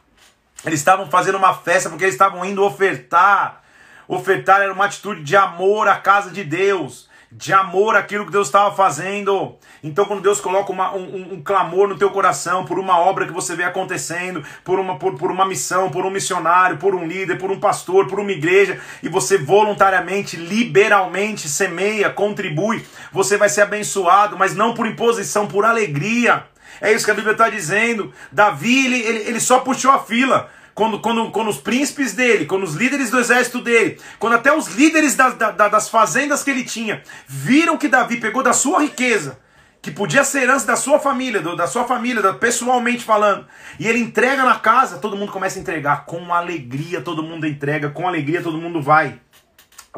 Eles 0.66 0.80
estavam 0.80 1.08
fazendo 1.08 1.38
uma 1.38 1.54
festa 1.54 1.90
porque 1.90 2.06
eles 2.06 2.14
estavam 2.14 2.46
indo 2.46 2.64
ofertar. 2.64 3.63
Ofertar 4.08 4.62
era 4.62 4.74
uma 4.74 4.86
atitude 4.86 5.24
de 5.24 5.36
amor 5.36 5.88
à 5.88 5.96
casa 5.96 6.30
de 6.30 6.44
Deus, 6.44 7.08
de 7.32 7.52
amor 7.52 7.96
àquilo 7.96 8.26
que 8.26 8.32
Deus 8.32 8.48
estava 8.48 8.76
fazendo. 8.76 9.56
Então, 9.84 10.06
quando 10.06 10.22
Deus 10.22 10.40
coloca 10.40 10.72
uma, 10.72 10.94
um, 10.94 11.34
um, 11.34 11.42
clamor 11.42 11.88
no 11.88 11.98
teu 11.98 12.12
coração 12.12 12.66
por 12.66 12.78
uma 12.78 13.00
obra 13.00 13.26
que 13.26 13.34
você 13.34 13.56
vê 13.56 13.64
acontecendo, 13.64 14.44
por 14.64 14.80
uma, 14.80 14.98
por, 14.98 15.16
por 15.16 15.32
uma 15.32 15.46
missão, 15.46 15.90
por 15.90 16.06
um 16.06 16.10
missionário, 16.10 16.78
por 16.78 16.94
um 16.94 17.08
líder, 17.08 17.38
por 17.38 17.50
um 17.50 17.60
pastor, 17.60 18.08
por 18.08 18.20
uma 18.20 18.32
igreja, 18.32 18.80
e 19.02 19.10
você 19.10 19.38
voluntariamente, 19.38 20.38
liberalmente 20.38 21.50
semeia, 21.50 22.10
contribui, 22.10 22.86
você 23.12 23.38
vai 23.38 23.50
ser 23.50 23.62
abençoado, 23.62 24.38
mas 24.38 24.56
não 24.56 24.74
por 24.74 24.86
imposição, 24.86 25.48
por 25.48 25.66
alegria. 25.66 26.46
É 26.82 26.92
isso 26.92 27.06
que 27.06 27.12
a 27.12 27.16
Bíblia 27.16 27.34
está 27.34 27.50
dizendo. 27.50 28.14
Davi, 28.32 28.86
ele, 28.86 29.00
ele, 29.00 29.30
ele 29.30 29.40
só 29.40 29.60
puxou 29.60 29.92
a 29.92 30.00
fila 30.00 30.50
quando, 30.74 31.00
quando, 31.00 31.32
quando 31.32 31.50
os 31.50 31.58
príncipes 31.58 32.14
dele, 32.14 32.46
quando 32.46 32.64
os 32.64 32.74
líderes 32.74 33.10
do 33.10 33.20
exército 33.20 33.62
dele, 33.62 34.00
quando 34.18 34.34
até 34.34 34.56
os 34.56 34.68
líderes 34.68 35.16
da, 35.16 35.30
da, 35.30 35.68
das 35.68 35.90
fazendas 35.90 36.44
que 36.44 36.50
ele 36.50 36.64
tinha, 36.64 37.04
viram 37.28 37.78
que 37.78 37.88
Davi 37.88 38.18
pegou 38.20 38.42
da 38.42 38.54
sua 38.54 38.82
riqueza, 38.82 39.40
que 39.82 39.92
podia 39.92 40.24
ser 40.24 40.44
herança 40.44 40.66
da 40.66 40.76
sua 40.76 40.98
família, 40.98 41.42
do, 41.42 41.56
da 41.56 41.68
sua 41.68 41.84
família, 41.84 42.22
da, 42.22 42.34
pessoalmente 42.34 43.04
falando, 43.04 43.46
e 43.80 43.88
ele 43.88 44.00
entrega 44.00 44.44
na 44.44 44.56
casa, 44.56 44.98
todo 44.98 45.16
mundo 45.16 45.32
começa 45.32 45.60
a 45.60 45.62
entregar, 45.62 46.06
com 46.06 46.34
alegria 46.34 47.02
todo 47.02 47.22
mundo 47.22 47.46
entrega, 47.46 47.90
com 47.90 48.08
alegria 48.08 48.42
todo 48.42 48.58
mundo 48.58 48.82
vai. 48.82 49.20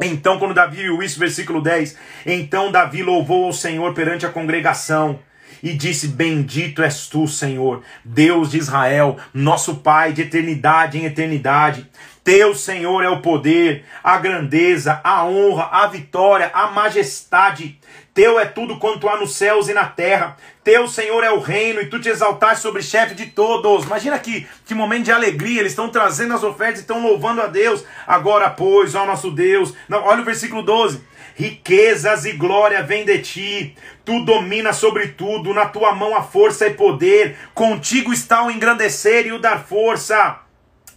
Então, 0.02 0.38
quando 0.38 0.52
Davi 0.52 0.82
viu 0.82 1.02
isso, 1.02 1.18
versículo 1.18 1.62
10, 1.62 1.96
então 2.26 2.70
Davi 2.70 3.02
louvou 3.02 3.46
ao 3.46 3.52
Senhor 3.52 3.94
perante 3.94 4.26
a 4.26 4.28
congregação 4.28 5.20
e 5.66 5.72
disse: 5.72 6.06
Bendito 6.06 6.80
és 6.80 7.08
tu, 7.08 7.26
Senhor, 7.26 7.82
Deus 8.04 8.52
de 8.52 8.58
Israel, 8.58 9.16
nosso 9.34 9.76
Pai 9.76 10.12
de 10.12 10.22
eternidade 10.22 10.96
em 10.96 11.04
eternidade. 11.04 11.90
Teu, 12.22 12.54
Senhor, 12.54 13.02
é 13.02 13.08
o 13.08 13.20
poder, 13.20 13.84
a 14.02 14.16
grandeza, 14.18 15.00
a 15.02 15.24
honra, 15.24 15.68
a 15.72 15.88
vitória, 15.88 16.50
a 16.54 16.68
majestade. 16.68 17.80
Teu 18.14 18.38
é 18.38 18.44
tudo 18.44 18.78
quanto 18.78 19.08
há 19.08 19.16
nos 19.16 19.34
céus 19.34 19.68
e 19.68 19.74
na 19.74 19.84
terra. 19.86 20.36
Teu, 20.62 20.86
Senhor, 20.88 21.22
é 21.22 21.30
o 21.30 21.40
reino 21.40 21.80
e 21.80 21.86
tu 21.86 22.00
te 22.00 22.08
exaltaste 22.08 22.62
sobre 22.62 22.82
chefe 22.82 23.14
de 23.14 23.26
todos. 23.26 23.84
Imagina 23.86 24.18
que, 24.18 24.46
que 24.64 24.74
momento 24.74 25.04
de 25.04 25.12
alegria. 25.12 25.60
Eles 25.60 25.72
estão 25.72 25.88
trazendo 25.88 26.34
as 26.34 26.42
ofertas 26.42 26.78
e 26.78 26.82
estão 26.82 27.02
louvando 27.02 27.42
a 27.42 27.46
Deus. 27.46 27.84
Agora, 28.06 28.50
pois, 28.50 28.94
ó 28.94 29.04
nosso 29.04 29.30
Deus. 29.30 29.74
Não, 29.88 30.02
olha 30.02 30.22
o 30.22 30.24
versículo 30.24 30.62
12 30.62 31.15
riquezas 31.36 32.24
e 32.24 32.32
glória 32.32 32.82
vêm 32.82 33.04
de 33.04 33.18
ti. 33.18 33.76
Tu 34.04 34.24
dominas 34.24 34.76
sobre 34.76 35.08
tudo, 35.08 35.52
na 35.52 35.66
tua 35.66 35.94
mão 35.94 36.16
a 36.16 36.22
força 36.22 36.66
e 36.66 36.74
poder. 36.74 37.36
Contigo 37.54 38.12
está 38.12 38.44
o 38.44 38.50
engrandecer 38.50 39.26
e 39.26 39.32
o 39.32 39.38
dar 39.38 39.62
força. 39.62 40.40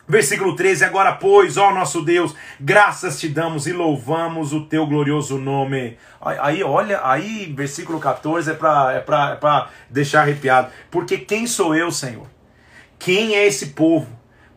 Versículo 0.07 0.55
13: 0.55 0.85
Agora, 0.85 1.11
pois, 1.11 1.57
ó 1.57 1.71
nosso 1.71 2.01
Deus, 2.01 2.33
graças 2.59 3.19
te 3.19 3.27
damos 3.27 3.67
e 3.67 3.73
louvamos 3.73 4.53
o 4.53 4.65
teu 4.65 4.87
glorioso 4.87 5.37
nome. 5.37 5.97
Aí, 6.19 6.63
olha, 6.63 7.01
aí, 7.03 7.53
versículo 7.55 7.99
14 7.99 8.51
é 8.51 8.53
para 8.55 8.93
é 8.95 9.45
é 9.45 9.67
deixar 9.89 10.21
arrepiado. 10.21 10.71
Porque 10.89 11.17
quem 11.17 11.45
sou 11.45 11.75
eu, 11.75 11.91
Senhor? 11.91 12.25
Quem 12.97 13.35
é 13.35 13.45
esse 13.45 13.67
povo? 13.67 14.07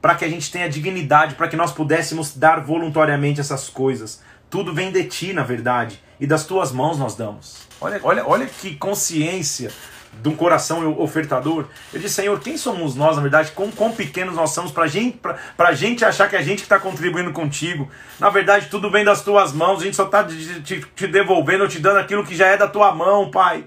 Para 0.01 0.15
que 0.15 0.25
a 0.25 0.29
gente 0.29 0.51
tenha 0.51 0.69
dignidade, 0.69 1.35
para 1.35 1.49
que 1.49 1.57
nós 1.57 1.71
pudéssemos 1.71 2.35
dar 2.35 2.61
voluntariamente 2.61 3.41
essas 3.41 3.69
coisas. 3.69 4.23
Tudo 4.53 4.75
vem 4.75 4.93
de 4.93 5.03
ti, 5.05 5.33
na 5.33 5.43
verdade, 5.43 5.99
e 6.21 6.27
das 6.27 6.45
tuas 6.45 6.73
mãos 6.73 6.99
nós 6.99 7.15
damos. 7.15 7.67
Olha, 7.81 7.99
olha, 8.03 8.27
olha 8.27 8.45
que 8.45 8.77
consciência 8.77 9.73
de 10.21 10.29
um 10.29 10.37
coração 10.37 11.01
ofertador. 11.01 11.65
Eu 11.91 11.99
disse, 11.99 12.17
Senhor, 12.17 12.39
quem 12.39 12.59
somos 12.59 12.95
nós, 12.95 13.17
na 13.17 13.23
verdade? 13.23 13.53
Quão, 13.53 13.71
quão 13.71 13.93
pequenos 13.93 14.35
nós 14.35 14.51
somos 14.51 14.71
para 14.71 14.87
gente, 14.87 15.19
a 15.57 15.73
gente 15.73 16.05
achar 16.05 16.29
que 16.29 16.37
é 16.37 16.39
a 16.39 16.43
gente 16.43 16.65
está 16.65 16.79
contribuindo 16.79 17.33
contigo. 17.33 17.89
Na 18.21 18.29
verdade, 18.29 18.69
tudo 18.69 18.91
vem 18.91 19.07
das 19.07 19.25
tuas 19.25 19.55
mãos, 19.55 19.81
a 19.81 19.85
gente 19.87 19.97
só 19.97 20.05
está 20.05 20.23
te, 20.23 20.85
te 20.95 21.07
devolvendo, 21.07 21.67
te 21.67 21.79
dando 21.79 22.01
aquilo 22.01 22.23
que 22.23 22.37
já 22.37 22.49
é 22.49 22.57
da 22.59 22.69
tua 22.69 22.93
mão, 22.95 23.31
Pai. 23.31 23.65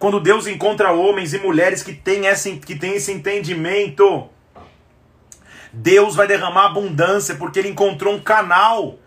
Quando 0.00 0.18
Deus 0.18 0.48
encontra 0.48 0.90
homens 0.90 1.32
e 1.32 1.38
mulheres 1.38 1.80
que 1.80 1.92
têm, 1.92 2.26
essa, 2.26 2.50
que 2.50 2.74
têm 2.74 2.96
esse 2.96 3.12
entendimento, 3.12 4.28
Deus 5.72 6.16
vai 6.16 6.26
derramar 6.26 6.66
abundância, 6.66 7.36
porque 7.36 7.60
Ele 7.60 7.68
encontrou 7.68 8.12
um 8.12 8.20
canal 8.20 8.98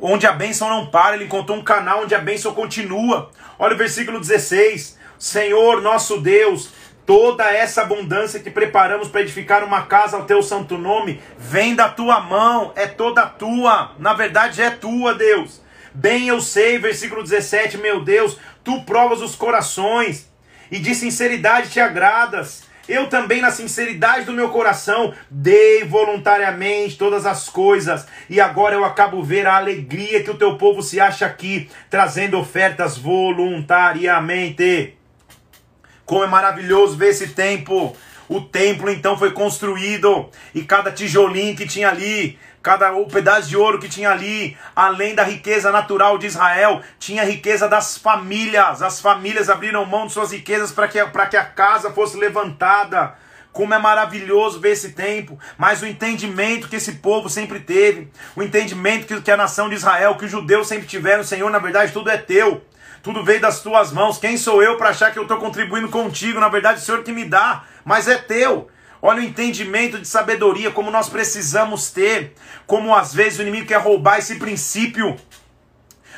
onde 0.00 0.26
a 0.26 0.32
bênção 0.32 0.68
não 0.68 0.86
para, 0.86 1.14
Ele 1.14 1.24
encontrou 1.24 1.58
um 1.58 1.64
canal 1.64 2.02
onde 2.02 2.14
a 2.14 2.20
bênção 2.20 2.54
continua. 2.54 3.30
Olha 3.58 3.74
o 3.74 3.78
versículo 3.78 4.20
16. 4.20 4.96
Senhor 5.18 5.82
nosso 5.82 6.20
Deus, 6.20 6.70
toda 7.04 7.50
essa 7.50 7.82
abundância 7.82 8.38
que 8.38 8.50
preparamos 8.50 9.08
para 9.08 9.22
edificar 9.22 9.64
uma 9.64 9.86
casa 9.86 10.16
ao 10.16 10.26
teu 10.26 10.42
santo 10.42 10.78
nome, 10.78 11.20
vem 11.36 11.74
da 11.74 11.88
tua 11.88 12.20
mão, 12.20 12.72
é 12.76 12.86
toda 12.86 13.26
tua, 13.26 13.92
na 13.98 14.14
verdade 14.14 14.62
é 14.62 14.70
tua, 14.70 15.14
Deus. 15.14 15.60
Bem 15.92 16.28
eu 16.28 16.40
sei, 16.40 16.78
versículo 16.78 17.22
17, 17.22 17.78
meu 17.78 18.04
Deus, 18.04 18.38
tu 18.62 18.82
provas 18.82 19.20
os 19.20 19.34
corações 19.34 20.30
e 20.70 20.78
de 20.78 20.94
sinceridade 20.94 21.70
te 21.70 21.80
agradas. 21.80 22.67
Eu 22.88 23.08
também, 23.08 23.42
na 23.42 23.50
sinceridade 23.50 24.24
do 24.24 24.32
meu 24.32 24.48
coração, 24.48 25.12
dei 25.30 25.84
voluntariamente 25.84 26.96
todas 26.96 27.26
as 27.26 27.48
coisas. 27.48 28.06
E 28.30 28.40
agora 28.40 28.74
eu 28.74 28.84
acabo 28.84 29.22
ver 29.22 29.46
a 29.46 29.56
alegria 29.56 30.22
que 30.22 30.30
o 30.30 30.38
teu 30.38 30.56
povo 30.56 30.82
se 30.82 30.98
acha 30.98 31.26
aqui, 31.26 31.68
trazendo 31.90 32.38
ofertas 32.38 32.96
voluntariamente. 32.96 34.94
Como 36.06 36.24
é 36.24 36.26
maravilhoso 36.26 36.96
ver 36.96 37.10
esse 37.10 37.28
tempo. 37.28 37.94
O 38.26 38.40
templo 38.42 38.90
então 38.90 39.16
foi 39.16 39.32
construído 39.32 40.28
e 40.54 40.62
cada 40.62 40.92
tijolinho 40.92 41.56
que 41.56 41.66
tinha 41.66 41.88
ali, 41.88 42.38
cada 42.62 42.92
o 42.92 43.06
pedaço 43.06 43.48
de 43.48 43.56
ouro 43.56 43.78
que 43.78 43.88
tinha 43.88 44.10
ali, 44.10 44.56
além 44.74 45.14
da 45.14 45.22
riqueza 45.22 45.70
natural 45.70 46.18
de 46.18 46.26
Israel, 46.26 46.82
tinha 46.98 47.22
a 47.22 47.24
riqueza 47.24 47.68
das 47.68 47.96
famílias. 47.96 48.82
As 48.82 49.00
famílias 49.00 49.48
abriram 49.48 49.84
mão 49.84 50.06
de 50.06 50.12
suas 50.12 50.32
riquezas 50.32 50.72
para 50.72 50.88
que, 50.88 50.98
que 51.30 51.36
a 51.36 51.44
casa 51.44 51.90
fosse 51.90 52.16
levantada. 52.16 53.14
Como 53.52 53.74
é 53.74 53.78
maravilhoso 53.78 54.60
ver 54.60 54.72
esse 54.72 54.92
tempo, 54.92 55.38
mas 55.56 55.82
o 55.82 55.86
entendimento 55.86 56.68
que 56.68 56.76
esse 56.76 56.92
povo 56.96 57.28
sempre 57.28 57.58
teve, 57.58 58.08
o 58.36 58.42
entendimento 58.42 59.06
que, 59.06 59.20
que 59.20 59.30
a 59.30 59.36
nação 59.36 59.68
de 59.68 59.74
Israel, 59.74 60.16
que 60.16 60.26
os 60.26 60.30
judeus 60.30 60.68
sempre 60.68 60.86
tiveram, 60.86 61.24
Senhor, 61.24 61.50
na 61.50 61.58
verdade 61.58 61.92
tudo 61.92 62.10
é 62.10 62.16
teu 62.16 62.62
tudo 63.02 63.24
veio 63.24 63.40
das 63.40 63.62
tuas 63.62 63.92
mãos. 63.92 64.18
Quem 64.18 64.36
sou 64.36 64.62
eu 64.62 64.76
para 64.76 64.90
achar 64.90 65.12
que 65.12 65.18
eu 65.18 65.22
estou 65.22 65.38
contribuindo 65.38 65.88
contigo? 65.88 66.40
Na 66.40 66.48
verdade, 66.48 66.80
o 66.80 66.82
Senhor 66.84 67.02
que 67.02 67.12
me 67.12 67.24
dá, 67.24 67.64
mas 67.84 68.08
é 68.08 68.18
teu. 68.18 68.68
Olha 69.00 69.20
o 69.20 69.24
entendimento 69.24 69.98
de 69.98 70.08
sabedoria, 70.08 70.70
como 70.70 70.90
nós 70.90 71.08
precisamos 71.08 71.90
ter, 71.90 72.34
como 72.66 72.94
às 72.94 73.14
vezes 73.14 73.38
o 73.38 73.42
inimigo 73.42 73.66
quer 73.66 73.80
roubar 73.80 74.18
esse 74.18 74.36
princípio. 74.36 75.16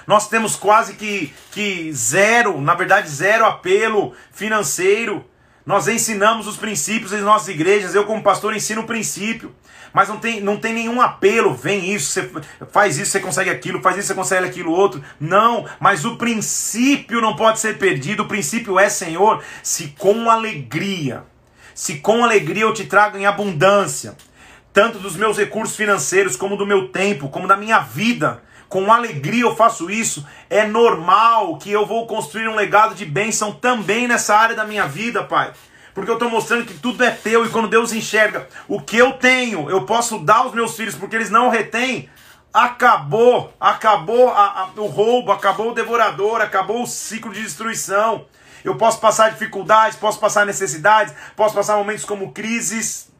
Nós 0.06 0.28
temos 0.28 0.56
quase 0.56 0.94
que, 0.94 1.32
que 1.52 1.92
zero, 1.92 2.60
na 2.60 2.74
verdade, 2.74 3.08
zero 3.08 3.44
apelo 3.44 4.14
financeiro. 4.32 5.24
Nós 5.64 5.88
ensinamos 5.88 6.46
os 6.46 6.56
princípios 6.56 7.12
em 7.12 7.20
nossas 7.20 7.48
igrejas. 7.48 7.94
Eu, 7.94 8.04
como 8.04 8.22
pastor, 8.22 8.56
ensino 8.56 8.82
o 8.82 8.86
princípio 8.86 9.54
mas 9.92 10.08
não 10.08 10.18
tem, 10.18 10.40
não 10.40 10.56
tem 10.56 10.72
nenhum 10.72 11.00
apelo, 11.00 11.54
vem 11.54 11.92
isso, 11.92 12.12
você 12.12 12.30
faz 12.70 12.98
isso, 12.98 13.10
você 13.10 13.20
consegue 13.20 13.50
aquilo, 13.50 13.82
faz 13.82 13.96
isso, 13.96 14.08
você 14.08 14.14
consegue 14.14 14.46
aquilo 14.46 14.72
outro. 14.72 15.02
Não, 15.18 15.66
mas 15.78 16.04
o 16.04 16.16
princípio 16.16 17.20
não 17.20 17.36
pode 17.36 17.58
ser 17.58 17.78
perdido. 17.78 18.22
O 18.22 18.28
princípio 18.28 18.78
é, 18.78 18.88
Senhor, 18.88 19.42
se 19.62 19.88
com 19.98 20.30
alegria, 20.30 21.24
se 21.80 21.94
com 21.94 22.22
alegria 22.22 22.64
eu 22.64 22.74
te 22.74 22.84
trago 22.84 23.16
em 23.16 23.24
abundância, 23.24 24.14
tanto 24.70 24.98
dos 24.98 25.16
meus 25.16 25.38
recursos 25.38 25.74
financeiros, 25.74 26.36
como 26.36 26.54
do 26.54 26.66
meu 26.66 26.88
tempo, 26.88 27.30
como 27.30 27.48
da 27.48 27.56
minha 27.56 27.78
vida, 27.78 28.42
com 28.68 28.92
alegria 28.92 29.44
eu 29.44 29.56
faço 29.56 29.90
isso, 29.90 30.26
é 30.50 30.66
normal 30.66 31.56
que 31.56 31.72
eu 31.72 31.86
vou 31.86 32.06
construir 32.06 32.48
um 32.48 32.54
legado 32.54 32.94
de 32.94 33.06
bênção 33.06 33.50
também 33.50 34.06
nessa 34.06 34.36
área 34.36 34.54
da 34.54 34.66
minha 34.66 34.86
vida, 34.86 35.24
Pai. 35.24 35.54
Porque 35.94 36.10
eu 36.10 36.16
estou 36.16 36.28
mostrando 36.28 36.66
que 36.66 36.74
tudo 36.74 37.02
é 37.02 37.12
teu 37.12 37.46
e 37.46 37.48
quando 37.48 37.66
Deus 37.66 37.94
enxerga 37.94 38.46
o 38.68 38.78
que 38.78 38.98
eu 38.98 39.14
tenho, 39.14 39.70
eu 39.70 39.86
posso 39.86 40.18
dar 40.18 40.40
aos 40.40 40.52
meus 40.52 40.76
filhos 40.76 40.94
porque 40.94 41.16
eles 41.16 41.30
não 41.30 41.48
retêm. 41.48 42.10
Acabou, 42.52 43.54
acabou 43.58 44.28
a, 44.28 44.64
a, 44.64 44.68
o 44.76 44.86
roubo, 44.86 45.32
acabou 45.32 45.70
o 45.70 45.74
devorador, 45.74 46.42
acabou 46.42 46.82
o 46.82 46.86
ciclo 46.86 47.32
de 47.32 47.42
destruição. 47.42 48.26
Eu 48.64 48.76
posso 48.76 49.00
passar 49.00 49.30
dificuldades, 49.30 49.98
posso 49.98 50.18
passar 50.18 50.46
necessidades, 50.46 51.14
posso 51.36 51.54
passar 51.54 51.76
momentos 51.76 52.04
como 52.04 52.32
crises, 52.32 53.10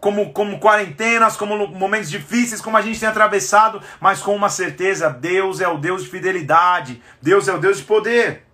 como, 0.00 0.32
como 0.32 0.58
quarentenas, 0.58 1.36
como 1.36 1.68
momentos 1.68 2.10
difíceis, 2.10 2.60
como 2.60 2.76
a 2.76 2.82
gente 2.82 2.98
tem 2.98 3.08
atravessado, 3.08 3.82
mas 4.00 4.20
com 4.20 4.34
uma 4.34 4.48
certeza: 4.48 5.10
Deus 5.10 5.60
é 5.60 5.68
o 5.68 5.78
Deus 5.78 6.04
de 6.04 6.10
fidelidade, 6.10 7.02
Deus 7.20 7.48
é 7.48 7.54
o 7.54 7.58
Deus 7.58 7.78
de 7.78 7.84
poder. 7.84 8.44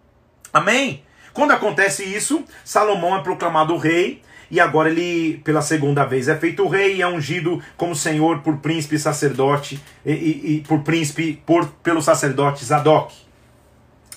Amém? 0.52 1.04
Quando 1.32 1.52
acontece 1.52 2.02
isso, 2.02 2.44
Salomão 2.64 3.16
é 3.16 3.22
proclamado 3.22 3.76
rei 3.76 4.22
e 4.50 4.60
agora 4.60 4.88
ele, 4.88 5.40
pela 5.44 5.60
segunda 5.60 6.04
vez, 6.04 6.28
é 6.28 6.36
feito 6.36 6.66
rei 6.66 6.96
e 6.96 7.02
é 7.02 7.06
ungido 7.06 7.62
como 7.76 7.94
senhor 7.94 8.40
por 8.40 8.58
príncipe 8.58 8.98
sacerdote 8.98 9.80
e, 10.04 10.12
e, 10.12 10.56
e 10.56 10.60
por 10.62 10.80
príncipe 10.80 11.42
por, 11.44 11.66
pelo 11.82 12.00
sacerdote 12.00 12.64
Zadok. 12.64 13.25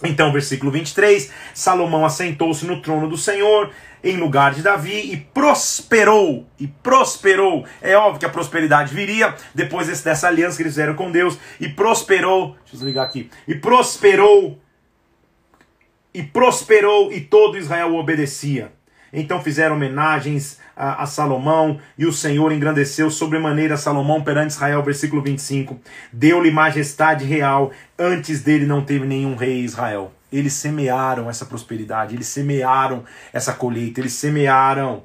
Então, 0.03 0.31
versículo 0.31 0.71
23, 0.71 1.31
Salomão 1.53 2.05
assentou-se 2.05 2.65
no 2.65 2.81
trono 2.81 3.09
do 3.09 3.17
Senhor 3.17 3.71
em 4.01 4.15
lugar 4.15 4.53
de 4.53 4.61
Davi 4.61 5.11
e 5.11 5.17
prosperou, 5.17 6.47
e 6.57 6.67
prosperou. 6.67 7.65
É 7.81 7.97
óbvio 7.97 8.19
que 8.19 8.25
a 8.25 8.29
prosperidade 8.29 8.93
viria 8.93 9.35
depois 9.53 9.87
dessa 10.01 10.27
aliança 10.27 10.55
que 10.55 10.63
eles 10.63 10.73
fizeram 10.73 10.95
com 10.95 11.11
Deus, 11.11 11.37
e 11.59 11.67
prosperou, 11.67 12.55
deixa 12.59 12.75
eu 12.75 12.79
desligar 12.79 13.05
aqui, 13.05 13.29
e 13.47 13.55
prosperou 13.55 14.57
e 16.13 16.23
prosperou 16.23 17.11
e 17.11 17.21
todo 17.21 17.57
Israel 17.57 17.95
obedecia. 17.95 18.71
Então 19.11 19.41
fizeram 19.41 19.75
homenagens 19.75 20.59
a, 20.79 21.03
a, 21.03 21.05
Salomão 21.05 21.77
e 21.97 22.05
o 22.05 22.13
Senhor 22.13 22.53
engrandeceu 22.53 23.11
sobremaneira 23.11 23.75
Salomão 23.75 24.23
perante 24.23 24.51
Israel, 24.51 24.81
versículo 24.81 25.21
25. 25.21 25.77
Deu-lhe 26.11 26.49
majestade 26.49 27.25
real, 27.25 27.71
antes 27.97 28.41
dele 28.41 28.65
não 28.65 28.81
teve 28.81 29.05
nenhum 29.05 29.35
rei 29.35 29.59
Israel. 29.59 30.13
Eles 30.31 30.53
semearam 30.53 31.29
essa 31.29 31.45
prosperidade, 31.45 32.15
eles 32.15 32.27
semearam 32.27 33.03
essa 33.33 33.51
colheita, 33.51 33.99
eles 33.99 34.13
semearam 34.13 35.03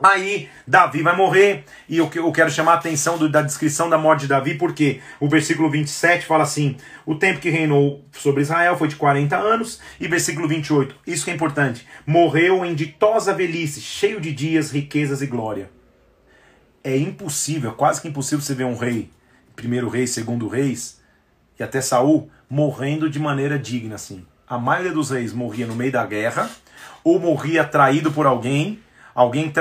Aí 0.00 0.48
Davi 0.64 1.02
vai 1.02 1.16
morrer, 1.16 1.64
e 1.88 1.98
eu, 1.98 2.08
eu 2.14 2.30
quero 2.30 2.50
chamar 2.50 2.72
a 2.72 2.76
atenção 2.76 3.18
do, 3.18 3.28
da 3.28 3.42
descrição 3.42 3.90
da 3.90 3.98
morte 3.98 4.20
de 4.22 4.28
Davi, 4.28 4.54
porque 4.54 5.00
o 5.18 5.28
versículo 5.28 5.68
27 5.68 6.24
fala 6.24 6.44
assim: 6.44 6.76
o 7.04 7.16
tempo 7.16 7.40
que 7.40 7.50
reinou 7.50 8.04
sobre 8.12 8.42
Israel 8.42 8.76
foi 8.76 8.86
de 8.86 8.94
40 8.94 9.36
anos, 9.36 9.80
e 9.98 10.06
versículo 10.06 10.46
28, 10.46 10.94
isso 11.04 11.24
que 11.24 11.32
é 11.32 11.34
importante: 11.34 11.84
morreu 12.06 12.64
em 12.64 12.76
ditosa 12.76 13.34
velhice, 13.34 13.80
cheio 13.80 14.20
de 14.20 14.32
dias, 14.32 14.70
riquezas 14.70 15.20
e 15.20 15.26
glória. 15.26 15.68
É 16.84 16.96
impossível, 16.96 17.72
quase 17.72 18.00
que 18.00 18.06
impossível 18.06 18.40
você 18.40 18.54
ver 18.54 18.64
um 18.64 18.76
rei, 18.76 19.10
primeiro 19.56 19.88
rei, 19.88 20.06
segundo 20.06 20.46
reis, 20.46 21.00
e 21.58 21.62
até 21.62 21.80
Saul, 21.80 22.30
morrendo 22.48 23.10
de 23.10 23.18
maneira 23.18 23.58
digna 23.58 23.96
assim. 23.96 24.24
A 24.46 24.56
maioria 24.58 24.92
dos 24.92 25.10
reis 25.10 25.32
morria 25.32 25.66
no 25.66 25.74
meio 25.74 25.90
da 25.90 26.06
guerra, 26.06 26.48
ou 27.02 27.18
morria 27.18 27.64
traído 27.64 28.12
por 28.12 28.26
alguém 28.26 28.78
alguém 29.18 29.52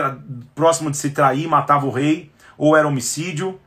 próximo 0.53 0.91
de 0.91 0.97
se 0.97 1.09
trair 1.09 1.47
matava 1.47 1.87
o 1.87 1.89
rei, 1.89 2.31
ou 2.55 2.77
era 2.77 2.87
homicídio, 2.87 3.59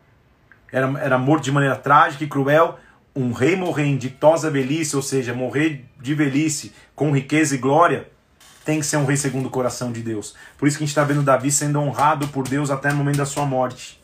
era, 0.71 0.87
era 1.01 1.19
morto 1.19 1.43
de 1.43 1.51
maneira 1.51 1.75
trágica 1.75 2.23
e 2.23 2.29
cruel. 2.29 2.79
Um 3.15 3.33
rei 3.33 3.57
morrer 3.57 3.87
em 3.87 3.97
ditosa 3.97 4.49
velhice, 4.53 4.95
ou 4.95 5.03
seja, 5.03 5.35
morrer 5.35 5.85
de 6.01 6.15
velhice 6.15 6.73
com 6.95 7.11
riqueza 7.11 7.57
e 7.57 7.59
glória, 7.59 8.09
tem 8.65 8.79
que 8.79 8.87
ser 8.87 8.99
um 8.99 9.05
rei 9.05 9.17
segundo 9.17 9.47
o 9.47 9.51
coração 9.51 9.91
de 9.91 10.01
Deus. 10.01 10.37
Por 10.57 10.69
isso 10.69 10.79
que 10.79 10.85
a 10.85 10.87
gente 10.87 10.93
está 10.93 11.03
vendo 11.03 11.23
Davi 11.23 11.51
sendo 11.51 11.81
honrado 11.81 12.29
por 12.29 12.47
Deus 12.47 12.71
até 12.71 12.91
no 12.91 12.99
momento 12.99 13.17
da 13.17 13.27
sua 13.27 13.45
morte. 13.45 14.01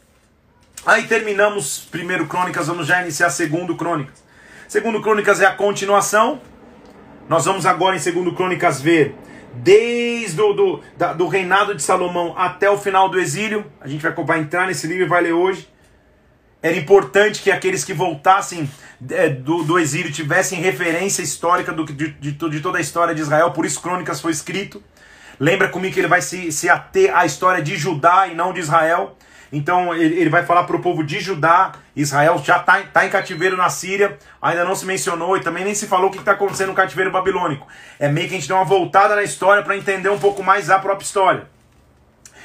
Aí 0.85 1.07
terminamos 1.07 1.87
primeiro 1.88 2.27
Crônicas, 2.27 2.66
vamos 2.66 2.88
já 2.88 3.01
iniciar 3.01 3.31
segundo 3.31 3.77
Crônicas. 3.77 4.25
Segundo 4.66 5.01
Crônicas 5.01 5.40
é 5.40 5.46
a 5.46 5.53
continuação. 5.53 6.40
Nós 7.29 7.44
vamos 7.44 7.64
agora 7.64 7.94
em 7.94 8.01
segundo 8.01 8.35
Crônicas 8.35 8.81
ver 8.81 9.14
desde 9.62 10.40
o 10.40 10.53
do, 10.53 10.83
da, 10.97 11.12
do 11.12 11.27
reinado 11.27 11.75
de 11.75 11.83
Salomão 11.83 12.35
até 12.37 12.71
o 12.71 12.79
final 12.79 13.09
do 13.09 13.19
exílio. 13.19 13.66
A 13.81 13.88
gente 13.88 14.03
vai, 14.03 14.12
vai 14.12 14.40
entrar 14.40 14.66
nesse 14.66 14.87
livro 14.87 15.05
e 15.05 15.09
vai 15.09 15.23
ler 15.23 15.33
hoje. 15.33 15.69
Era 16.62 16.77
importante 16.77 17.42
que 17.42 17.51
aqueles 17.51 17.85
que 17.85 17.92
voltassem 17.92 18.69
é, 19.11 19.29
do, 19.29 19.62
do 19.62 19.79
exílio 19.79 20.11
tivessem 20.11 20.61
referência 20.61 21.23
histórica 21.23 21.73
do, 21.73 21.85
de, 21.85 22.12
de, 22.12 22.33
de 22.33 22.61
toda 22.61 22.79
a 22.79 22.81
história 22.81 23.14
de 23.14 23.21
Israel, 23.21 23.51
por 23.53 23.64
isso 23.64 23.81
Crônicas 23.81 24.21
foi 24.21 24.33
escrito. 24.33 24.83
Lembra 25.38 25.69
comigo 25.69 25.92
que 25.92 26.01
ele 26.01 26.09
vai 26.09 26.23
se, 26.23 26.51
se 26.51 26.69
ater 26.69 27.14
à 27.14 27.27
história 27.27 27.62
de 27.62 27.77
Judá 27.77 28.27
e 28.27 28.35
não 28.35 28.53
de 28.53 28.61
Israel. 28.61 29.16
Então 29.52 29.94
ele, 29.94 30.20
ele 30.20 30.30
vai 30.30 30.44
falar 30.44 30.64
para 30.64 30.76
o 30.76 30.80
povo 30.80 31.04
de 31.04 31.20
Judá, 31.20 31.72
Israel 31.94 32.40
já 32.44 32.59
está 32.59 32.82
tá 32.82 33.06
em 33.06 33.11
cativeiro 33.11 33.56
na 33.56 33.68
Síria, 33.68 34.18
ainda 34.40 34.64
não 34.64 34.74
se 34.74 34.85
mencionou 34.85 35.37
e 35.37 35.40
também 35.40 35.64
nem 35.64 35.74
se 35.74 35.87
falou 35.87 36.09
o 36.09 36.12
que 36.12 36.18
está 36.18 36.32
acontecendo 36.32 36.68
no 36.68 36.74
cativeiro 36.74 37.11
babilônico. 37.11 37.66
É 37.98 38.09
meio 38.09 38.28
que 38.28 38.35
a 38.35 38.38
gente 38.38 38.48
dá 38.48 38.56
uma 38.56 38.64
voltada 38.64 39.14
na 39.14 39.22
história 39.22 39.62
para 39.62 39.76
entender 39.76 40.09
um 40.09 40.18
pouco 40.18 40.42
mais 40.42 40.68
a 40.70 40.78
própria 40.78 41.04
história. 41.04 41.48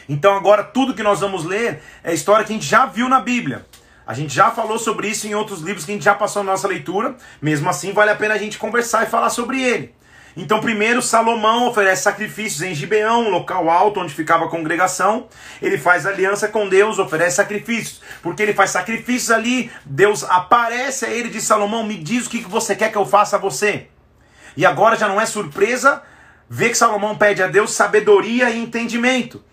Então 0.07 0.35
agora 0.35 0.63
tudo 0.63 0.93
que 0.93 1.03
nós 1.03 1.19
vamos 1.21 1.45
ler 1.45 1.81
é 2.03 2.13
história 2.13 2.45
que 2.45 2.51
a 2.51 2.55
gente 2.55 2.67
já 2.67 2.85
viu 2.85 3.09
na 3.09 3.19
Bíblia. 3.19 3.65
A 4.05 4.13
gente 4.13 4.33
já 4.33 4.51
falou 4.51 4.77
sobre 4.77 5.07
isso 5.07 5.27
em 5.27 5.35
outros 5.35 5.61
livros 5.61 5.85
que 5.85 5.91
a 5.91 5.95
gente 5.95 6.03
já 6.03 6.15
passou 6.15 6.43
na 6.43 6.51
nossa 6.51 6.67
leitura. 6.67 7.15
Mesmo 7.41 7.69
assim, 7.69 7.93
vale 7.93 8.11
a 8.11 8.15
pena 8.15 8.33
a 8.33 8.37
gente 8.37 8.57
conversar 8.57 9.03
e 9.03 9.09
falar 9.09 9.29
sobre 9.29 9.61
ele. 9.61 9.93
Então, 10.35 10.61
primeiro, 10.61 11.01
Salomão 11.01 11.67
oferece 11.67 12.03
sacrifícios 12.03 12.61
em 12.61 12.73
Gibeão, 12.73 13.29
local 13.29 13.69
alto 13.69 13.99
onde 13.99 14.13
ficava 14.13 14.45
a 14.45 14.49
congregação. 14.49 15.27
Ele 15.61 15.77
faz 15.77 16.05
aliança 16.05 16.47
com 16.47 16.69
Deus, 16.69 16.99
oferece 16.99 17.35
sacrifícios. 17.35 18.01
Porque 18.21 18.41
ele 18.41 18.53
faz 18.53 18.71
sacrifícios 18.71 19.31
ali, 19.31 19.69
Deus 19.85 20.23
aparece 20.23 21.05
a 21.05 21.09
ele 21.09 21.27
e 21.27 21.31
diz: 21.31 21.43
Salomão, 21.43 21.83
me 21.83 21.97
diz 21.97 22.27
o 22.27 22.29
que 22.29 22.41
você 22.41 22.75
quer 22.75 22.91
que 22.91 22.97
eu 22.97 23.05
faça 23.05 23.35
a 23.35 23.39
você. 23.39 23.87
E 24.55 24.65
agora 24.65 24.97
já 24.97 25.07
não 25.07 25.19
é 25.19 25.25
surpresa 25.25 26.01
ver 26.49 26.69
que 26.69 26.77
Salomão 26.77 27.17
pede 27.17 27.41
a 27.41 27.47
Deus 27.47 27.71
sabedoria 27.71 28.49
e 28.49 28.61
entendimento. 28.61 29.43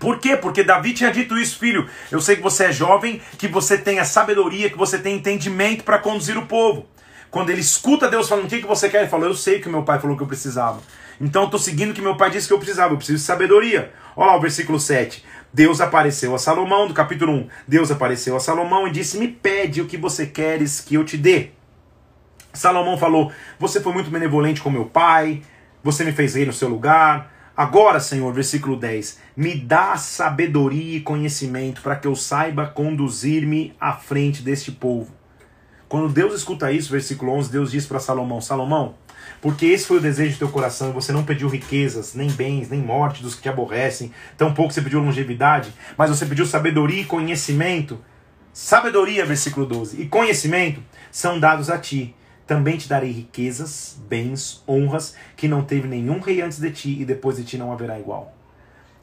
Por 0.00 0.18
quê? 0.18 0.36
Porque 0.36 0.64
Davi 0.64 0.94
tinha 0.94 1.12
dito 1.12 1.38
isso, 1.38 1.58
filho. 1.58 1.88
Eu 2.10 2.20
sei 2.20 2.36
que 2.36 2.42
você 2.42 2.64
é 2.64 2.72
jovem, 2.72 3.20
que 3.38 3.46
você 3.46 3.78
tenha 3.78 4.04
sabedoria, 4.04 4.70
que 4.70 4.76
você 4.76 4.98
tenha 4.98 5.16
entendimento 5.16 5.84
para 5.84 5.98
conduzir 5.98 6.36
o 6.36 6.46
povo. 6.46 6.88
Quando 7.32 7.48
ele 7.48 7.62
escuta 7.62 8.10
Deus 8.10 8.28
falando 8.28 8.44
o 8.44 8.48
que, 8.48 8.60
que 8.60 8.66
você 8.66 8.90
quer, 8.90 9.00
ele 9.00 9.08
fala: 9.08 9.24
Eu 9.24 9.34
sei 9.34 9.58
que 9.58 9.66
meu 9.66 9.82
pai 9.82 9.98
falou 9.98 10.18
que 10.18 10.22
eu 10.22 10.26
precisava. 10.26 10.80
Então 11.18 11.42
eu 11.42 11.46
estou 11.46 11.58
seguindo 11.58 11.90
o 11.90 11.94
que 11.94 12.02
meu 12.02 12.14
pai 12.14 12.30
disse 12.30 12.46
que 12.46 12.52
eu 12.52 12.58
precisava. 12.58 12.92
Eu 12.92 12.98
preciso 12.98 13.16
de 13.16 13.24
sabedoria. 13.24 13.90
Olha 14.14 14.32
lá 14.32 14.36
o 14.36 14.40
versículo 14.40 14.78
7. 14.78 15.24
Deus 15.50 15.80
apareceu 15.80 16.34
a 16.34 16.38
Salomão, 16.38 16.86
do 16.86 16.92
capítulo 16.92 17.32
1. 17.32 17.48
Deus 17.66 17.90
apareceu 17.90 18.36
a 18.36 18.40
Salomão 18.40 18.86
e 18.86 18.90
disse: 18.90 19.16
Me 19.16 19.28
pede 19.28 19.80
o 19.80 19.86
que 19.86 19.96
você 19.96 20.26
queres 20.26 20.78
que 20.78 20.94
eu 20.94 21.06
te 21.06 21.16
dê. 21.16 21.52
Salomão 22.52 22.98
falou: 22.98 23.32
Você 23.58 23.80
foi 23.80 23.94
muito 23.94 24.10
benevolente 24.10 24.60
com 24.60 24.68
meu 24.68 24.84
pai, 24.84 25.40
você 25.82 26.04
me 26.04 26.12
fez 26.12 26.34
rei 26.34 26.44
no 26.44 26.52
seu 26.52 26.68
lugar. 26.68 27.32
Agora, 27.56 27.98
Senhor, 27.98 28.30
versículo 28.34 28.76
10: 28.76 29.18
Me 29.34 29.54
dá 29.54 29.96
sabedoria 29.96 30.98
e 30.98 31.00
conhecimento 31.00 31.80
para 31.80 31.96
que 31.96 32.06
eu 32.06 32.14
saiba 32.14 32.66
conduzir-me 32.66 33.74
à 33.80 33.94
frente 33.94 34.42
deste 34.42 34.70
povo. 34.70 35.21
Quando 35.92 36.08
Deus 36.08 36.32
escuta 36.32 36.72
isso, 36.72 36.90
versículo 36.90 37.32
11, 37.32 37.52
Deus 37.52 37.70
diz 37.70 37.84
para 37.84 38.00
Salomão: 38.00 38.40
Salomão, 38.40 38.94
porque 39.42 39.66
esse 39.66 39.84
foi 39.84 39.98
o 39.98 40.00
desejo 40.00 40.36
do 40.36 40.38
teu 40.38 40.48
coração, 40.48 40.88
e 40.88 40.92
você 40.94 41.12
não 41.12 41.22
pediu 41.22 41.50
riquezas, 41.50 42.14
nem 42.14 42.30
bens, 42.30 42.70
nem 42.70 42.80
morte 42.80 43.22
dos 43.22 43.34
que 43.34 43.42
te 43.42 43.50
aborrecem, 43.50 44.10
tampouco 44.38 44.72
você 44.72 44.80
pediu 44.80 45.00
longevidade, 45.00 45.70
mas 45.98 46.08
você 46.08 46.24
pediu 46.24 46.46
sabedoria 46.46 47.02
e 47.02 47.04
conhecimento. 47.04 47.98
Sabedoria, 48.54 49.26
versículo 49.26 49.66
12, 49.66 50.00
e 50.00 50.08
conhecimento 50.08 50.82
são 51.10 51.38
dados 51.38 51.68
a 51.68 51.76
ti. 51.76 52.16
Também 52.46 52.78
te 52.78 52.88
darei 52.88 53.10
riquezas, 53.10 54.00
bens, 54.08 54.64
honras, 54.66 55.14
que 55.36 55.46
não 55.46 55.62
teve 55.62 55.86
nenhum 55.86 56.20
rei 56.20 56.40
antes 56.40 56.58
de 56.58 56.70
ti, 56.70 57.02
e 57.02 57.04
depois 57.04 57.36
de 57.36 57.44
ti 57.44 57.58
não 57.58 57.70
haverá 57.70 58.00
igual. 58.00 58.34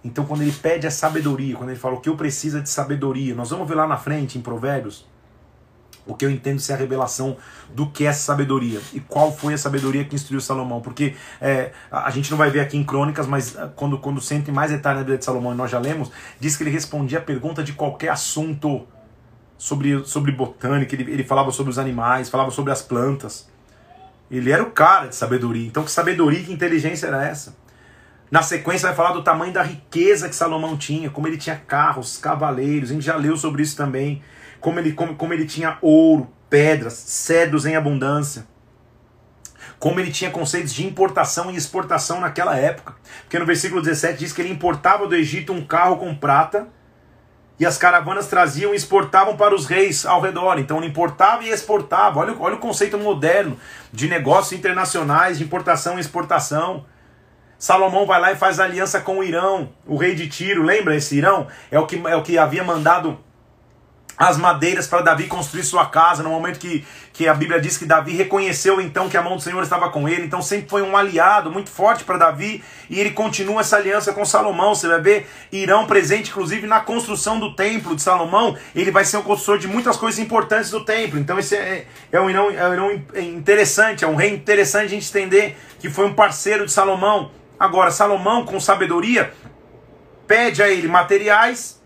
Então, 0.04 0.25
quando 0.25 0.41
ele 0.41 0.54
pede 0.54 0.88
a 0.88 0.91
sabedoria, 0.91 1.56
quando 1.56 1.69
ele 1.69 1.78
fala 1.78 1.93
o 1.93 2.02
que 2.02 2.10
eu 2.10 2.17
preciso 2.17 2.58
é 2.58 2.62
de 2.62 2.69
sabedoria, 2.69 3.36
nós 3.36 3.52
vamos 3.52 3.67
ver 3.67 3.75
lá 3.75 3.86
na 3.86 3.97
frente, 3.97 4.39
em 4.39 4.41
Provérbios, 4.41 5.06
o 6.10 6.15
que 6.15 6.26
eu 6.26 6.32
entendo 6.32 6.60
ser 6.60 6.74
a 6.74 6.76
revelação 6.76 7.38
do 7.69 7.88
que 7.88 8.06
é 8.06 8.12
sabedoria 8.12 8.82
e 8.91 9.00
qual 9.00 9.32
foi 9.32 9.54
a 9.54 9.58
sabedoria 9.58 10.04
que 10.04 10.15
instruiu 10.15 10.41
Salomão. 10.41 10.82
Porque 10.82 11.15
é, 11.39 11.72
a 11.91 12.10
gente 12.10 12.32
não 12.32 12.38
vai 12.38 12.50
ver 12.50 12.62
aqui 12.62 12.76
em 12.76 12.84
Crônicas, 12.84 13.28
mas 13.28 13.56
ah, 13.56 13.72
quando, 13.76 14.00
quando 14.00 14.19
sente 14.19 14.52
mais 14.52 14.72
detalhes 14.72 14.98
na 14.98 15.04
Bíblia 15.04 15.19
de 15.19 15.26
Salomão, 15.26 15.54
e 15.54 15.56
nós 15.56 15.69
já 15.69 15.78
lemos, 15.78 16.12
diz 16.39 16.58
que 16.58 16.63
ele 16.63 16.72
respondia 16.72 17.19
a 17.19 17.22
pergunta 17.22 17.63
de 17.63 17.74
qualquer 17.74 18.10
assunto 18.10 18.88
sobre, 19.56 20.04
sobre 20.04 20.32
botânica, 20.32 20.95
ele, 20.95 21.12
ele 21.12 21.24
falava 21.24 21.52
sobre 21.52 21.69
os 21.69 21.78
animais, 21.78 22.28
falava 22.28 22.50
sobre 22.50 22.72
as 22.72 22.82
plantas. 22.82 23.48
Ele 24.32 24.52
era 24.52 24.63
o 24.63 24.72
cara 24.72 25.08
de 25.08 25.15
sabedoria. 25.15 25.67
Então, 25.67 25.84
que 25.84 25.91
sabedoria, 25.91 26.43
que 26.43 26.52
inteligência 26.52 27.06
era 27.06 27.24
essa? 27.24 27.56
Na 28.32 28.41
sequência, 28.41 28.88
vai 28.88 28.95
falar 28.95 29.13
do 29.13 29.24
tamanho 29.24 29.54
da 29.54 29.62
riqueza 29.62 30.28
que 30.28 30.36
Salomão 30.36 30.76
tinha, 30.76 31.10
como 31.10 31.28
ele 31.28 31.38
tinha 31.38 31.56
carros, 31.56 32.17
cavaleiros, 32.17 32.89
a 32.89 32.93
gente 32.93 33.06
já 33.06 33.15
leu 33.15 33.38
sobre 33.38 33.62
isso 33.62 33.76
também 33.76 34.24
como 34.60 34.80
ele, 34.80 34.93
como, 34.93 35.15
como 35.15 35.34
ele 35.34 35.45
tinha 35.45 35.78
ouro, 35.82 36.30
pedras, 36.50 36.93
cedros 36.93 37.65
em 37.65 37.76
abundância. 37.76 38.45
Como 39.78 40.00
ele 40.00 40.12
tinha 40.12 40.30
conceitos 40.30 40.74
de 40.74 40.86
importação 40.86 41.50
e 41.50 41.56
exportação 41.56 42.19
naquela 42.19 42.58
época. 42.58 42.95
Porque 43.22 43.39
no 43.39 43.45
versículo 43.45 43.82
17 43.82 44.19
diz 44.19 44.34
que 44.34 44.41
ele 44.41 44.52
importava 44.52 45.08
do 45.08 45.15
Egito 45.15 45.54
um 45.54 45.65
carro 45.65 45.98
com 45.98 46.13
prata 46.13 46.67
e 47.60 47.65
as 47.65 47.78
caravanas 47.78 48.28
traziam 48.28 48.74
e 48.74 48.78
exportavam 48.78 49.36
para 49.36 49.54
os 49.54 49.65
reis 49.65 50.06
ao 50.06 50.22
redor. 50.22 50.58
Então 50.60 50.78
ele 50.78 50.88
importava 50.88 51.43
e 51.43 51.50
exportava. 51.50 52.19
Olha, 52.19 52.36
olha 52.39 52.56
o 52.56 52.60
conceito 52.60 52.98
moderno 52.98 53.58
de 53.91 54.08
negócios 54.08 54.58
internacionais, 54.58 55.38
de 55.38 55.43
importação 55.43 55.98
e 55.98 56.02
exportação. 56.02 56.86
Salomão 57.58 58.06
vai 58.06 58.22
lá 58.22 58.32
e 58.32 58.38
faz 58.38 58.60
aliança 58.62 59.02
com 59.02 59.19
o 59.19 59.24
Irão, 59.24 59.74
o 59.86 59.98
rei 59.98 60.15
de 60.15 60.30
Tiro. 60.30 60.63
Lembra 60.63 60.95
esse 60.95 61.17
Irão? 61.17 61.48
É 61.69 61.78
o 61.78 61.86
que, 61.86 62.02
é 62.08 62.15
o 62.15 62.24
que 62.24 62.38
havia 62.38 62.63
mandado 62.63 63.19
as 64.19 64.36
madeiras 64.36 64.86
para 64.86 65.01
Davi 65.01 65.27
construir 65.27 65.63
sua 65.63 65.86
casa, 65.86 66.21
no 66.21 66.29
momento 66.29 66.60
que, 66.60 66.86
que 67.13 67.25
a 67.25 67.34
Bíblia 67.34 67.62
diz 67.62 67.77
que 67.77 67.86
Davi 67.86 68.12
reconheceu 68.12 68.82
então 68.82 69.08
que 69.08 69.15
a 69.15 69.21
mão 69.21 69.38
do 69.38 69.41
Senhor 69.41 69.63
estava 69.63 69.89
com 69.89 70.10
ele, 70.10 70.25
então 70.25 70.41
sempre 70.41 70.69
foi 70.69 70.82
um 70.82 70.97
aliado 70.97 71.49
muito 71.49 71.69
forte 71.69 72.03
para 72.03 72.17
Davi, 72.17 72.62
e 72.89 72.99
ele 72.99 73.12
continua 73.12 73.62
essa 73.62 73.77
aliança 73.77 74.12
com 74.12 74.25
Salomão. 74.25 74.75
Você 74.75 74.89
vai 74.89 74.99
ver 74.99 75.29
Irão 75.53 75.88
presente, 75.88 76.32
inclusive, 76.32 76.67
na 76.67 76.82
construção 76.82 77.39
do 77.39 77.55
templo 77.55 77.95
de 77.95 78.01
Salomão, 78.01 78.58
ele 78.75 78.91
vai 78.91 79.05
ser 79.05 79.15
o 79.15 79.23
construtor 79.23 79.58
de 79.58 79.69
muitas 79.69 79.95
coisas 79.95 80.19
importantes 80.19 80.69
do 80.69 80.84
templo. 80.84 81.17
Então, 81.17 81.39
esse 81.39 81.55
é, 81.55 81.88
é, 82.12 82.19
um, 82.19 82.29
Irão, 82.29 82.51
é 82.51 82.67
um 82.67 82.73
Irão 82.73 82.91
interessante, 83.15 84.03
é 84.03 84.08
um 84.08 84.15
rei 84.15 84.34
interessante 84.34 84.84
a 84.84 84.89
gente 84.89 85.08
entender 85.08 85.58
que 85.79 85.89
foi 85.89 86.05
um 86.05 86.13
parceiro 86.13 86.65
de 86.65 86.73
Salomão. 86.73 87.32
Agora, 87.58 87.89
Salomão, 87.89 88.45
com 88.45 88.60
sabedoria, 88.60 89.32
pede 90.27 90.62
a 90.62 90.69
ele 90.69 90.89
materiais 90.89 91.79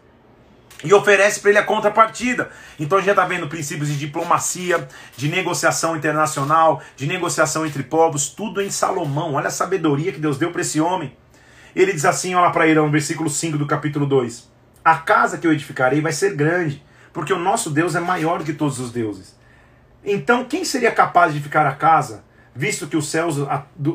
e 0.84 0.93
oferece 0.93 1.39
para 1.39 1.50
ele 1.52 1.60
a 1.60 1.63
contrapartida. 1.63 2.50
Então 2.80 2.98
a 2.98 3.02
gente 3.02 3.08
já 3.08 3.13
está 3.13 3.26
vendo 3.26 3.48
princípios 3.48 3.89
de 3.89 3.98
diplomacia, 3.98 4.88
de 5.15 5.30
negociação 5.30 5.96
internacional, 5.96 6.82
de 6.96 7.08
negociação 7.08 7.65
entre 7.65 7.84
povos, 7.84 8.30
tudo 8.30 8.62
em 8.62 8.69
Salomão. 8.69 9.34
Olha 9.34 9.48
a 9.48 9.52
sabedoria 9.52 10.12
que 10.12 10.19
Deus 10.19 10.38
deu 10.38 10.52
para 10.52 10.62
esse 10.62 10.82
homem. 10.82 11.15
Ele 11.76 11.93
diz 11.93 12.06
assim, 12.06 12.36
olha 12.36 12.52
para 12.52 12.67
Irão, 12.67 12.91
versículo 12.91 13.30
5 13.30 13.58
do 13.58 13.65
capítulo 13.65 14.06
2: 14.06 14.52
A 14.84 14.96
casa 14.98 15.38
que 15.38 15.48
eu 15.48 15.54
edificarei 15.54 16.02
vai 16.02 16.12
ser 16.12 16.36
grande, 16.36 16.84
porque 17.12 17.34
o 17.34 17.39
nosso 17.39 17.69
Deus 17.69 17.96
é 17.96 18.00
maior 18.00 18.43
que 18.43 18.54
todos 18.54 18.80
os 18.80 18.91
deuses. 18.91 19.36
Então, 20.06 20.43
quem 20.43 20.65
seria 20.65 20.91
capaz 20.91 21.32
de 21.32 21.38
edificar 21.38 21.65
a 21.65 21.74
casa, 21.74 22.26
visto 22.54 22.88
que 22.88 22.98
os 22.98 23.08
céus, 23.08 23.38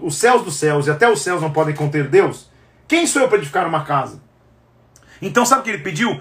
os 0.02 0.16
céus 0.16 0.42
dos 0.42 0.56
céus 0.56 0.86
e 0.86 0.90
até 0.90 1.08
os 1.08 1.20
céus 1.20 1.42
não 1.42 1.52
podem 1.52 1.74
conter 1.74 2.08
Deus? 2.08 2.50
Quem 2.88 3.06
sou 3.06 3.20
eu 3.20 3.28
para 3.28 3.36
edificar 3.36 3.66
uma 3.66 3.84
casa? 3.84 4.22
Então, 5.20 5.44
sabe 5.44 5.60
o 5.60 5.64
que 5.64 5.70
ele 5.70 5.82
pediu? 5.82 6.20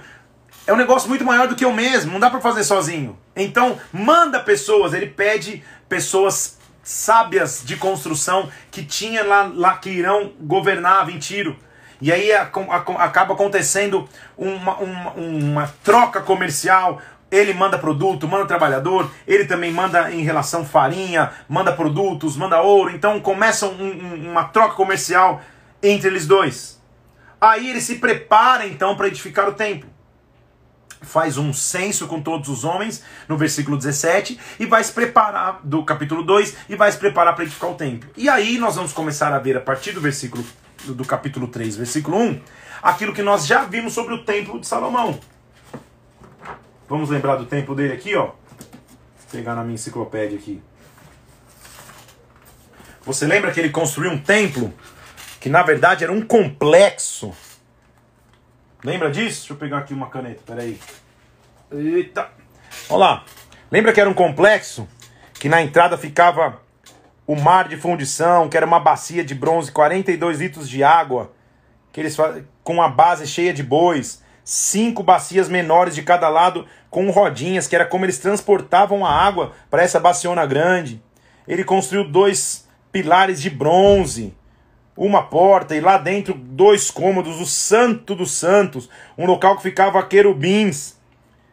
É 0.68 0.74
um 0.74 0.76
negócio 0.76 1.08
muito 1.08 1.24
maior 1.24 1.48
do 1.48 1.56
que 1.56 1.64
eu 1.64 1.72
mesmo, 1.72 2.12
não 2.12 2.20
dá 2.20 2.30
para 2.30 2.42
fazer 2.42 2.64
sozinho. 2.66 3.18
Então, 3.34 3.80
manda 3.92 4.38
pessoas, 4.42 4.94
ele 4.94 5.08
pede 5.08 5.64
pessoas 5.88 6.58
sábias 6.84 7.64
de 7.66 7.78
construção 7.78 8.50
que 8.70 8.84
tinha 8.84 9.24
lá, 9.24 9.50
lá 9.54 9.78
que 9.78 9.90
irão 9.90 10.34
governar 10.42 11.10
em 11.10 11.18
Tiro. 11.18 11.56
E 12.02 12.12
aí 12.12 12.32
a, 12.34 12.44
a, 12.44 13.04
acaba 13.06 13.34
acontecendo 13.34 14.08
uma, 14.38 14.76
uma, 14.78 15.12
uma 15.14 15.74
troca 15.84 16.22
comercial, 16.22 17.02
ele 17.32 17.54
manda 17.54 17.80
produto, 17.80 18.28
manda 18.28 18.46
trabalhador, 18.46 19.10
ele 19.26 19.46
também 19.46 19.72
manda 19.72 20.12
em 20.12 20.22
relação 20.22 20.66
farinha, 20.66 21.32
manda 21.48 21.72
produtos, 21.72 22.36
manda 22.36 22.62
ouro. 22.62 22.92
Então 22.92 23.20
começa 23.22 23.68
um, 23.68 23.84
um, 23.84 24.32
uma 24.32 24.44
troca 24.44 24.76
comercial 24.76 25.42
entre 25.82 26.10
eles 26.10 26.28
dois. 26.28 26.82
Aí 27.40 27.70
ele 27.70 27.82
se 27.82 27.96
prepara 27.96 28.68
então 28.68 28.96
para 28.96 29.08
edificar 29.08 29.48
o 29.48 29.54
templo 29.54 29.97
faz 31.02 31.38
um 31.38 31.54
censo 31.54 32.08
com 32.08 32.22
todos 32.22 32.50
os 32.50 32.64
homens, 32.64 33.04
no 33.28 33.38
versículo 33.38 33.78
17, 33.78 34.40
e 34.60 34.66
vai 34.66 34.84
se 34.84 34.92
preparar, 34.92 35.60
do 35.64 35.84
capítulo 35.84 36.24
2, 36.24 36.56
e 36.70 36.76
vai 36.76 36.92
se 36.92 36.98
preparar 36.98 37.36
para 37.36 37.44
edificar 37.44 37.70
o 37.70 37.76
templo. 37.76 38.10
E 38.16 38.28
aí 38.30 38.58
nós 38.58 38.76
vamos 38.76 38.94
começar 38.94 39.34
a 39.34 39.40
ver, 39.40 39.58
a 39.58 39.62
partir 39.62 39.92
do 39.92 40.02
versículo 40.02 40.46
do 40.86 41.06
capítulo 41.06 41.48
3, 41.48 41.78
versículo 41.78 42.18
1, 42.18 42.42
aquilo 42.82 43.14
que 43.14 43.22
nós 43.22 43.46
já 43.46 43.64
vimos 43.64 43.94
sobre 43.94 44.14
o 44.14 44.24
templo 44.24 44.60
de 44.60 44.68
Salomão. 44.68 45.20
Vamos 46.88 47.10
lembrar 47.10 47.36
do 47.36 47.46
templo 47.46 47.76
dele 47.76 47.94
aqui, 47.94 48.16
ó. 48.16 48.26
Vou 48.26 48.36
pegar 49.32 49.56
na 49.56 49.64
minha 49.64 49.76
enciclopédia 49.76 50.38
aqui. 50.38 50.62
Você 53.06 53.26
lembra 53.26 53.52
que 53.52 53.60
ele 53.60 53.70
construiu 53.70 54.12
um 54.12 54.18
templo 54.18 54.74
que 55.40 55.50
na 55.50 55.64
verdade 55.64 56.04
era 56.04 56.12
um 56.12 56.22
complexo 56.22 57.34
Lembra 58.88 59.12
disso? 59.12 59.40
Deixa 59.40 59.52
eu 59.52 59.58
pegar 59.58 59.80
aqui 59.80 59.94
uma 59.94 60.08
caneta, 60.10 60.42
peraí. 60.46 60.80
Eita! 61.70 62.30
Olha 62.90 62.98
lá. 62.98 63.26
Lembra 63.70 63.92
que 63.92 64.00
era 64.00 64.10
um 64.10 64.14
complexo? 64.14 64.88
Que 65.34 65.50
na 65.50 65.62
entrada 65.62 65.98
ficava 65.98 66.62
o 67.28 67.36
mar 67.36 67.68
de 67.68 67.76
fundição, 67.76 68.48
que 68.48 68.56
era 68.56 68.66
uma 68.66 68.80
bacia 68.80 69.26
de 69.26 69.36
bronze, 69.36 69.74
42 69.74 70.40
litros 70.40 70.70
de 70.70 70.86
água, 70.86 71.34
que 71.92 72.00
eles 72.00 72.16
com 72.64 72.82
a 72.82 72.88
base 72.88 73.28
cheia 73.28 73.54
de 73.54 73.62
bois, 73.62 74.24
cinco 74.42 75.04
bacias 75.04 75.50
menores 75.50 75.94
de 75.94 76.02
cada 76.02 76.30
lado 76.30 76.66
com 76.90 77.10
rodinhas, 77.10 77.68
que 77.68 77.76
era 77.76 77.86
como 77.86 78.06
eles 78.06 78.20
transportavam 78.20 79.06
a 79.06 79.12
água 79.12 79.52
para 79.70 79.84
essa 79.84 80.00
baciona 80.00 80.46
grande. 80.46 81.04
Ele 81.46 81.66
construiu 81.66 82.10
dois 82.10 82.66
pilares 82.90 83.42
de 83.42 83.50
bronze, 83.50 84.34
uma 84.98 85.24
porta 85.24 85.76
e 85.76 85.80
lá 85.80 85.98
dentro 85.98 86.34
dois 86.34 86.90
cômodos, 86.90 87.40
o 87.40 87.46
Santo 87.46 88.16
dos 88.16 88.32
Santos, 88.32 88.90
um 89.16 89.26
local 89.26 89.56
que 89.56 89.62
ficava 89.62 90.04
querubins. 90.04 90.98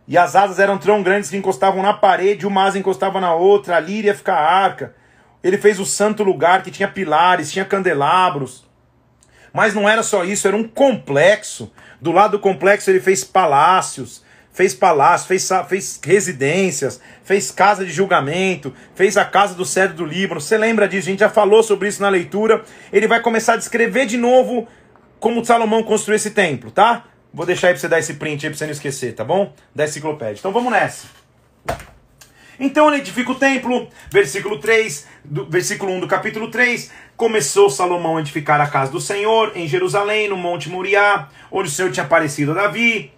E 0.09 0.16
as 0.16 0.35
asas 0.35 0.59
eram 0.59 0.78
tão 0.78 1.02
grandes 1.02 1.30
que 1.30 1.37
encostavam 1.37 1.83
na 1.83 1.92
parede, 1.92 2.46
uma 2.46 2.64
asa 2.64 2.78
encostava 2.78 3.20
na 3.20 3.35
outra, 3.35 3.76
ali 3.76 3.98
iria 3.98 4.14
ficar 4.14 4.37
a 4.37 4.50
arca. 4.50 4.94
Ele 5.42 5.59
fez 5.59 5.78
o 5.78 5.85
santo 5.85 6.22
lugar 6.22 6.62
que 6.62 6.70
tinha 6.70 6.88
pilares, 6.88 7.52
tinha 7.52 7.64
candelabros. 7.64 8.64
Mas 9.52 9.74
não 9.74 9.88
era 9.88 10.02
só 10.02 10.24
isso, 10.24 10.48
era 10.48 10.57
um 10.57 10.66
complexo. 10.66 11.70
Do 12.00 12.12
lado 12.12 12.33
do 12.33 12.38
complexo 12.38 12.90
ele 12.90 13.00
fez 13.00 13.22
palácios, 13.22 14.24
fez 14.55 14.73
palácios, 14.73 15.27
fez, 15.27 15.51
fez 15.69 16.01
residências, 16.03 17.01
fez 17.25 17.51
casa 17.51 17.85
de 17.85 17.93
julgamento, 17.93 18.73
fez 18.95 19.17
a 19.17 19.25
casa 19.25 19.53
do 19.55 19.64
cedro 19.64 19.97
do 19.97 20.05
Líbano. 20.07 20.40
Você 20.40 20.57
lembra 20.57 20.88
disso? 20.88 21.09
A 21.09 21.11
gente 21.11 21.21
já 21.21 21.29
falou 21.29 21.62
sobre 21.62 21.88
isso 21.88 22.01
na 22.01 22.09
leitura. 22.09 22.64
Ele 22.93 23.09
vai 23.09 23.21
começar 23.21 23.55
a 23.55 23.57
descrever 23.57 24.07
de 24.07 24.17
novo 24.17 24.67
como 25.19 25.45
Salomão 25.45 25.83
construiu 25.83 26.17
esse 26.17 26.31
templo, 26.31 26.71
tá? 26.71 27.05
Vou 27.33 27.45
deixar 27.45 27.69
aí 27.69 27.73
pra 27.75 27.81
você 27.81 27.88
dar 27.88 27.99
esse 27.99 28.14
print 28.14 28.47
aí 28.47 28.51
pra 28.51 28.57
você 28.59 28.64
não 28.64 28.73
esquecer, 28.73 29.12
tá 29.14 29.25
bom? 29.25 29.53
Da 29.75 29.85
enciclopédia. 29.85 30.38
Então 30.38 30.53
vamos 30.53 30.71
nessa. 30.71 31.09
Então 32.61 32.88
ele 32.88 32.99
edifica 32.99 33.33
o 33.33 33.35
templo, 33.35 33.88
versículo 34.09 34.61
3, 34.61 35.09
do, 35.25 35.47
versículo 35.47 35.93
1 35.95 36.01
do 36.01 36.07
capítulo 36.07 36.49
3. 36.49 36.93
Começou 37.17 37.69
Salomão 37.69 38.19
a 38.19 38.21
edificar 38.21 38.61
a 38.61 38.69
casa 38.69 38.93
do 38.93 39.01
Senhor 39.01 39.53
em 39.57 39.67
Jerusalém, 39.67 40.29
no 40.29 40.37
Monte 40.37 40.69
Moriá, 40.69 41.29
onde 41.51 41.69
o 41.69 41.73
Senhor 41.73 41.90
tinha 41.90 42.07
aparecido 42.07 42.53
a 42.53 42.55
Davi, 42.55 43.11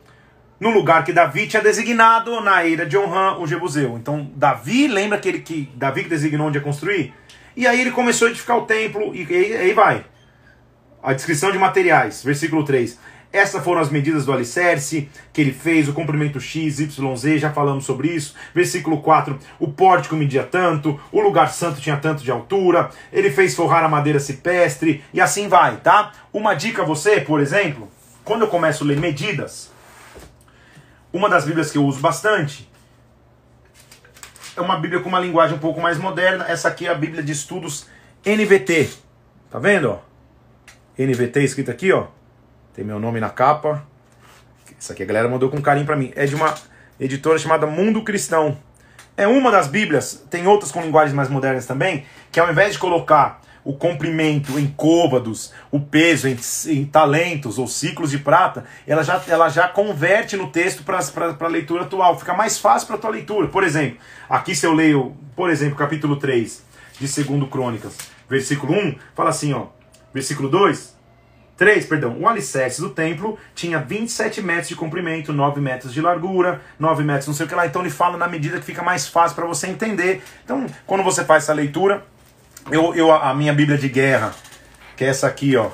no 0.59 0.71
lugar 0.71 1.05
que 1.05 1.13
Davi 1.13 1.47
tinha 1.47 1.63
designado 1.63 2.41
na 2.41 2.65
eira 2.65 2.87
de 2.87 2.97
Onran, 2.97 3.39
o 3.39 3.47
Jebuseu. 3.47 3.97
Então 3.97 4.31
Davi, 4.35 4.89
lembra 4.89 5.19
aquele 5.19 5.41
que 5.41 5.71
Davi 5.75 6.05
que 6.05 6.09
designou 6.09 6.49
onde 6.49 6.59
ia 6.59 6.65
construir? 6.65 7.13
E 7.57 7.67
aí 7.67 7.81
ele 7.81 7.91
começou 7.91 8.29
a 8.29 8.31
edificar 8.31 8.59
o 8.59 8.67
templo, 8.67 9.15
e 9.15 9.27
aí 9.33 9.73
vai. 9.73 10.05
A 11.03 11.13
descrição 11.13 11.51
de 11.51 11.59
materiais, 11.59 12.23
versículo 12.23 12.65
3. 12.65 12.99
Essas 13.33 13.63
foram 13.63 13.81
as 13.81 13.91
medidas 13.91 14.25
do 14.25 14.33
alicerce 14.33 15.09
que 15.33 15.41
ele 15.41 15.53
fez, 15.53 15.89
o 15.89 15.93
comprimento 15.93 16.41
X, 16.41 16.81
Y, 16.81 17.17
Z, 17.17 17.39
já 17.39 17.51
falamos 17.51 17.85
sobre 17.85 18.09
isso. 18.09 18.35
Versículo 18.55 19.01
4, 19.03 19.39
o 19.59 19.69
pórtico 19.69 20.17
media 20.17 20.43
tanto, 20.43 20.99
o 21.13 21.21
lugar 21.21 21.51
santo 21.51 21.81
tinha 21.81 21.97
tanto 21.97 22.23
de 22.23 22.31
altura, 22.31 22.91
ele 23.13 23.31
fez 23.31 23.55
forrar 23.55 23.85
a 23.85 23.89
madeira 23.89 24.21
cipestre, 24.21 25.03
e 25.13 25.21
assim 25.21 25.49
vai, 25.49 25.77
tá? 25.77 26.13
Uma 26.33 26.55
dica 26.55 26.83
a 26.83 26.85
você, 26.85 27.21
por 27.21 27.41
exemplo, 27.41 27.91
quando 28.25 28.43
eu 28.43 28.49
começo 28.49 28.85
a 28.85 28.87
ler 28.87 28.99
medidas, 28.99 29.71
uma 31.17 31.29
das 31.29 31.45
bíblias 31.45 31.71
que 31.71 31.79
eu 31.79 31.85
uso 31.85 32.01
bastante 32.01 32.69
é 34.57 34.61
uma 34.61 34.79
bíblia 34.79 35.01
com 35.01 35.09
uma 35.09 35.21
linguagem 35.21 35.57
um 35.57 35.59
pouco 35.59 35.81
mais 35.81 35.99
moderna, 35.99 36.47
essa 36.49 36.69
aqui 36.69 36.87
é 36.87 36.91
a 36.91 36.95
bíblia 36.95 37.23
de 37.23 37.33
estudos 37.33 37.87
NVT. 38.25 38.91
Tá 39.51 39.59
vendo? 39.59 39.99
NVT 40.99 41.43
escrito 41.43 41.71
aqui, 41.71 41.93
ó. 41.93 42.07
Tem 42.75 42.85
meu 42.85 42.99
nome 42.99 43.21
na 43.21 43.29
capa. 43.29 43.87
Isso 44.79 44.93
aqui 44.93 45.03
a 45.03 45.07
galera 45.07 45.29
mandou 45.29 45.51
com 45.51 45.61
carinho 45.61 45.87
para 45.87 45.97
mim. 45.97 46.13
É 46.17 46.25
de 46.25 46.35
uma 46.35 46.55
editora 46.99 47.39
chamada 47.39 47.67
Mundo 47.67 48.03
Cristão. 48.03 48.59
É 49.17 49.27
uma 49.27 49.51
das 49.51 49.69
Bíblias, 49.69 50.25
tem 50.31 50.47
outras 50.47 50.71
com 50.71 50.83
linguagens 50.83 51.15
mais 51.15 51.31
modernas 51.31 51.65
também, 51.65 52.05
que 52.31 52.39
ao 52.39 52.51
invés 52.51 52.75
de 52.75 52.79
colocar 52.79 53.41
o 53.67 53.73
comprimento 53.73 54.57
em 54.61 54.69
côvados, 54.69 55.53
o 55.73 55.81
peso 55.81 56.29
em, 56.29 56.39
em, 56.69 56.85
talentos 56.85 57.59
ou 57.59 57.67
ciclos 57.67 58.13
de 58.13 58.19
prata, 58.19 58.65
ela 58.87 59.03
já, 59.03 59.21
ela 59.27 59.49
já 59.49 59.67
converte 59.67 60.37
no 60.37 60.53
texto 60.53 60.85
para 60.85 61.01
a 61.41 61.49
leitura 61.49 61.83
atual. 61.83 62.17
Fica 62.17 62.33
mais 62.33 62.59
fácil 62.59 62.87
para 62.87 62.97
a 62.97 62.99
tua 63.01 63.11
leitura. 63.11 63.49
Por 63.49 63.65
exemplo, 63.65 63.99
aqui 64.31 64.55
se 64.55 64.65
eu 64.65 64.73
leio, 64.73 65.17
por 65.35 65.51
exemplo, 65.51 65.75
capítulo 65.75 66.15
3 66.15 66.65
de 67.01 67.25
2 67.25 67.51
Crônicas, 67.51 67.99
versículo 68.31 68.73
1, 68.73 68.95
fala 69.17 69.31
assim, 69.31 69.53
ó, 69.53 69.67
versículo 70.15 70.49
2, 70.49 70.95
3, 71.57 71.87
perdão, 71.87 72.17
o 72.21 72.29
alicerce 72.29 72.81
do 72.81 72.91
templo 72.91 73.37
tinha 73.53 73.81
27 73.81 74.43
metros 74.43 74.69
de 74.69 74.77
comprimento, 74.77 75.33
9 75.33 75.61
metros 75.61 75.93
de 75.93 76.01
largura, 76.01 76.61
9 76.79 77.03
metros 77.03 77.27
não 77.27 77.35
sei 77.35 77.47
o 77.47 77.49
que 77.49 77.55
lá. 77.55 77.67
Então 77.67 77.83
ele 77.83 77.91
fala 77.91 78.17
na 78.17 78.29
medida 78.29 78.61
que 78.61 78.65
fica 78.65 78.83
mais 78.83 79.09
fácil 79.09 79.35
para 79.35 79.47
você 79.47 79.67
entender. 79.67 80.23
Então, 80.45 80.67
quando 80.87 81.03
você 81.03 81.25
faz 81.25 81.43
essa 81.43 81.53
leitura, 81.53 82.05
eu, 82.71 82.95
eu 82.95 83.13
a 83.13 83.35
minha 83.35 83.53
Bíblia 83.53 83.79
de 83.79 83.89
guerra, 83.89 84.35
que 84.97 85.05
é 85.05 85.09
essa 85.09 85.27
aqui, 85.27 85.57
ó, 85.57 85.71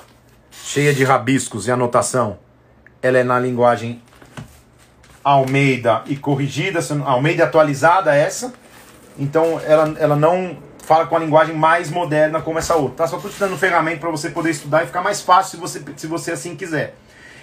cheia 0.51 0.93
de 0.93 1.05
rabiscos 1.05 1.67
e 1.67 1.71
anotação, 1.71 2.39
ela 3.01 3.19
é 3.19 3.25
na 3.25 3.39
linguagem 3.39 4.03
Almeida 5.25 6.03
e 6.07 6.17
corrigida, 6.17 6.81
Almeida 7.05 7.45
atualizada 7.45 8.15
essa. 8.15 8.53
Então 9.19 9.61
ela, 9.65 9.95
ela 9.99 10.17
não 10.17 10.59
fala 10.85 11.07
com 11.07 11.17
a 11.17 11.19
linguagem 11.19 11.55
mais 11.55 11.91
moderna 11.91 12.41
como 12.41 12.59
essa 12.59 12.75
outra. 12.75 12.99
Tá? 12.99 13.07
Só 13.07 13.17
estou 13.17 13.31
te 13.31 13.39
dando 13.39 13.57
ferramenta 13.57 13.99
para 13.99 14.11
você 14.11 14.31
poder 14.31 14.51
estudar 14.51 14.83
e 14.83 14.87
ficar 14.87 15.03
mais 15.03 15.21
fácil 15.21 15.53
se 15.53 15.57
você, 15.57 15.85
se 15.97 16.07
você 16.07 16.33
assim 16.33 16.57
quiser. 16.57 16.97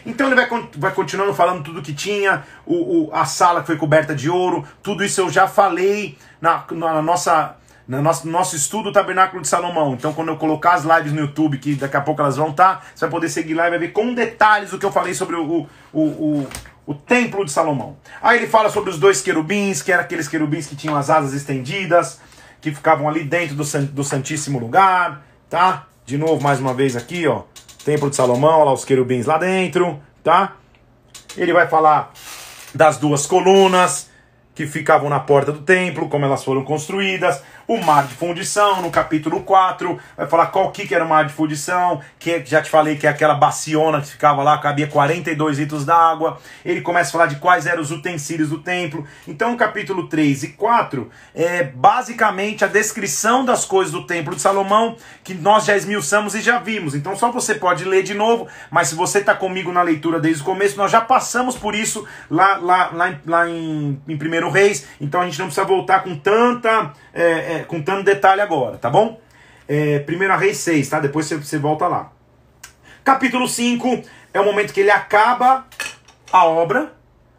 Então 0.05 0.27
ele 0.27 0.35
vai, 0.35 0.47
vai 0.75 0.93
continuando 0.93 1.33
falando 1.33 1.63
tudo 1.63 1.81
que 1.81 1.93
tinha, 1.93 2.43
o, 2.65 3.07
o, 3.07 3.09
a 3.13 3.25
sala 3.25 3.61
que 3.61 3.67
foi 3.67 3.77
coberta 3.77 4.15
de 4.15 4.29
ouro, 4.29 4.65
tudo 4.81 5.03
isso 5.03 5.21
eu 5.21 5.29
já 5.29 5.47
falei 5.47 6.17
na, 6.41 6.63
na 6.71 7.01
nossa 7.01 7.55
no 7.89 8.03
nosso, 8.03 8.27
nosso 8.27 8.55
estudo 8.55 8.83
do 8.83 8.91
Tabernáculo 8.91 9.41
de 9.41 9.47
Salomão. 9.47 9.95
Então, 9.95 10.13
quando 10.13 10.27
eu 10.27 10.37
colocar 10.37 10.75
as 10.75 10.83
lives 10.83 11.11
no 11.11 11.21
YouTube, 11.21 11.57
que 11.57 11.73
daqui 11.73 11.97
a 11.97 12.01
pouco 12.01 12.21
elas 12.21 12.37
vão 12.37 12.51
estar, 12.51 12.75
tá, 12.75 12.85
você 12.93 13.05
vai 13.05 13.09
poder 13.09 13.29
seguir 13.29 13.55
lá 13.55 13.65
e 13.65 13.71
vai 13.71 13.79
ver 13.79 13.87
com 13.87 14.13
detalhes 14.13 14.71
o 14.71 14.77
que 14.77 14.85
eu 14.85 14.91
falei 14.91 15.15
sobre 15.15 15.35
o, 15.35 15.67
o, 15.91 15.99
o, 15.99 16.47
o 16.85 16.93
templo 16.93 17.43
de 17.43 17.51
Salomão. 17.51 17.97
Aí 18.21 18.37
ele 18.37 18.45
fala 18.45 18.69
sobre 18.69 18.91
os 18.91 18.99
dois 18.99 19.23
querubins, 19.23 19.81
que 19.81 19.91
eram 19.91 20.03
aqueles 20.03 20.27
querubins 20.27 20.67
que 20.67 20.75
tinham 20.75 20.95
as 20.95 21.09
asas 21.09 21.33
estendidas 21.33 22.21
que 22.61 22.71
ficavam 22.71 23.09
ali 23.09 23.23
dentro 23.23 23.55
do, 23.55 23.63
do 23.87 24.03
Santíssimo 24.03 24.59
Lugar, 24.59 25.23
tá? 25.49 25.87
De 26.05 26.15
novo, 26.15 26.43
mais 26.43 26.59
uma 26.59 26.75
vez 26.75 26.95
aqui, 26.95 27.25
ó. 27.25 27.43
Templo 27.83 28.07
de 28.07 28.15
Salomão, 28.15 28.65
lá 28.65 28.71
os 28.71 28.85
querubins 28.85 29.25
lá 29.25 29.39
dentro, 29.39 29.99
tá? 30.23 30.57
Ele 31.35 31.53
vai 31.53 31.67
falar 31.67 32.11
das 32.75 32.97
duas 32.97 33.25
colunas 33.25 34.09
que 34.53 34.67
ficavam 34.67 35.09
na 35.09 35.21
porta 35.21 35.53
do 35.53 35.61
templo, 35.61 36.09
como 36.09 36.25
elas 36.25 36.43
foram 36.43 36.65
construídas 36.65 37.41
o 37.69 37.77
mar 37.77 38.07
de 38.07 38.15
fundição, 38.15 38.81
no 38.81 38.89
capítulo 38.89 39.41
4, 39.41 39.99
vai 40.17 40.25
falar 40.25 40.47
qual 40.47 40.71
que 40.71 40.91
era 40.91 41.05
o 41.05 41.07
mar 41.07 41.25
de 41.25 41.33
fundição, 41.33 42.01
que 42.17 42.43
já 42.43 42.63
te 42.63 42.69
falei 42.69 42.97
que 42.97 43.05
é 43.05 43.09
aquela 43.11 43.35
baciona 43.35 44.01
que 44.01 44.07
ficava 44.07 44.41
lá, 44.41 44.57
cabia 44.57 44.87
42 44.87 45.59
litros 45.59 45.85
d'água. 45.85 46.39
Ele 46.65 46.81
começa 46.81 47.09
a 47.09 47.11
falar 47.11 47.27
de 47.27 47.35
quais 47.35 47.67
eram 47.67 47.79
os 47.79 47.91
utensílios 47.91 48.49
do 48.49 48.57
templo. 48.57 49.05
Então, 49.27 49.55
capítulo 49.55 50.07
3 50.07 50.45
e 50.45 50.47
4 50.47 51.11
é 51.35 51.61
basicamente 51.61 52.65
a 52.65 52.67
descrição 52.67 53.45
das 53.45 53.65
coisas 53.65 53.93
do 53.93 54.03
templo 54.07 54.33
de 54.35 54.41
Salomão, 54.41 54.97
que 55.23 55.35
nós 55.35 55.65
já 55.65 55.77
esmiuçamos 55.77 56.33
e 56.33 56.41
já 56.41 56.57
vimos. 56.57 56.95
Então, 56.95 57.15
só 57.15 57.31
você 57.31 57.53
pode 57.53 57.85
ler 57.85 58.01
de 58.01 58.15
novo, 58.15 58.47
mas 58.71 58.87
se 58.87 58.95
você 58.95 59.19
está 59.19 59.35
comigo 59.35 59.71
na 59.71 59.83
leitura 59.83 60.19
desde 60.19 60.41
o 60.41 60.45
começo, 60.45 60.75
nós 60.75 60.89
já 60.89 61.01
passamos 61.01 61.55
por 61.55 61.75
isso 61.75 62.03
lá, 62.31 62.57
lá, 62.57 62.89
lá, 62.91 63.09
em, 63.11 63.19
lá 63.27 63.47
em, 63.47 64.01
em 64.07 64.17
Primeiro 64.17 64.49
Reis, 64.49 64.87
então 64.99 65.21
a 65.21 65.25
gente 65.25 65.37
não 65.37 65.45
precisa 65.45 65.67
voltar 65.67 65.99
com 65.99 66.15
tanta 66.15 66.93
é, 67.13 67.23
é, 67.23 67.58
com 67.63 67.81
tanto 67.81 68.03
detalhe 68.03 68.41
agora, 68.41 68.77
tá 68.77 68.89
bom? 68.89 69.19
É, 69.67 70.03
1 70.07 70.37
Reis 70.37 70.57
6, 70.57 70.89
tá? 70.89 70.99
Depois 70.99 71.25
você, 71.25 71.37
você 71.37 71.57
volta 71.57 71.87
lá. 71.87 72.11
Capítulo 73.03 73.47
5 73.47 74.03
é 74.33 74.39
o 74.39 74.45
momento 74.45 74.73
que 74.73 74.81
ele 74.81 74.91
acaba 74.91 75.65
a 76.31 76.45
obra. 76.45 76.93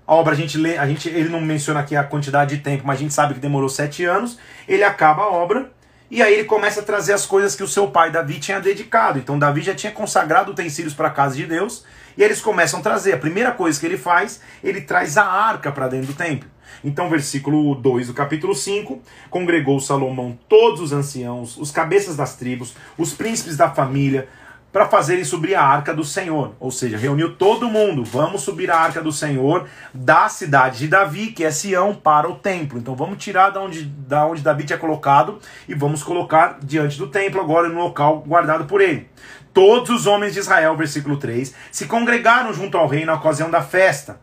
A 0.07 0.15
obra 0.15 0.33
a 0.33 0.37
gente 0.37 0.59
lê, 0.59 0.77
a 0.77 0.87
gente, 0.87 1.09
ele 1.09 1.29
não 1.29 1.41
menciona 1.41 1.81
aqui 1.81 1.95
a 1.95 2.03
quantidade 2.03 2.57
de 2.57 2.63
tempo, 2.63 2.85
mas 2.85 2.97
a 2.97 3.03
gente 3.03 3.15
sabe 3.15 3.35
que 3.35 3.41
demorou 3.41 3.69
sete 3.69 4.05
anos. 4.05 4.39
Ele 4.67 4.83
acaba 4.83 5.23
a 5.23 5.29
obra 5.29 5.71
e 6.11 6.21
aí 6.23 6.35
ele 6.35 6.45
começa 6.45 6.81
a 6.81 6.83
trazer 6.83 7.13
as 7.13 7.25
coisas 7.25 7.55
que 7.55 7.63
o 7.63 7.69
seu 7.69 7.89
pai 7.89 8.11
Davi 8.11 8.41
tinha 8.41 8.61
dedicado. 8.61 9.19
Então 9.19 9.39
Davi 9.39 9.63
já 9.63 9.75
tinha 9.75 9.93
consagrado 9.93 10.51
utensílios 10.51 10.93
para 10.93 11.07
a 11.07 11.11
casa 11.13 11.37
de 11.37 11.47
Deus 11.47 11.85
e 12.17 12.23
eles 12.25 12.41
começam 12.41 12.81
a 12.81 12.83
trazer. 12.83 13.13
A 13.13 13.19
primeira 13.19 13.53
coisa 13.53 13.79
que 13.79 13.87
ele 13.87 13.97
faz, 13.97 14.41
ele 14.63 14.81
traz 14.81 15.17
a 15.17 15.25
arca 15.25 15.71
para 15.71 15.87
dentro 15.87 16.09
do 16.09 16.15
templo. 16.15 16.51
Então, 16.85 17.09
versículo 17.09 17.75
2 17.75 18.09
do 18.09 18.15
capítulo 18.15 18.55
5: 18.55 19.01
Congregou 19.29 19.81
Salomão 19.81 20.39
todos 20.49 20.81
os 20.81 20.93
anciãos, 20.93 21.57
os 21.57 21.71
cabeças 21.71 22.17
das 22.17 22.37
tribos, 22.37 22.75
os 22.97 23.13
príncipes 23.13 23.57
da 23.57 23.71
família, 23.71 24.29
para 24.73 24.87
fazerem 24.87 25.25
subir 25.25 25.55
a 25.55 25.65
arca 25.65 25.93
do 25.93 26.05
Senhor. 26.05 26.55
Ou 26.61 26.71
seja, 26.71 26.97
reuniu 26.97 27.35
todo 27.35 27.69
mundo. 27.69 28.05
Vamos 28.05 28.43
subir 28.43 28.71
a 28.71 28.77
arca 28.77 29.03
do 29.03 29.13
Senhor 29.13 29.67
da 29.93 30.29
cidade 30.29 30.79
de 30.79 30.89
Davi, 30.89 31.29
que 31.29 31.45
é 31.45 31.51
Sião, 31.51 31.95
para 31.95 32.29
o 32.29 32.37
templo. 32.37 32.79
Então 32.79 32.95
vamos 32.95 33.23
tirar 33.23 33.51
da 33.51 33.61
onde, 33.61 33.85
da 33.85 34.27
onde 34.27 34.43
Davi 34.43 34.65
tinha 34.65 34.79
colocado 34.79 35.39
e 35.69 35.75
vamos 35.75 36.03
colocar 36.03 36.59
diante 36.63 36.97
do 36.99 37.09
templo, 37.09 37.41
agora 37.41 37.69
no 37.69 37.81
local 37.81 38.21
guardado 38.21 38.65
por 38.67 38.81
ele. 38.81 39.09
Todos 39.53 39.91
os 39.91 40.07
homens 40.07 40.35
de 40.35 40.39
Israel, 40.39 40.77
versículo 40.77 41.17
3, 41.17 41.53
se 41.73 41.87
congregaram 41.87 42.53
junto 42.53 42.79
ao 42.79 42.87
rei 42.87 43.05
na 43.05 43.15
ocasião 43.15 43.51
da 43.51 43.61
festa 43.61 44.21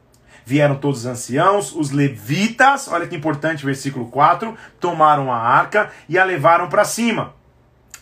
Vieram 0.48 0.76
todos 0.76 1.00
os 1.00 1.06
anciãos, 1.06 1.76
os 1.76 1.92
levitas, 1.92 2.88
olha 2.88 3.06
que 3.06 3.14
importante, 3.14 3.66
versículo 3.66 4.06
4, 4.06 4.58
tomaram 4.80 5.30
a 5.30 5.36
arca 5.36 5.92
e 6.08 6.18
a 6.18 6.24
levaram 6.24 6.70
para 6.70 6.86
cima. 6.86 7.34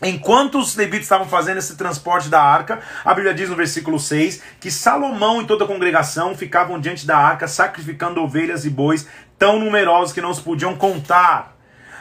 Enquanto 0.00 0.60
os 0.60 0.76
levitas 0.76 1.06
estavam 1.06 1.26
fazendo 1.26 1.58
esse 1.58 1.74
transporte 1.74 2.28
da 2.28 2.40
arca, 2.40 2.78
a 3.04 3.12
Bíblia 3.12 3.34
diz 3.34 3.50
no 3.50 3.56
versículo 3.56 3.98
6 3.98 4.40
que 4.60 4.70
Salomão 4.70 5.42
e 5.42 5.44
toda 5.44 5.64
a 5.64 5.66
congregação 5.66 6.36
ficavam 6.36 6.78
diante 6.78 7.04
da 7.04 7.18
arca 7.18 7.48
sacrificando 7.48 8.22
ovelhas 8.22 8.64
e 8.64 8.70
bois 8.70 9.08
tão 9.36 9.58
numerosos 9.58 10.14
que 10.14 10.20
não 10.20 10.32
se 10.32 10.40
podiam 10.40 10.76
contar. 10.76 11.56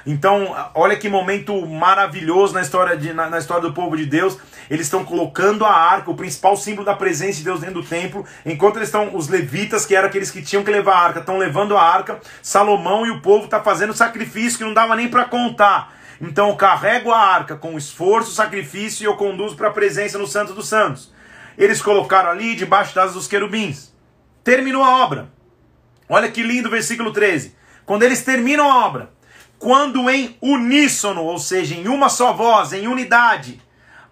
Então, 0.05 0.55
olha 0.75 0.95
que 0.95 1.09
momento 1.09 1.65
maravilhoso 1.65 2.53
na 2.53 2.61
história, 2.61 2.95
de, 2.95 3.11
na, 3.11 3.31
na 3.31 3.39
história 3.39 3.63
do 3.63 3.73
povo 3.73 3.97
de 3.97 4.05
Deus. 4.05 4.37
Eles 4.70 4.88
estão 4.88 5.05
colocando 5.05 5.66
a 5.66 5.72
arca, 5.72 6.09
o 6.11 6.16
principal 6.16 6.57
símbolo 6.57 6.86
da 6.86 6.95
presença 6.95 7.38
de 7.38 7.43
Deus 7.43 7.59
dentro 7.59 7.82
do 7.82 7.88
templo, 7.88 8.26
enquanto 8.45 8.78
eles 8.78 8.88
estão, 8.88 9.16
os 9.16 9.28
levitas, 9.28 9.86
que 9.86 9.95
eram 9.95 10.07
aqueles 10.07 10.32
que 10.32 10.41
tinham 10.41 10.63
que 10.63 10.72
levar 10.72 10.93
a 10.93 10.99
arca, 10.99 11.20
estão 11.20 11.38
levando 11.38 11.78
a 11.78 11.82
arca. 11.82 12.20
Salomão 12.41 13.05
e 13.05 13.11
o 13.11 13.22
povo 13.22 13.45
estão 13.45 13.59
tá 13.59 13.66
fazendo 13.66 13.93
sacrifício 13.93 14.57
que 14.57 14.63
não 14.63 14.74
dava 14.74 14.95
nem 14.95 15.07
para 15.07 15.26
contar. 15.26 15.93
Então 16.20 16.49
eu 16.49 16.55
carrego 16.55 17.11
a 17.11 17.20
arca 17.20 17.55
com 17.55 17.78
esforço, 17.78 18.32
sacrifício 18.32 19.03
e 19.03 19.05
eu 19.05 19.16
conduzo 19.16 19.55
para 19.55 19.68
a 19.68 19.74
presença 19.74 20.18
no 20.18 20.28
Santo 20.28 20.53
dos 20.53 20.68
Santos. 20.68 21.13
Eles 21.57 21.82
colocaram 21.82 22.30
ali 22.30 22.55
debaixo 22.55 22.95
das 22.95 23.13
dos 23.13 23.28
querubins. 23.28 23.93
Terminou 24.43 24.84
a 24.84 25.03
obra. 25.03 25.30
Olha 26.07 26.30
que 26.30 26.43
lindo 26.43 26.68
o 26.68 26.72
versículo 26.72 27.11
13. 27.11 27.55
Quando 27.86 28.03
eles 28.03 28.24
terminam 28.24 28.70
a 28.70 28.86
obra, 28.86 29.11
quando 29.57 30.09
em 30.09 30.38
uníssono, 30.41 31.24
ou 31.24 31.39
seja, 31.39 31.76
em 31.76 31.88
uma 31.88 32.09
só 32.09 32.34
voz, 32.34 32.74
em 32.74 32.88
unidade, 32.88 33.61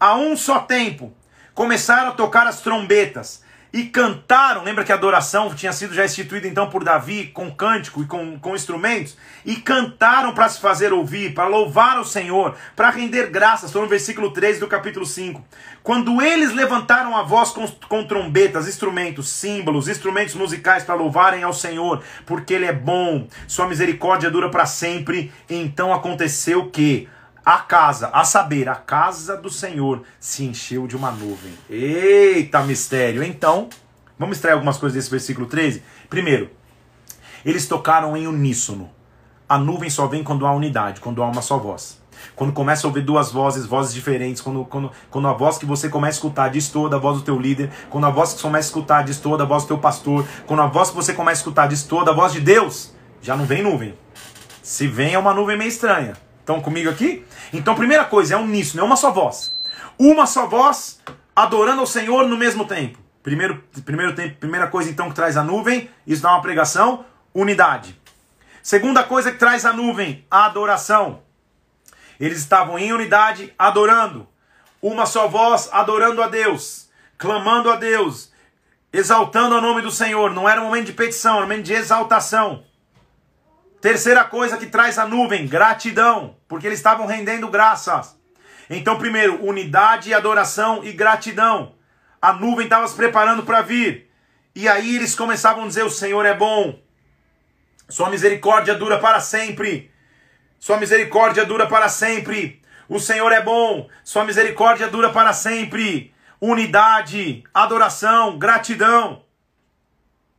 a 0.04 0.18
um 0.18 0.36
só 0.36 0.60
tempo, 0.60 1.14
começaram 1.54 2.10
a 2.10 2.14
tocar 2.14 2.46
as 2.46 2.60
trombetas 2.60 3.42
e 3.72 3.86
cantaram. 3.86 4.62
Lembra 4.62 4.84
que 4.84 4.92
a 4.92 4.96
adoração 4.96 5.56
tinha 5.56 5.72
sido 5.72 5.94
já 5.94 6.04
instituída 6.04 6.46
então 6.46 6.70
por 6.70 6.84
Davi 6.84 7.28
com 7.28 7.50
cântico 7.50 8.02
e 8.02 8.06
com, 8.06 8.38
com 8.38 8.54
instrumentos? 8.54 9.16
E 9.46 9.56
cantaram 9.56 10.34
para 10.34 10.50
se 10.50 10.60
fazer 10.60 10.92
ouvir, 10.92 11.34
para 11.34 11.48
louvar 11.48 11.98
o 12.02 12.04
Senhor, 12.04 12.54
para 12.76 12.90
render 12.90 13.28
graças. 13.28 13.70
Estou 13.70 13.82
no 13.82 13.88
versículo 13.88 14.32
13 14.32 14.60
do 14.60 14.68
capítulo 14.68 15.06
5. 15.06 15.42
Quando 15.82 16.22
eles 16.22 16.54
levantaram 16.54 17.16
a 17.16 17.24
voz 17.24 17.52
com, 17.52 17.66
com 17.88 18.04
trombetas, 18.04 18.68
instrumentos, 18.68 19.30
símbolos, 19.30 19.88
instrumentos 19.88 20.36
musicais 20.36 20.84
para 20.84 20.96
louvarem 20.96 21.44
ao 21.44 21.54
Senhor, 21.54 22.04
porque 22.26 22.54
Ele 22.54 22.66
é 22.66 22.74
bom, 22.74 23.26
Sua 23.48 23.70
misericórdia 23.70 24.30
dura 24.30 24.50
para 24.50 24.66
sempre. 24.66 25.32
Então 25.50 25.94
aconteceu 25.94 26.70
que 26.70 27.08
a 27.46 27.58
casa, 27.58 28.10
a 28.14 28.24
saber, 28.24 28.70
a 28.70 28.76
casa 28.76 29.36
do 29.36 29.50
Senhor 29.50 30.04
se 30.20 30.46
encheu 30.46 30.88
de 30.88 30.96
uma 30.96 31.12
nuvem. 31.12 31.54
Eita 31.70 32.62
mistério! 32.62 33.22
Então, 33.22 33.68
vamos 34.18 34.38
extrair 34.38 34.54
algumas 34.54 34.78
coisas 34.78 34.96
desse 34.96 35.12
versículo 35.12 35.46
13? 35.46 35.84
Primeiro, 36.10 36.50
eles 37.44 37.68
tocaram 37.68 38.16
em 38.16 38.28
uníssono. 38.28 38.90
A 39.48 39.58
nuvem 39.58 39.90
só 39.90 40.08
vem 40.08 40.24
quando 40.24 40.46
há 40.46 40.54
unidade, 40.54 41.02
quando 41.02 41.22
há 41.22 41.28
uma 41.28 41.42
só 41.42 41.58
voz. 41.58 42.02
Quando 42.34 42.54
começa 42.54 42.88
a 42.88 42.90
ouvir 42.90 43.02
duas 43.02 43.32
vozes, 43.32 43.66
vozes 43.66 43.94
diferentes, 43.94 44.42
quando, 44.42 44.64
quando, 44.64 44.92
quando 45.12 45.28
a 45.28 45.34
voz 45.34 45.58
que 45.58 45.66
você 45.66 45.90
começa 45.90 46.16
a 46.16 46.20
escutar 46.20 46.50
diz 46.50 46.70
toda 46.70 46.96
a 46.96 47.00
voz 47.00 47.18
do 47.18 47.24
teu 47.24 47.38
líder, 47.38 47.70
quando 47.90 48.06
a 48.06 48.10
voz 48.10 48.34
que 48.34 48.40
você 48.40 48.44
começa 48.44 48.68
a 48.68 48.70
escutar 48.70 49.04
diz 49.04 49.20
toda 49.20 49.44
a 49.44 49.46
voz 49.46 49.64
do 49.64 49.68
teu 49.68 49.78
pastor, 49.78 50.26
quando 50.48 50.62
a 50.62 50.68
voz 50.68 50.90
que 50.90 50.96
você 50.96 51.14
começa 51.14 51.40
a 51.40 51.42
escutar 51.42 51.68
diz 51.68 51.84
toda 51.84 52.12
a 52.12 52.14
voz 52.14 52.32
de 52.32 52.40
Deus, 52.40 52.94
já 53.22 53.36
não 53.36 53.46
vem 53.46 53.62
nuvem. 53.62 53.94
Se 54.62 54.88
vem 54.88 55.14
é 55.14 55.20
uma 55.20 55.34
nuvem 55.34 55.58
meio 55.58 55.68
estranha. 55.68 56.14
Estão 56.44 56.60
comigo 56.60 56.90
aqui? 56.90 57.26
Então, 57.54 57.74
primeira 57.74 58.04
coisa, 58.04 58.34
é 58.34 58.38
uníssono, 58.38 58.84
é 58.84 58.86
uma 58.86 58.98
só 58.98 59.12
voz. 59.12 59.58
Uma 59.98 60.26
só 60.26 60.46
voz, 60.46 61.00
adorando 61.34 61.80
ao 61.80 61.88
Senhor 61.88 62.28
no 62.28 62.36
mesmo 62.36 62.66
tempo. 62.66 63.00
Primeiro, 63.24 63.64
primeiro 63.86 64.14
tempo, 64.14 64.36
primeira 64.40 64.68
coisa, 64.68 64.90
então, 64.90 65.08
que 65.08 65.16
traz 65.16 65.38
a 65.38 65.44
nuvem, 65.44 65.90
isso 66.06 66.22
dá 66.22 66.32
uma 66.32 66.42
pregação, 66.42 67.06
unidade. 67.34 67.98
Segunda 68.62 69.06
coisa 69.06 69.32
que 69.32 69.38
traz 69.38 69.66
a 69.66 69.72
nuvem, 69.72 70.26
a 70.30 70.44
adoração. 70.46 71.22
Eles 72.20 72.40
estavam 72.40 72.78
em 72.78 72.92
unidade, 72.92 73.54
adorando. 73.58 74.28
Uma 74.82 75.06
só 75.06 75.30
voz, 75.30 75.70
adorando 75.72 76.22
a 76.22 76.28
Deus, 76.28 76.90
clamando 77.18 77.72
a 77.72 77.78
Deus, 77.78 78.34
exaltando 78.92 79.56
o 79.56 79.62
nome 79.62 79.82
do 79.82 79.92
Senhor. 79.92 80.34
Não 80.34 80.48
era 80.50 80.60
um 80.60 80.66
momento 80.66 80.88
de 80.88 80.94
petição, 80.94 81.38
era 81.38 81.46
um 81.46 81.48
momento 81.48 81.66
de 81.66 81.74
exaltação. 81.74 82.66
Terceira 83.84 84.24
coisa 84.24 84.56
que 84.56 84.68
traz 84.68 84.98
a 84.98 85.06
nuvem, 85.06 85.46
gratidão, 85.46 86.38
porque 86.48 86.66
eles 86.66 86.80
estavam 86.80 87.06
rendendo 87.06 87.50
graças. 87.50 88.18
Então, 88.70 88.98
primeiro, 88.98 89.44
unidade, 89.46 90.14
adoração 90.14 90.86
e 90.86 90.94
gratidão. 90.94 91.76
A 92.22 92.32
nuvem 92.32 92.64
estava 92.64 92.88
se 92.88 92.96
preparando 92.96 93.44
para 93.44 93.62
vir. 93.62 94.10
E 94.56 94.70
aí 94.70 94.96
eles 94.96 95.16
começavam 95.16 95.66
a 95.66 95.68
dizer: 95.68 95.84
O 95.84 95.90
Senhor 95.90 96.26
é 96.26 96.34
bom, 96.34 96.80
Sua 97.90 98.10
misericórdia 98.10 98.74
dura 98.74 99.00
para 99.00 99.20
sempre. 99.20 99.92
Sua 100.58 100.78
misericórdia 100.78 101.44
dura 101.44 101.68
para 101.68 101.90
sempre. 101.90 102.62
O 102.88 103.02
Senhor 103.02 103.34
é 103.34 103.42
bom, 103.42 103.90
Sua 104.02 104.24
misericórdia 104.24 104.88
dura 104.88 105.10
para 105.10 105.34
sempre. 105.34 106.16
Unidade, 106.40 107.44
adoração, 107.54 108.40
gratidão. 108.40 109.26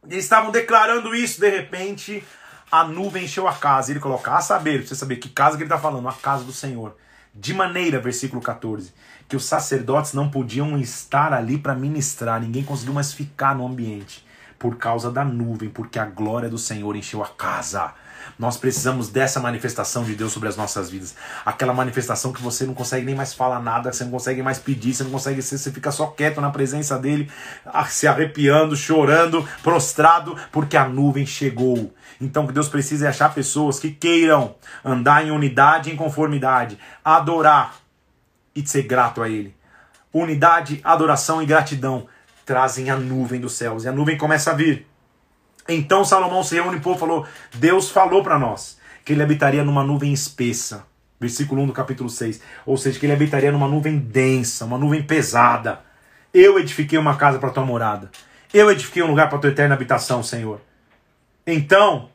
Eles 0.09 0.25
estavam 0.25 0.51
declarando 0.51 1.15
isso, 1.15 1.39
de 1.39 1.51
repente, 1.51 2.25
a 2.81 2.85
nuvem 2.85 3.25
encheu 3.25 3.47
a 3.47 3.53
casa. 3.53 3.93
Ele 3.93 4.01
coloca, 4.01 4.33
a 4.33 4.41
saber, 4.41 4.81
pra 4.81 4.89
você 4.89 4.97
saber 4.97 5.17
que 5.17 5.29
casa 5.29 5.57
que 5.57 5.63
ele 5.63 5.73
está 5.73 5.79
falando, 5.79 6.09
a 6.09 6.13
casa 6.13 6.43
do 6.43 6.53
Senhor. 6.53 6.97
De 7.33 7.55
maneira, 7.55 8.01
versículo 8.01 8.43
14, 8.43 8.93
que 9.29 9.37
os 9.37 9.45
sacerdotes 9.45 10.13
não 10.13 10.29
podiam 10.29 10.77
estar 10.79 11.33
ali 11.33 11.57
para 11.57 11.75
ministrar, 11.75 12.41
ninguém 12.41 12.65
conseguiu 12.65 12.93
mais 12.95 13.13
ficar 13.13 13.55
no 13.55 13.67
ambiente 13.67 14.27
por 14.59 14.77
causa 14.77 15.11
da 15.11 15.25
nuvem, 15.25 15.69
porque 15.69 15.99
a 15.99 16.05
glória 16.05 16.49
do 16.49 16.59
Senhor 16.59 16.97
encheu 16.97 17.23
a 17.23 17.29
casa. 17.29 17.93
Nós 18.39 18.57
precisamos 18.57 19.09
dessa 19.09 19.41
manifestação 19.41 20.05
de 20.05 20.15
Deus 20.15 20.33
sobre 20.33 20.49
as 20.49 20.57
nossas 20.57 20.91
vidas. 20.91 21.15
Aquela 21.45 21.73
manifestação 21.73 22.33
que 22.33 22.43
você 22.43 22.65
não 22.65 22.75
consegue 22.75 23.07
nem 23.07 23.15
mais 23.15 23.33
falar 23.33 23.61
nada, 23.61 23.93
você 23.93 24.05
não 24.05 24.11
consegue 24.11 24.43
mais 24.43 24.59
pedir, 24.59 24.95
você 24.95 25.05
não 25.05 25.11
consegue, 25.11 25.41
você 25.41 25.71
fica 25.71 25.91
só 25.91 26.07
quieto 26.07 26.41
na 26.41 26.51
presença 26.51 26.99
dele, 26.99 27.31
se 27.89 28.07
arrepiando, 28.07 28.77
chorando, 28.77 29.47
prostrado, 29.63 30.37
porque 30.51 30.77
a 30.77 30.89
nuvem 30.89 31.27
chegou. 31.27 31.93
Então 32.21 32.45
o 32.45 32.47
que 32.47 32.53
Deus 32.53 32.69
precisa 32.69 33.07
é 33.07 33.09
achar 33.09 33.35
pessoas 33.35 33.79
que 33.79 33.91
queiram 33.91 34.55
andar 34.85 35.27
em 35.27 35.31
unidade 35.31 35.91
em 35.91 35.97
conformidade, 35.97 36.79
adorar 37.05 37.77
e 38.55 38.67
ser 38.67 38.83
grato 38.83 39.23
a 39.23 39.29
Ele. 39.29 39.55
Unidade, 40.13 40.81
adoração 40.85 41.43
e 41.43 41.47
gratidão 41.47 42.07
trazem 42.47 42.91
a 42.91 42.97
nuvem 42.97 43.41
dos 43.41 43.55
céus 43.55 43.85
e 43.85 43.89
a 43.89 43.93
nuvem 43.93 44.17
começa 44.17 44.51
a 44.51 44.55
vir. 44.55 44.87
Então 45.69 46.05
Salomão 46.05 46.43
se 46.43 46.55
reúne 46.55 46.77
e 46.77 46.81
povo 46.81 46.99
falou: 46.99 47.27
Deus 47.55 47.91
falou 47.91 48.23
para 48.23 48.39
nós 48.39 48.79
que 49.05 49.13
ele 49.13 49.23
habitaria 49.23 49.65
numa 49.65 49.85
nuvem 49.85 50.13
espessa. 50.13 50.87
Versículo 51.21 51.63
1 51.63 51.67
do 51.69 51.73
capítulo 51.73 52.11
6. 52.11 52.41
Ou 52.67 52.77
seja, 52.77 52.99
que 52.99 53.07
ele 53.07 53.13
habitaria 53.13 53.53
numa 53.53 53.69
nuvem 53.69 53.99
densa, 53.99 54.65
uma 54.65 54.79
nuvem 54.79 55.03
pesada. 55.03 55.81
Eu 56.33 56.59
edifiquei 56.59 56.99
uma 56.99 57.17
casa 57.17 57.39
para 57.39 57.51
tua 57.51 57.65
morada. 57.65 58.11
Eu 58.53 58.71
edifiquei 58.71 59.03
um 59.03 59.09
lugar 59.09 59.29
para 59.29 59.39
tua 59.39 59.51
eterna 59.51 59.75
habitação, 59.75 60.23
Senhor. 60.23 60.61
Então, 61.47 62.11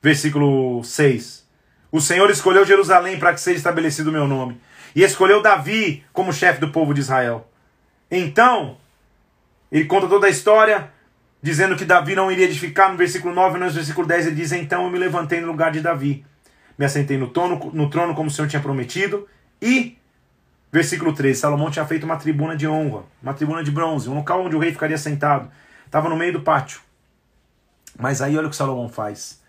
versículo 0.00 0.82
6. 0.84 1.46
O 1.90 2.00
Senhor 2.00 2.30
escolheu 2.30 2.64
Jerusalém 2.64 3.18
para 3.18 3.32
que 3.32 3.40
seja 3.40 3.58
estabelecido 3.58 4.10
o 4.10 4.12
meu 4.12 4.26
nome. 4.26 4.60
E 4.94 5.02
escolheu 5.02 5.42
Davi 5.42 6.04
como 6.12 6.32
chefe 6.32 6.60
do 6.60 6.70
povo 6.70 6.92
de 6.92 7.00
Israel. 7.00 7.48
Então, 8.10 8.76
ele 9.70 9.86
conta 9.86 10.06
toda 10.06 10.26
a 10.26 10.30
história 10.30 10.90
dizendo 11.42 11.76
que 11.76 11.84
Davi 11.84 12.14
não 12.14 12.30
iria 12.30 12.44
edificar, 12.44 12.90
no 12.90 12.96
versículo 12.96 13.34
9, 13.34 13.58
no 13.58 13.68
versículo 13.70 14.06
10 14.06 14.28
ele 14.28 14.36
diz: 14.36 14.52
Então 14.52 14.84
eu 14.84 14.90
me 14.90 14.98
levantei 14.98 15.40
no 15.40 15.48
lugar 15.48 15.72
de 15.72 15.80
Davi, 15.80 16.24
me 16.78 16.84
assentei 16.84 17.18
no 17.18 17.28
trono, 17.28 17.70
no 17.74 17.90
trono 17.90 18.14
como 18.14 18.28
o 18.28 18.30
Senhor 18.30 18.48
tinha 18.48 18.62
prometido, 18.62 19.28
e, 19.60 19.98
versículo 20.70 21.12
13, 21.12 21.40
Salomão 21.40 21.70
tinha 21.70 21.84
feito 21.84 22.04
uma 22.04 22.16
tribuna 22.16 22.56
de 22.56 22.66
honra, 22.68 23.02
uma 23.20 23.34
tribuna 23.34 23.64
de 23.64 23.70
bronze, 23.70 24.08
um 24.08 24.14
local 24.14 24.44
onde 24.44 24.54
o 24.54 24.58
rei 24.60 24.70
ficaria 24.70 24.96
sentado, 24.96 25.50
estava 25.84 26.08
no 26.08 26.16
meio 26.16 26.32
do 26.32 26.42
pátio. 26.42 26.80
Mas 27.98 28.22
aí 28.22 28.38
olha 28.38 28.46
o 28.46 28.50
que 28.50 28.56
Salomão 28.56 28.88
faz. 28.88 29.42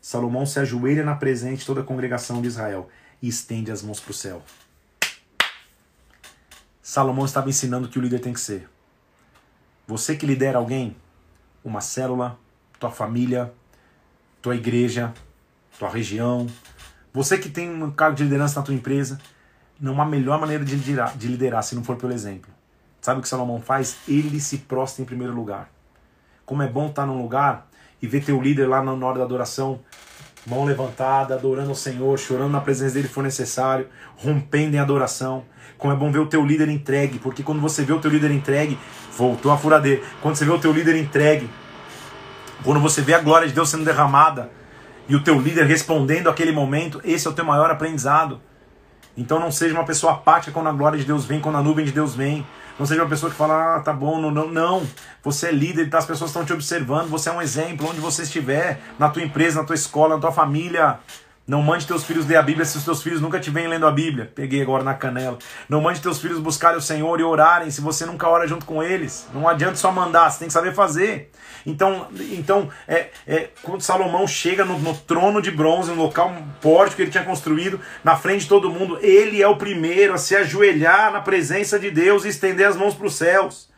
Salomão 0.00 0.46
se 0.46 0.58
ajoelha 0.58 1.04
na 1.04 1.14
presença 1.14 1.56
de 1.56 1.66
toda 1.66 1.82
a 1.82 1.84
congregação 1.84 2.40
de 2.40 2.48
Israel 2.48 2.88
e 3.20 3.28
estende 3.28 3.70
as 3.70 3.82
mãos 3.82 4.00
para 4.00 4.10
o 4.10 4.14
céu. 4.14 4.42
Salomão 6.82 7.26
estava 7.26 7.50
ensinando 7.50 7.86
o 7.86 7.90
que 7.90 7.98
o 7.98 8.02
líder 8.02 8.20
tem 8.20 8.32
que 8.32 8.40
ser. 8.40 8.66
Você 9.86 10.16
que 10.16 10.24
lidera 10.24 10.56
alguém, 10.56 10.96
uma 11.64 11.80
célula, 11.80 12.38
tua 12.78 12.90
família, 12.90 13.52
tua 14.40 14.56
igreja, 14.56 15.12
tua 15.78 15.88
região. 15.88 16.46
Você 17.12 17.38
que 17.38 17.48
tem 17.48 17.70
um 17.70 17.90
cargo 17.90 18.16
de 18.16 18.24
liderança 18.24 18.60
na 18.60 18.66
tua 18.66 18.74
empresa, 18.74 19.18
não 19.80 20.00
há 20.00 20.04
melhor 20.04 20.38
maneira 20.38 20.64
de 20.64 20.76
liderar, 20.76 21.16
de 21.16 21.28
liderar 21.28 21.62
se 21.62 21.74
não 21.74 21.82
for 21.82 21.96
pelo 21.96 22.12
exemplo. 22.12 22.50
Sabe 23.00 23.20
o 23.20 23.22
que 23.22 23.28
Salomão 23.28 23.60
faz? 23.60 23.96
Ele 24.06 24.38
se 24.38 24.58
prostra 24.58 25.02
em 25.02 25.06
primeiro 25.06 25.34
lugar. 25.34 25.70
Como 26.44 26.62
é 26.62 26.68
bom 26.68 26.88
estar 26.88 27.06
num 27.06 27.20
lugar 27.20 27.66
e 28.02 28.06
ver 28.06 28.24
teu 28.24 28.40
líder 28.40 28.66
lá 28.66 28.82
na 28.82 28.92
hora 29.06 29.18
da 29.18 29.24
adoração, 29.24 29.80
mão 30.46 30.64
levantada, 30.64 31.34
adorando 31.34 31.70
ao 31.70 31.74
Senhor, 31.74 32.18
chorando 32.18 32.50
na 32.50 32.60
presença 32.60 32.94
dele 32.94 33.08
for 33.08 33.22
necessário, 33.22 33.88
rompendo 34.16 34.76
em 34.76 34.78
adoração. 34.78 35.44
Como 35.78 35.92
é 35.92 35.96
bom 35.96 36.10
ver 36.10 36.18
o 36.18 36.26
teu 36.26 36.44
líder 36.44 36.68
entregue, 36.68 37.18
porque 37.18 37.42
quando 37.42 37.60
você 37.60 37.82
vê 37.82 37.92
o 37.92 38.00
teu 38.00 38.10
líder 38.10 38.30
entregue, 38.30 38.78
voltou 39.16 39.50
a 39.52 39.56
furadeira. 39.56 40.02
Quando 40.20 40.36
você 40.36 40.44
vê 40.44 40.50
o 40.50 40.58
teu 40.58 40.72
líder 40.72 40.96
entregue, 40.96 41.48
quando 42.62 42.80
você 42.80 43.00
vê 43.00 43.14
a 43.14 43.20
glória 43.20 43.48
de 43.48 43.54
Deus 43.54 43.70
sendo 43.70 43.84
derramada 43.84 44.50
e 45.08 45.16
o 45.16 45.22
teu 45.22 45.40
líder 45.40 45.64
respondendo 45.66 46.28
aquele 46.28 46.52
momento, 46.52 47.00
esse 47.04 47.26
é 47.26 47.30
o 47.30 47.32
teu 47.32 47.44
maior 47.44 47.70
aprendizado. 47.70 48.40
Então 49.16 49.40
não 49.40 49.50
seja 49.50 49.74
uma 49.74 49.84
pessoa 49.84 50.12
apática 50.12 50.52
quando 50.52 50.68
a 50.68 50.72
glória 50.72 50.98
de 50.98 51.04
Deus 51.04 51.24
vem, 51.24 51.40
quando 51.40 51.56
a 51.56 51.62
nuvem 51.62 51.84
de 51.84 51.92
Deus 51.92 52.14
vem. 52.14 52.46
Não 52.78 52.86
seja 52.86 53.02
uma 53.02 53.08
pessoa 53.08 53.30
que 53.30 53.36
fala, 53.36 53.76
ah, 53.76 53.80
tá 53.80 53.92
bom, 53.92 54.20
não, 54.20 54.30
não, 54.30 54.48
não. 54.48 54.82
Você 55.22 55.48
é 55.48 55.52
líder, 55.52 55.90
tá? 55.90 55.98
as 55.98 56.06
pessoas 56.06 56.30
estão 56.30 56.44
te 56.44 56.52
observando, 56.52 57.08
você 57.08 57.28
é 57.28 57.32
um 57.32 57.42
exemplo, 57.42 57.88
onde 57.88 58.00
você 58.00 58.22
estiver, 58.22 58.80
na 58.98 59.08
tua 59.08 59.22
empresa, 59.22 59.60
na 59.60 59.66
tua 59.66 59.74
escola, 59.74 60.14
na 60.14 60.20
tua 60.20 60.32
família. 60.32 60.98
Não 61.46 61.62
mande 61.62 61.84
teus 61.84 62.04
filhos 62.04 62.28
ler 62.28 62.36
a 62.36 62.42
Bíblia 62.42 62.64
se 62.64 62.78
os 62.78 62.84
teus 62.84 63.02
filhos 63.02 63.20
nunca 63.20 63.40
te 63.40 63.50
vêm 63.50 63.66
lendo 63.66 63.84
a 63.84 63.90
Bíblia. 63.90 64.30
Peguei 64.32 64.62
agora 64.62 64.84
na 64.84 64.94
canela. 64.94 65.36
Não 65.68 65.80
mande 65.80 66.00
teus 66.00 66.20
filhos 66.20 66.38
buscarem 66.38 66.78
o 66.78 66.80
Senhor 66.80 67.18
e 67.18 67.24
orarem 67.24 67.70
se 67.72 67.80
você 67.80 68.06
nunca 68.06 68.28
ora 68.28 68.46
junto 68.46 68.64
com 68.64 68.80
eles. 68.80 69.26
Não 69.34 69.48
adianta 69.48 69.74
só 69.74 69.90
mandar, 69.90 70.30
você 70.30 70.38
tem 70.38 70.46
que 70.46 70.54
saber 70.54 70.72
fazer. 70.72 71.28
Então, 71.66 72.08
então 72.32 72.68
é, 72.88 73.08
é, 73.26 73.48
quando 73.62 73.82
Salomão 73.82 74.26
chega 74.26 74.64
no, 74.64 74.78
no, 74.78 74.96
trono 74.96 75.42
de 75.42 75.50
bronze, 75.50 75.90
no 75.90 76.02
local 76.02 76.34
pórtico 76.60 76.96
que 76.96 77.02
ele 77.02 77.10
tinha 77.10 77.24
construído, 77.24 77.80
na 78.02 78.16
frente 78.16 78.42
de 78.42 78.48
todo 78.48 78.70
mundo, 78.70 78.98
ele 79.02 79.42
é 79.42 79.48
o 79.48 79.56
primeiro 79.56 80.14
a 80.14 80.18
se 80.18 80.34
ajoelhar 80.34 81.12
na 81.12 81.20
presença 81.20 81.78
de 81.78 81.90
Deus 81.90 82.24
e 82.24 82.28
estender 82.28 82.66
as 82.66 82.76
mãos 82.76 82.94
para 82.94 83.06
os 83.06 83.14
céus. 83.14 83.68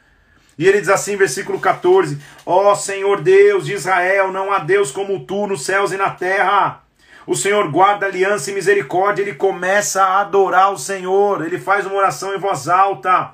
E 0.59 0.66
ele 0.66 0.80
diz 0.80 0.89
assim, 0.89 1.16
versículo 1.16 1.59
14: 1.59 2.18
Ó 2.45 2.70
oh, 2.70 2.76
Senhor 2.76 3.20
Deus 3.20 3.66
de 3.66 3.72
Israel, 3.72 4.30
não 4.30 4.53
há 4.53 4.59
Deus 4.59 4.93
como 4.93 5.24
tu 5.24 5.47
nos 5.47 5.64
céus 5.64 5.93
e 5.93 5.97
na 5.97 6.11
terra 6.11 6.83
o 7.26 7.37
Senhor 7.37 7.70
guarda 7.70 8.07
aliança 8.07 8.51
e 8.51 8.55
misericórdia, 8.55 9.22
ele 9.22 9.35
começa 9.35 10.03
a 10.03 10.20
adorar 10.20 10.72
o 10.72 10.78
Senhor, 10.78 11.45
ele 11.47 11.59
faz 11.59 11.87
uma 11.87 11.95
oração 11.95 12.35
em 12.35 12.39
voz 12.39 12.68
alta. 12.68 13.30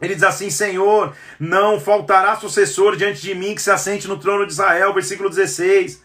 Ele 0.00 0.14
diz 0.14 0.24
assim: 0.24 0.50
Senhor, 0.50 1.14
não 1.38 1.80
faltará 1.80 2.36
sucessor 2.36 2.96
diante 2.96 3.20
de 3.20 3.34
mim 3.34 3.54
que 3.54 3.62
se 3.62 3.70
assente 3.70 4.06
no 4.06 4.18
trono 4.18 4.46
de 4.46 4.52
Israel. 4.52 4.94
Versículo 4.94 5.28
16. 5.28 6.02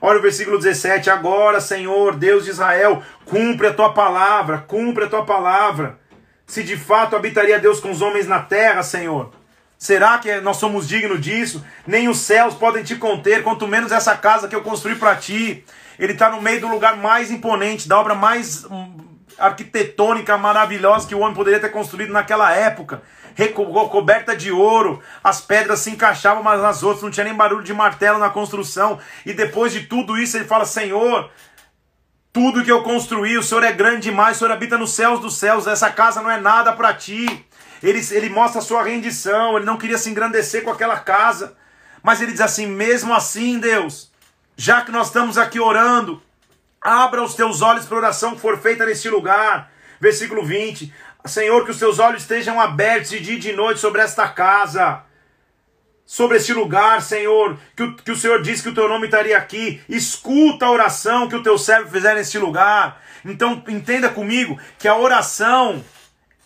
Olha 0.00 0.18
o 0.18 0.22
versículo 0.22 0.58
17. 0.58 1.08
Agora, 1.10 1.60
Senhor, 1.60 2.16
Deus 2.16 2.44
de 2.44 2.50
Israel, 2.50 3.02
cumpre 3.24 3.68
a 3.68 3.72
tua 3.72 3.92
palavra, 3.92 4.58
cumpre 4.58 5.04
a 5.04 5.08
tua 5.08 5.24
palavra. 5.24 5.98
Se 6.46 6.62
de 6.62 6.76
fato 6.76 7.16
habitaria 7.16 7.58
Deus 7.58 7.80
com 7.80 7.90
os 7.90 8.02
homens 8.02 8.26
na 8.26 8.40
terra, 8.40 8.82
Senhor. 8.82 9.32
Será 9.78 10.18
que 10.18 10.40
nós 10.40 10.56
somos 10.56 10.86
dignos 10.86 11.20
disso? 11.20 11.64
Nem 11.86 12.08
os 12.08 12.18
céus 12.18 12.54
podem 12.54 12.82
te 12.82 12.96
conter, 12.96 13.42
quanto 13.42 13.66
menos 13.66 13.92
essa 13.92 14.16
casa 14.16 14.48
que 14.48 14.54
eu 14.54 14.62
construí 14.62 14.94
para 14.94 15.16
ti. 15.16 15.64
Ele 15.98 16.12
está 16.12 16.30
no 16.30 16.40
meio 16.40 16.60
do 16.60 16.68
lugar 16.68 16.96
mais 16.96 17.30
imponente, 17.30 17.88
da 17.88 17.98
obra 17.98 18.14
mais 18.14 18.64
hum, 18.64 18.96
arquitetônica, 19.38 20.36
maravilhosa 20.36 21.06
que 21.06 21.14
o 21.14 21.20
homem 21.20 21.34
poderia 21.34 21.60
ter 21.60 21.70
construído 21.70 22.12
naquela 22.12 22.52
época. 22.52 23.02
Coberta 23.90 24.36
de 24.36 24.50
ouro, 24.52 25.02
as 25.22 25.40
pedras 25.40 25.80
se 25.80 25.90
encaixavam 25.90 26.42
umas 26.42 26.60
nas 26.60 26.82
outras, 26.82 27.02
não 27.02 27.10
tinha 27.10 27.24
nem 27.24 27.34
barulho 27.34 27.64
de 27.64 27.72
martelo 27.72 28.18
na 28.18 28.30
construção. 28.30 28.98
E 29.26 29.32
depois 29.32 29.72
de 29.72 29.82
tudo 29.82 30.18
isso, 30.18 30.36
ele 30.36 30.44
fala: 30.44 30.64
Senhor, 30.64 31.30
tudo 32.32 32.64
que 32.64 32.70
eu 32.72 32.82
construí, 32.82 33.38
o 33.38 33.42
Senhor 33.42 33.62
é 33.62 33.72
grande 33.72 34.02
demais, 34.02 34.36
o 34.36 34.38
Senhor 34.40 34.52
habita 34.52 34.76
nos 34.76 34.92
céus 34.92 35.20
dos 35.20 35.36
céus, 35.36 35.66
essa 35.66 35.90
casa 35.90 36.20
não 36.20 36.30
é 36.30 36.40
nada 36.40 36.72
para 36.72 36.92
ti. 36.92 37.46
Ele, 37.82 38.00
ele 38.12 38.28
mostra 38.28 38.60
a 38.60 38.64
sua 38.64 38.82
rendição, 38.82 39.56
ele 39.56 39.66
não 39.66 39.76
queria 39.76 39.98
se 39.98 40.10
engrandecer 40.10 40.64
com 40.64 40.70
aquela 40.70 40.98
casa. 40.98 41.56
Mas 42.02 42.20
ele 42.20 42.32
diz 42.32 42.40
assim: 42.40 42.66
mesmo 42.66 43.14
assim, 43.14 43.58
Deus, 43.58 44.10
já 44.56 44.82
que 44.82 44.90
nós 44.90 45.08
estamos 45.08 45.38
aqui 45.38 45.60
orando, 45.60 46.22
abra 46.80 47.22
os 47.22 47.34
teus 47.34 47.62
olhos 47.62 47.86
para 47.86 47.96
a 47.96 48.00
oração 48.00 48.34
que 48.34 48.40
for 48.40 48.58
feita 48.58 48.84
neste 48.84 49.08
lugar. 49.08 49.70
Versículo 50.00 50.44
20: 50.44 50.92
Senhor, 51.26 51.64
que 51.64 51.70
os 51.70 51.78
teus 51.78 51.98
olhos 51.98 52.20
estejam 52.20 52.60
abertos 52.60 53.08
de 53.08 53.20
dia 53.20 53.36
e 53.36 53.40
de 53.40 53.52
noite 53.52 53.80
sobre 53.80 54.02
esta 54.02 54.28
casa, 54.28 55.02
sobre 56.04 56.36
este 56.36 56.52
lugar, 56.52 57.00
Senhor. 57.00 57.58
Que 57.74 57.82
o, 57.82 57.96
que 57.96 58.10
o 58.10 58.16
Senhor 58.16 58.42
disse 58.42 58.62
que 58.62 58.68
o 58.68 58.74
teu 58.74 58.86
nome 58.86 59.06
estaria 59.06 59.38
aqui. 59.38 59.80
Escuta 59.88 60.66
a 60.66 60.70
oração 60.70 61.26
que 61.26 61.34
o 61.34 61.42
teu 61.42 61.56
servo 61.56 61.90
fizer 61.90 62.14
neste 62.14 62.38
lugar. 62.38 63.00
Então, 63.24 63.64
entenda 63.68 64.10
comigo 64.10 64.58
que 64.78 64.86
a 64.86 64.96
oração 64.98 65.82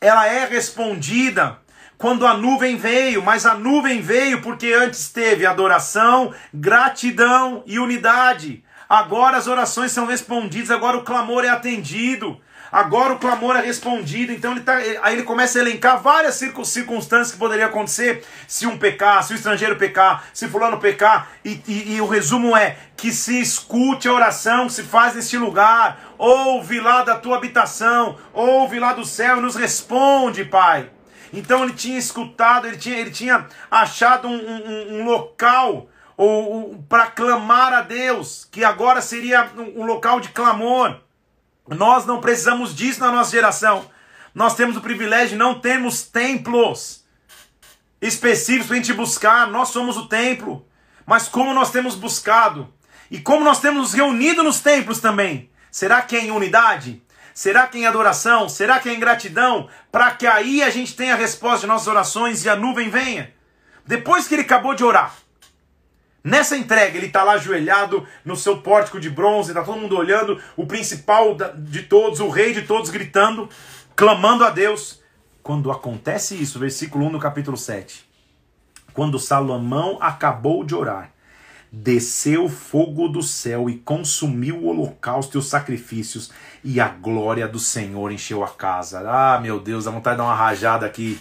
ela 0.01 0.29
é 0.29 0.45
respondida 0.45 1.59
quando 1.97 2.25
a 2.25 2.35
nuvem 2.35 2.77
veio, 2.77 3.21
mas 3.21 3.45
a 3.45 3.55
nuvem 3.55 4.01
veio 4.01 4.41
porque 4.41 4.73
antes 4.73 5.09
teve 5.09 5.45
adoração, 5.45 6.33
gratidão 6.55 7.65
e 7.67 7.81
unidade. 7.81 8.63
Agora 8.89 9.37
as 9.37 9.49
orações 9.49 9.91
são 9.91 10.07
respondidas, 10.07 10.71
agora 10.71 10.97
o 10.97 11.03
clamor 11.03 11.45
é 11.45 11.49
atendido. 11.49 12.41
Agora 12.71 13.15
o 13.15 13.19
clamor 13.19 13.57
é 13.57 13.61
respondido, 13.61 14.33
então 14.33 14.53
ele 14.53 14.61
tá, 14.61 14.77
aí 14.77 15.15
ele 15.15 15.23
começa 15.23 15.59
a 15.59 15.63
elencar 15.63 16.01
várias 16.01 16.35
circunstâncias 16.35 17.33
que 17.33 17.39
poderiam 17.39 17.69
acontecer 17.69 18.25
se 18.47 18.67
um 18.67 18.77
pecar, 18.77 19.23
se 19.23 19.33
o 19.33 19.37
estrangeiro 19.37 19.77
pecar, 19.77 20.25
se 20.33 20.49
fulano 20.49 20.79
pecar, 20.79 21.31
e, 21.45 21.61
e, 21.67 21.95
e 21.95 22.01
o 22.01 22.07
resumo 22.07 22.57
é 22.57 22.77
que 22.97 23.13
se 23.13 23.41
escute 23.41 24.09
a 24.09 24.13
oração 24.13 24.67
que 24.67 24.73
se 24.75 24.83
faz 24.83 25.15
neste 25.15 25.39
lugar, 25.39 26.15
ouve 26.19 26.81
lá 26.81 27.03
da 27.03 27.17
tua 27.17 27.37
habitação, 27.37 28.17
ouve 28.33 28.79
lá 28.79 28.93
do 28.93 29.05
céu 29.05 29.39
e 29.39 29.41
nos 29.41 29.57
responde, 29.57 30.45
Pai. 30.45 30.91
Então 31.33 31.63
ele 31.63 31.75
tinha 31.75 31.99
escutado, 31.99 32.67
ele 32.67 32.77
tinha, 32.77 32.99
ele 32.99 33.11
tinha 33.11 33.47
achado 33.71 34.29
um, 34.29 34.35
um, 34.35 35.01
um 35.01 35.05
local 35.05 35.89
ou, 36.17 36.85
para 36.89 37.07
clamar 37.07 37.73
a 37.73 37.81
Deus, 37.81 38.49
que 38.51 38.65
agora 38.65 39.01
seria 39.01 39.49
um, 39.57 39.83
um 39.83 39.87
local 39.87 40.19
de 40.21 40.31
clamor. 40.31 41.01
Nós 41.69 42.07
não 42.07 42.21
precisamos 42.21 42.75
disso 42.75 43.01
na 43.01 43.13
nossa 43.13 43.31
geração. 43.31 43.91
Nós 44.35 44.55
temos 44.55 44.77
o 44.77 44.81
privilégio 44.81 45.31
de 45.31 45.37
não 45.37 45.61
termos 45.61 46.03
templos 46.03 47.05
específicos 48.01 48.67
para 48.67 48.77
a 48.77 48.79
gente 48.79 48.93
buscar. 48.93 49.47
Nós 49.49 49.69
somos 49.69 49.97
o 49.97 50.09
templo. 50.09 50.67
Mas 51.05 51.29
como 51.29 51.55
nós 51.55 51.71
temos 51.71 51.95
buscado? 51.95 52.73
E 53.11 53.19
como 53.19 53.45
nós 53.45 53.61
temos 53.61 53.81
nos 53.81 53.95
reunido 53.95 54.43
nos 54.43 54.61
templos 54.61 55.01
também? 55.01 55.51
Será 55.71 56.03
que 56.03 56.17
é 56.17 56.21
em 56.21 56.31
unidade? 56.31 57.03
Será 57.35 57.67
que 57.67 57.79
em 57.79 57.87
adoração? 57.87 58.49
Será 58.49 58.81
que 58.81 58.89
é 58.89 58.93
em 58.93 59.01
gratidão? 59.01 59.69
Para 59.93 60.11
que 60.11 60.27
aí 60.27 60.63
a 60.63 60.71
gente 60.71 60.95
tenha 60.95 61.15
a 61.15 61.17
resposta 61.17 61.61
de 61.61 61.67
nossas 61.67 61.89
orações 61.89 62.45
e 62.45 62.49
a 62.49 62.57
nuvem 62.57 62.91
venha. 62.91 63.33
Depois 63.87 64.27
que 64.27 64.35
ele 64.35 64.43
acabou 64.43 64.75
de 64.75 64.85
orar, 64.85 65.15
nessa 66.23 66.57
entrega, 66.57 66.97
ele 66.97 67.07
está 67.07 67.23
lá 67.23 67.33
ajoelhado 67.33 68.07
no 68.25 68.37
seu 68.37 68.59
pórtico 68.59 69.01
de 69.01 69.11
bronze, 69.11 69.51
está 69.51 69.63
todo 69.63 69.81
mundo 69.81 69.97
olhando, 69.97 70.41
o 70.57 70.67
principal 70.67 71.37
de 71.57 71.83
todos, 71.83 72.21
o 72.21 72.29
rei 72.29 72.53
de 72.53 72.63
todos, 72.63 72.91
gritando, 72.91 73.49
clamando 73.95 74.45
a 74.45 74.51
Deus. 74.51 75.03
Quando 75.43 75.71
acontece 75.71 76.35
isso, 76.35 76.59
versículo 76.59 77.07
1 77.07 77.11
no 77.11 77.19
capítulo 77.19 77.57
7. 77.57 78.07
Quando 78.93 79.19
Salomão 79.19 79.99
acabou 80.01 80.65
de 80.65 80.75
orar, 80.75 81.13
desceu 81.71 82.49
fogo 82.49 83.09
do 83.09 83.23
céu 83.23 83.69
e 83.69 83.77
consumiu 83.77 84.57
o 84.57 84.67
holocausto 84.67 85.37
e 85.37 85.39
os 85.39 85.49
sacrifícios, 85.49 86.31
e 86.65 86.81
a 86.81 86.89
glória 86.89 87.47
do 87.47 87.59
Senhor 87.59 88.11
encheu 88.11 88.43
a 88.43 88.49
casa. 88.49 89.03
Ah, 89.09 89.39
meu 89.41 89.61
Deus, 89.61 89.85
dá 89.85 89.91
vontade 89.91 90.17
de 90.17 90.23
dar 90.23 90.29
uma 90.29 90.35
rajada 90.35 90.87
aqui. 90.87 91.21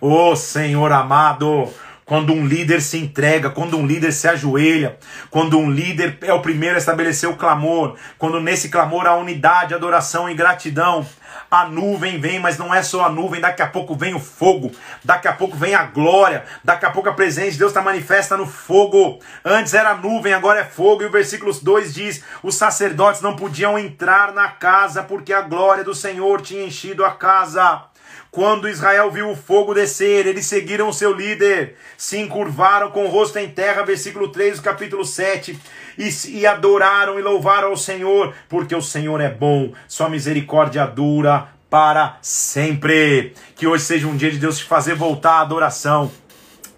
Ô 0.00 0.30
oh, 0.30 0.36
Senhor 0.36 0.90
amado, 0.92 1.68
quando 2.04 2.32
um 2.32 2.46
líder 2.46 2.80
se 2.80 2.98
entrega, 2.98 3.50
quando 3.50 3.78
um 3.78 3.86
líder 3.86 4.12
se 4.12 4.28
ajoelha, 4.28 4.98
quando 5.30 5.58
um 5.58 5.70
líder 5.70 6.18
é 6.22 6.32
o 6.32 6.42
primeiro 6.42 6.74
a 6.74 6.78
estabelecer 6.78 7.28
o 7.28 7.36
clamor, 7.36 7.96
quando 8.18 8.40
nesse 8.40 8.68
clamor 8.68 9.06
há 9.06 9.14
unidade, 9.14 9.74
adoração 9.74 10.28
e 10.28 10.34
gratidão, 10.34 11.06
a 11.50 11.66
nuvem 11.66 12.18
vem, 12.18 12.38
mas 12.38 12.58
não 12.58 12.74
é 12.74 12.82
só 12.82 13.04
a 13.04 13.10
nuvem, 13.10 13.40
daqui 13.40 13.62
a 13.62 13.66
pouco 13.66 13.94
vem 13.94 14.14
o 14.14 14.20
fogo, 14.20 14.72
daqui 15.04 15.28
a 15.28 15.32
pouco 15.32 15.56
vem 15.56 15.74
a 15.74 15.84
glória, 15.84 16.44
daqui 16.64 16.86
a 16.86 16.90
pouco 16.90 17.08
a 17.08 17.12
presença 17.12 17.52
de 17.52 17.58
Deus 17.58 17.70
está 17.70 17.82
manifesta 17.82 18.36
no 18.36 18.46
fogo. 18.46 19.20
Antes 19.44 19.74
era 19.74 19.94
nuvem, 19.94 20.32
agora 20.32 20.60
é 20.60 20.64
fogo, 20.64 21.02
e 21.02 21.06
o 21.06 21.10
versículo 21.10 21.52
2 21.52 21.94
diz: 21.94 22.24
os 22.42 22.54
sacerdotes 22.54 23.20
não 23.20 23.36
podiam 23.36 23.78
entrar 23.78 24.32
na 24.32 24.48
casa 24.48 25.02
porque 25.02 25.32
a 25.32 25.42
glória 25.42 25.84
do 25.84 25.94
Senhor 25.94 26.40
tinha 26.40 26.64
enchido 26.64 27.04
a 27.04 27.10
casa. 27.12 27.91
Quando 28.34 28.66
Israel 28.66 29.10
viu 29.10 29.28
o 29.28 29.36
fogo 29.36 29.74
descer, 29.74 30.26
eles 30.26 30.46
seguiram 30.46 30.88
o 30.88 30.92
seu 30.92 31.12
líder, 31.12 31.76
se 31.98 32.16
encurvaram 32.16 32.90
com 32.90 33.04
o 33.04 33.08
rosto 33.10 33.38
em 33.38 33.46
terra, 33.46 33.82
versículo 33.82 34.28
3 34.28 34.56
do 34.56 34.62
capítulo 34.62 35.04
7, 35.04 35.60
e, 35.98 36.08
e 36.28 36.46
adoraram 36.46 37.18
e 37.18 37.22
louvaram 37.22 37.68
ao 37.68 37.76
Senhor, 37.76 38.32
porque 38.48 38.74
o 38.74 38.80
Senhor 38.80 39.20
é 39.20 39.28
bom, 39.28 39.74
sua 39.86 40.08
misericórdia 40.08 40.86
dura 40.86 41.48
para 41.68 42.16
sempre. 42.22 43.34
Que 43.54 43.66
hoje 43.66 43.84
seja 43.84 44.06
um 44.06 44.16
dia 44.16 44.30
de 44.30 44.38
Deus 44.38 44.56
te 44.56 44.64
fazer 44.64 44.94
voltar 44.94 45.32
à 45.32 45.40
adoração, 45.42 46.10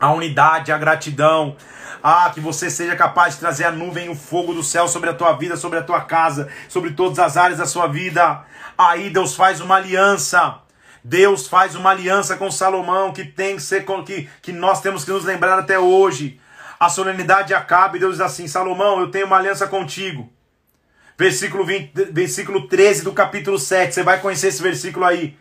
à 0.00 0.12
unidade, 0.12 0.72
à 0.72 0.76
gratidão. 0.76 1.56
Ah, 2.02 2.32
que 2.34 2.40
você 2.40 2.68
seja 2.68 2.96
capaz 2.96 3.34
de 3.34 3.40
trazer 3.40 3.64
a 3.64 3.70
nuvem 3.70 4.06
e 4.06 4.08
o 4.08 4.16
fogo 4.16 4.52
do 4.52 4.62
céu 4.64 4.88
sobre 4.88 5.08
a 5.08 5.14
tua 5.14 5.32
vida, 5.34 5.56
sobre 5.56 5.78
a 5.78 5.82
tua 5.84 6.00
casa, 6.00 6.48
sobre 6.68 6.94
todas 6.94 7.20
as 7.20 7.36
áreas 7.36 7.60
da 7.60 7.64
sua 7.64 7.86
vida. 7.86 8.40
Aí 8.76 9.08
Deus 9.08 9.36
faz 9.36 9.60
uma 9.60 9.76
aliança 9.76 10.63
Deus 11.06 11.46
faz 11.46 11.74
uma 11.74 11.90
aliança 11.90 12.34
com 12.34 12.50
Salomão 12.50 13.12
que 13.12 13.26
tem 13.26 13.56
que 13.56 13.62
ser 13.62 13.84
que, 14.06 14.26
que 14.40 14.52
nós 14.52 14.80
temos 14.80 15.04
que 15.04 15.10
nos 15.10 15.22
lembrar 15.22 15.58
até 15.58 15.78
hoje. 15.78 16.40
A 16.80 16.88
solenidade 16.88 17.52
acaba 17.52 17.96
e 17.96 18.00
Deus 18.00 18.12
diz 18.12 18.20
assim: 18.22 18.48
Salomão, 18.48 18.98
eu 19.00 19.10
tenho 19.10 19.26
uma 19.26 19.36
aliança 19.36 19.66
contigo. 19.66 20.32
Versículo, 21.18 21.62
20, 21.62 21.92
versículo 22.10 22.66
13 22.68 23.04
do 23.04 23.12
capítulo 23.12 23.58
7. 23.58 23.92
Você 23.94 24.02
vai 24.02 24.18
conhecer 24.18 24.48
esse 24.48 24.62
versículo 24.62 25.04
aí. 25.04 25.36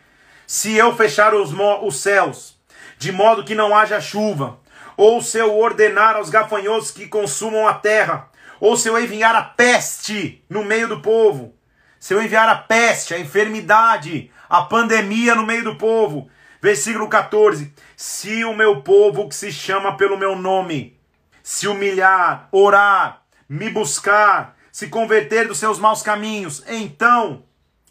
Se 0.46 0.74
eu 0.74 0.94
fechar 0.94 1.34
os, 1.34 1.50
os 1.82 1.96
céus, 1.96 2.60
de 2.98 3.10
modo 3.10 3.42
que 3.42 3.54
não 3.54 3.74
haja 3.74 4.02
chuva, 4.02 4.60
ou 4.98 5.22
se 5.22 5.38
eu 5.38 5.56
ordenar 5.56 6.16
aos 6.16 6.28
gafanhotos 6.28 6.90
que 6.90 7.08
consumam 7.08 7.66
a 7.66 7.72
terra, 7.72 8.28
ou 8.60 8.76
se 8.76 8.88
eu 8.88 9.02
enviar 9.02 9.34
a 9.34 9.42
peste 9.42 10.44
no 10.48 10.62
meio 10.62 10.88
do 10.88 11.00
povo, 11.00 11.54
se 11.98 12.12
eu 12.12 12.22
enviar 12.22 12.50
a 12.50 12.54
peste, 12.54 13.14
a 13.14 13.18
enfermidade, 13.18 14.30
a 14.54 14.62
pandemia 14.62 15.34
no 15.34 15.44
meio 15.44 15.64
do 15.64 15.74
povo. 15.74 16.30
Versículo 16.62 17.08
14: 17.08 17.74
Se 17.96 18.44
o 18.44 18.54
meu 18.54 18.82
povo 18.82 19.28
que 19.28 19.34
se 19.34 19.50
chama 19.50 19.96
pelo 19.96 20.16
meu 20.16 20.36
nome 20.36 20.96
se 21.42 21.66
humilhar, 21.66 22.48
orar, 22.52 23.22
me 23.48 23.68
buscar, 23.68 24.56
se 24.70 24.86
converter 24.86 25.48
dos 25.48 25.58
seus 25.58 25.80
maus 25.80 26.02
caminhos, 26.02 26.62
então 26.68 27.42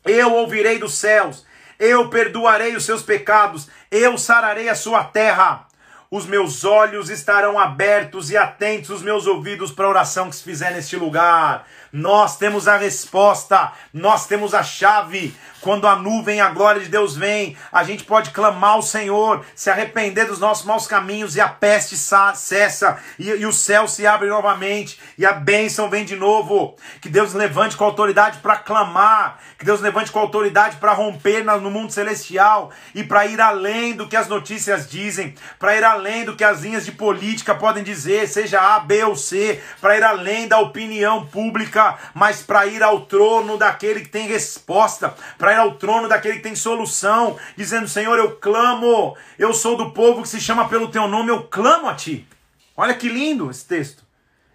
eu 0.05 0.31
ouvirei 0.31 0.79
dos 0.79 0.93
céus, 0.93 1.45
eu 1.77 2.09
perdoarei 2.09 2.75
os 2.77 2.85
seus 2.85 3.03
pecados, 3.03 3.67
eu 3.91 4.17
sararei 4.17 4.69
a 4.69 4.75
sua 4.75 5.03
terra. 5.03 5.67
Os 6.09 6.25
meus 6.25 6.63
olhos 6.63 7.09
estarão 7.09 7.59
abertos 7.59 8.29
e 8.29 8.37
atentos 8.37 8.89
os 8.89 9.01
meus 9.01 9.27
ouvidos 9.27 9.71
para 9.71 9.85
a 9.85 9.89
oração 9.89 10.29
que 10.29 10.35
se 10.35 10.43
fizer 10.43 10.71
neste 10.71 10.95
lugar. 10.95 11.67
Nós 11.93 12.37
temos 12.37 12.67
a 12.67 12.75
resposta, 12.75 13.71
nós 13.93 14.25
temos 14.25 14.55
a 14.55 14.63
chave. 14.63 15.31
Quando 15.61 15.87
a 15.87 15.95
nuvem, 15.95 16.41
a 16.41 16.49
glória 16.49 16.81
de 16.81 16.89
Deus 16.89 17.15
vem, 17.15 17.55
a 17.71 17.85
gente 17.85 18.03
pode 18.03 18.31
clamar 18.31 18.71
ao 18.71 18.81
Senhor, 18.81 19.45
se 19.55 19.69
arrepender 19.69 20.25
dos 20.25 20.39
nossos 20.39 20.65
maus 20.65 20.87
caminhos 20.87 21.37
e 21.37 21.41
a 21.41 21.47
peste 21.47 21.95
cessa 21.95 22.97
e, 23.17 23.29
e 23.29 23.45
o 23.45 23.53
céu 23.53 23.87
se 23.87 24.05
abre 24.05 24.27
novamente 24.27 24.99
e 25.17 25.25
a 25.25 25.31
bênção 25.31 25.89
vem 25.89 26.03
de 26.03 26.17
novo. 26.17 26.75
Que 26.99 27.07
Deus 27.07 27.33
levante 27.33 27.77
com 27.77 27.85
autoridade 27.85 28.39
para 28.39 28.57
clamar, 28.57 29.39
que 29.57 29.63
Deus 29.63 29.79
levante 29.79 30.11
com 30.11 30.19
autoridade 30.19 30.77
para 30.77 30.91
romper 30.91 31.45
no 31.45 31.71
mundo 31.71 31.93
celestial 31.93 32.71
e 32.93 33.01
para 33.01 33.25
ir 33.25 33.39
além 33.39 33.93
do 33.93 34.07
que 34.07 34.17
as 34.17 34.27
notícias 34.27 34.89
dizem, 34.89 35.33
para 35.57 35.77
ir 35.77 35.83
além 35.85 36.25
do 36.25 36.35
que 36.35 36.43
as 36.43 36.61
linhas 36.61 36.83
de 36.83 36.91
política 36.91 37.55
podem 37.55 37.83
dizer, 37.83 38.27
seja 38.27 38.59
A, 38.59 38.79
B 38.81 39.01
ou 39.05 39.15
C, 39.15 39.61
para 39.79 39.95
ir 39.95 40.03
além 40.03 40.45
da 40.45 40.59
opinião 40.59 41.25
pública, 41.27 41.82
mas 42.13 42.41
para 42.41 42.65
ir 42.67 42.81
ao 42.81 43.05
trono 43.05 43.57
daquele 43.57 44.01
que 44.01 44.09
tem 44.09 44.27
resposta, 44.27 45.13
para 45.37 45.53
ir 45.53 45.57
ao 45.57 45.75
trono 45.75 46.07
daquele 46.07 46.37
que 46.37 46.43
tem 46.43 46.55
solução, 46.55 47.37
dizendo: 47.55 47.87
Senhor, 47.87 48.17
eu 48.17 48.37
clamo, 48.37 49.15
eu 49.37 49.53
sou 49.53 49.77
do 49.77 49.91
povo 49.91 50.21
que 50.21 50.29
se 50.29 50.39
chama 50.39 50.67
pelo 50.67 50.89
teu 50.89 51.07
nome, 51.07 51.29
eu 51.29 51.43
clamo 51.43 51.87
a 51.87 51.95
ti. 51.95 52.27
Olha 52.75 52.93
que 52.93 53.09
lindo 53.09 53.49
esse 53.49 53.65
texto. 53.65 54.03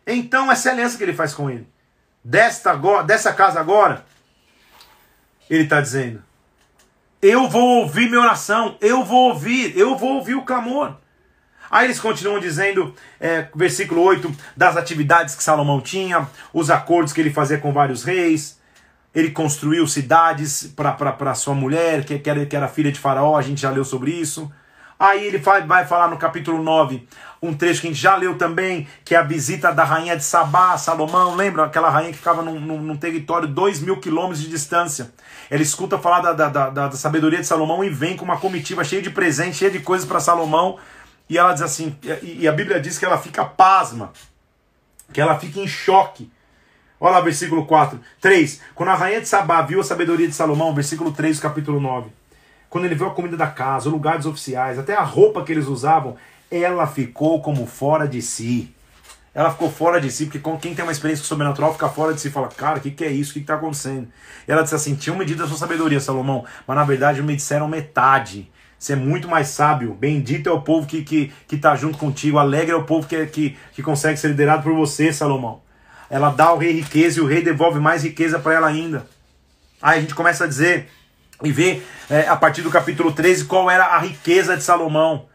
Então, 0.06 0.50
essa 0.50 0.68
é 0.68 0.70
a 0.70 0.74
aliança 0.74 0.96
que 0.96 1.02
ele 1.04 1.12
faz 1.12 1.34
com 1.34 1.50
ele. 1.50 1.66
Desta, 2.24 2.74
dessa 3.06 3.32
casa 3.32 3.60
agora, 3.60 4.04
ele 5.48 5.64
está 5.64 5.80
dizendo: 5.80 6.22
Eu 7.22 7.48
vou 7.48 7.80
ouvir 7.80 8.08
minha 8.08 8.20
oração, 8.20 8.76
eu 8.80 9.04
vou 9.04 9.30
ouvir, 9.30 9.76
eu 9.76 9.96
vou 9.96 10.16
ouvir 10.16 10.34
o 10.34 10.44
clamor. 10.44 10.96
Aí 11.70 11.86
eles 11.86 12.00
continuam 12.00 12.40
dizendo, 12.40 12.94
é, 13.20 13.46
versículo 13.54 14.02
8, 14.02 14.32
das 14.56 14.76
atividades 14.76 15.34
que 15.34 15.42
Salomão 15.42 15.80
tinha, 15.80 16.28
os 16.52 16.70
acordos 16.70 17.12
que 17.12 17.20
ele 17.20 17.30
fazia 17.30 17.58
com 17.58 17.72
vários 17.72 18.04
reis, 18.04 18.58
ele 19.14 19.30
construiu 19.30 19.86
cidades 19.86 20.72
para 20.74 21.34
sua 21.34 21.54
mulher, 21.54 22.04
que, 22.04 22.18
que, 22.18 22.30
era, 22.30 22.46
que 22.46 22.56
era 22.56 22.68
filha 22.68 22.92
de 22.92 22.98
Faraó, 23.00 23.36
a 23.36 23.42
gente 23.42 23.60
já 23.60 23.70
leu 23.70 23.84
sobre 23.84 24.10
isso. 24.10 24.50
Aí 24.98 25.26
ele 25.26 25.38
vai, 25.38 25.64
vai 25.64 25.86
falar 25.86 26.08
no 26.08 26.16
capítulo 26.16 26.60
9, 26.60 27.06
um 27.40 27.54
trecho 27.54 27.82
que 27.82 27.86
a 27.86 27.90
gente 27.90 28.00
já 28.00 28.16
leu 28.16 28.36
também, 28.36 28.88
que 29.04 29.14
é 29.14 29.18
a 29.18 29.22
visita 29.22 29.72
da 29.72 29.84
rainha 29.84 30.16
de 30.16 30.24
Sabá, 30.24 30.76
Salomão. 30.76 31.36
Lembra 31.36 31.64
aquela 31.64 31.88
rainha 31.88 32.10
que 32.10 32.18
ficava 32.18 32.42
num, 32.42 32.58
num, 32.58 32.82
num 32.82 32.96
território 32.96 33.46
2 33.46 33.80
mil 33.80 34.00
quilômetros 34.00 34.40
de 34.40 34.48
distância? 34.48 35.12
Ela 35.48 35.62
escuta 35.62 35.98
falar 35.98 36.20
da, 36.20 36.32
da, 36.32 36.48
da, 36.48 36.70
da, 36.70 36.90
sabedoria 36.90 37.38
de 37.38 37.46
Salomão 37.46 37.84
e 37.84 37.88
vem 37.88 38.16
com 38.16 38.24
uma 38.24 38.38
comitiva 38.38 38.82
cheia 38.82 39.00
de 39.00 39.10
presentes, 39.10 39.58
cheia 39.58 39.70
de 39.70 39.78
coisas 39.78 40.06
para 40.06 40.18
Salomão. 40.18 40.78
E 41.28 41.36
ela 41.36 41.52
diz 41.52 41.62
assim, 41.62 41.96
e, 42.22 42.48
a 42.48 42.52
Bíblia 42.52 42.80
diz 42.80 42.98
que 42.98 43.04
ela 43.04 43.18
fica 43.18 43.44
pasma, 43.44 44.12
que 45.12 45.20
ela 45.20 45.38
fica 45.38 45.60
em 45.60 45.68
choque 45.68 46.30
Olha 47.00 47.12
lá, 47.12 47.20
versículo 47.20 47.64
4. 47.64 48.00
3. 48.20 48.60
Quando 48.74 48.88
a 48.88 48.94
rainha 48.94 49.20
de 49.20 49.28
Sabá 49.28 49.62
viu 49.62 49.80
a 49.80 49.84
sabedoria 49.84 50.26
de 50.26 50.34
Salomão, 50.34 50.74
versículo 50.74 51.12
3 51.12 51.38
capítulo 51.38 51.80
9. 51.80 52.10
Quando 52.68 52.86
ele 52.86 52.94
viu 52.96 53.06
a 53.06 53.14
comida 53.14 53.36
da 53.36 53.46
casa, 53.46 53.88
o 53.88 53.92
lugar 53.92 54.16
dos 54.16 54.26
oficiais, 54.26 54.78
até 54.78 54.94
a 54.94 55.02
roupa 55.02 55.44
que 55.44 55.52
eles 55.52 55.66
usavam, 55.66 56.16
ela 56.50 56.86
ficou 56.86 57.40
como 57.40 57.66
fora 57.66 58.06
de 58.08 58.20
si. 58.20 58.74
Ela 59.32 59.52
ficou 59.52 59.70
fora 59.70 60.00
de 60.00 60.10
si, 60.10 60.26
porque 60.26 60.40
quem 60.60 60.74
tem 60.74 60.84
uma 60.84 60.90
experiência 60.90 61.24
sobrenatural 61.24 61.72
fica 61.72 61.88
fora 61.88 62.12
de 62.12 62.20
si 62.20 62.28
e 62.28 62.30
fala, 62.32 62.48
cara, 62.48 62.78
o 62.78 62.80
que, 62.80 62.90
que 62.90 63.04
é 63.04 63.10
isso? 63.10 63.30
O 63.30 63.34
que 63.34 63.40
está 63.40 63.54
acontecendo? 63.54 64.08
E 64.46 64.50
ela 64.50 64.62
disse 64.62 64.74
assim: 64.74 64.96
tinham 64.96 65.16
medido 65.16 65.44
a 65.44 65.46
sua 65.46 65.56
sabedoria, 65.56 66.00
Salomão, 66.00 66.44
mas 66.66 66.76
na 66.76 66.82
verdade 66.82 67.22
me 67.22 67.36
disseram 67.36 67.68
metade. 67.68 68.50
Você 68.78 68.92
é 68.92 68.96
muito 68.96 69.26
mais 69.26 69.48
sábio. 69.48 69.94
Bendito 69.94 70.48
é 70.48 70.52
o 70.52 70.60
povo 70.60 70.86
que 70.86 70.98
está 70.98 71.08
que, 71.08 71.32
que 71.48 71.56
tá 71.56 71.74
junto 71.74 71.98
contigo. 71.98 72.38
Alegre 72.38 72.72
é 72.72 72.76
o 72.76 72.84
povo 72.84 73.08
que, 73.08 73.26
que, 73.26 73.56
que 73.72 73.82
consegue 73.82 74.18
ser 74.18 74.28
liderado 74.28 74.62
por 74.62 74.72
você, 74.74 75.12
Salomão. 75.12 75.60
Ela 76.08 76.30
dá 76.30 76.46
ao 76.46 76.58
rei 76.58 76.72
riqueza 76.72 77.18
e 77.18 77.22
o 77.22 77.26
rei 77.26 77.42
devolve 77.42 77.80
mais 77.80 78.04
riqueza 78.04 78.38
para 78.38 78.54
ela 78.54 78.68
ainda. 78.68 79.06
Aí 79.82 79.98
a 79.98 80.00
gente 80.00 80.14
começa 80.14 80.44
a 80.44 80.46
dizer 80.46 80.88
e 81.42 81.52
ver 81.52 81.86
é, 82.08 82.26
a 82.28 82.36
partir 82.36 82.62
do 82.62 82.70
capítulo 82.70 83.12
13 83.12 83.44
qual 83.44 83.70
era 83.70 83.84
a 83.86 83.98
riqueza 83.98 84.56
de 84.56 84.62
Salomão. 84.62 85.26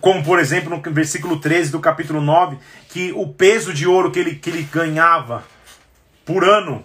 Como, 0.00 0.24
por 0.24 0.38
exemplo, 0.38 0.70
no 0.70 0.94
versículo 0.94 1.38
13 1.38 1.70
do 1.70 1.80
capítulo 1.80 2.20
9, 2.22 2.56
que 2.88 3.12
o 3.14 3.28
peso 3.28 3.74
de 3.74 3.86
ouro 3.86 4.10
que 4.10 4.18
ele, 4.18 4.34
que 4.36 4.48
ele 4.48 4.62
ganhava 4.62 5.44
por 6.24 6.42
ano 6.42 6.84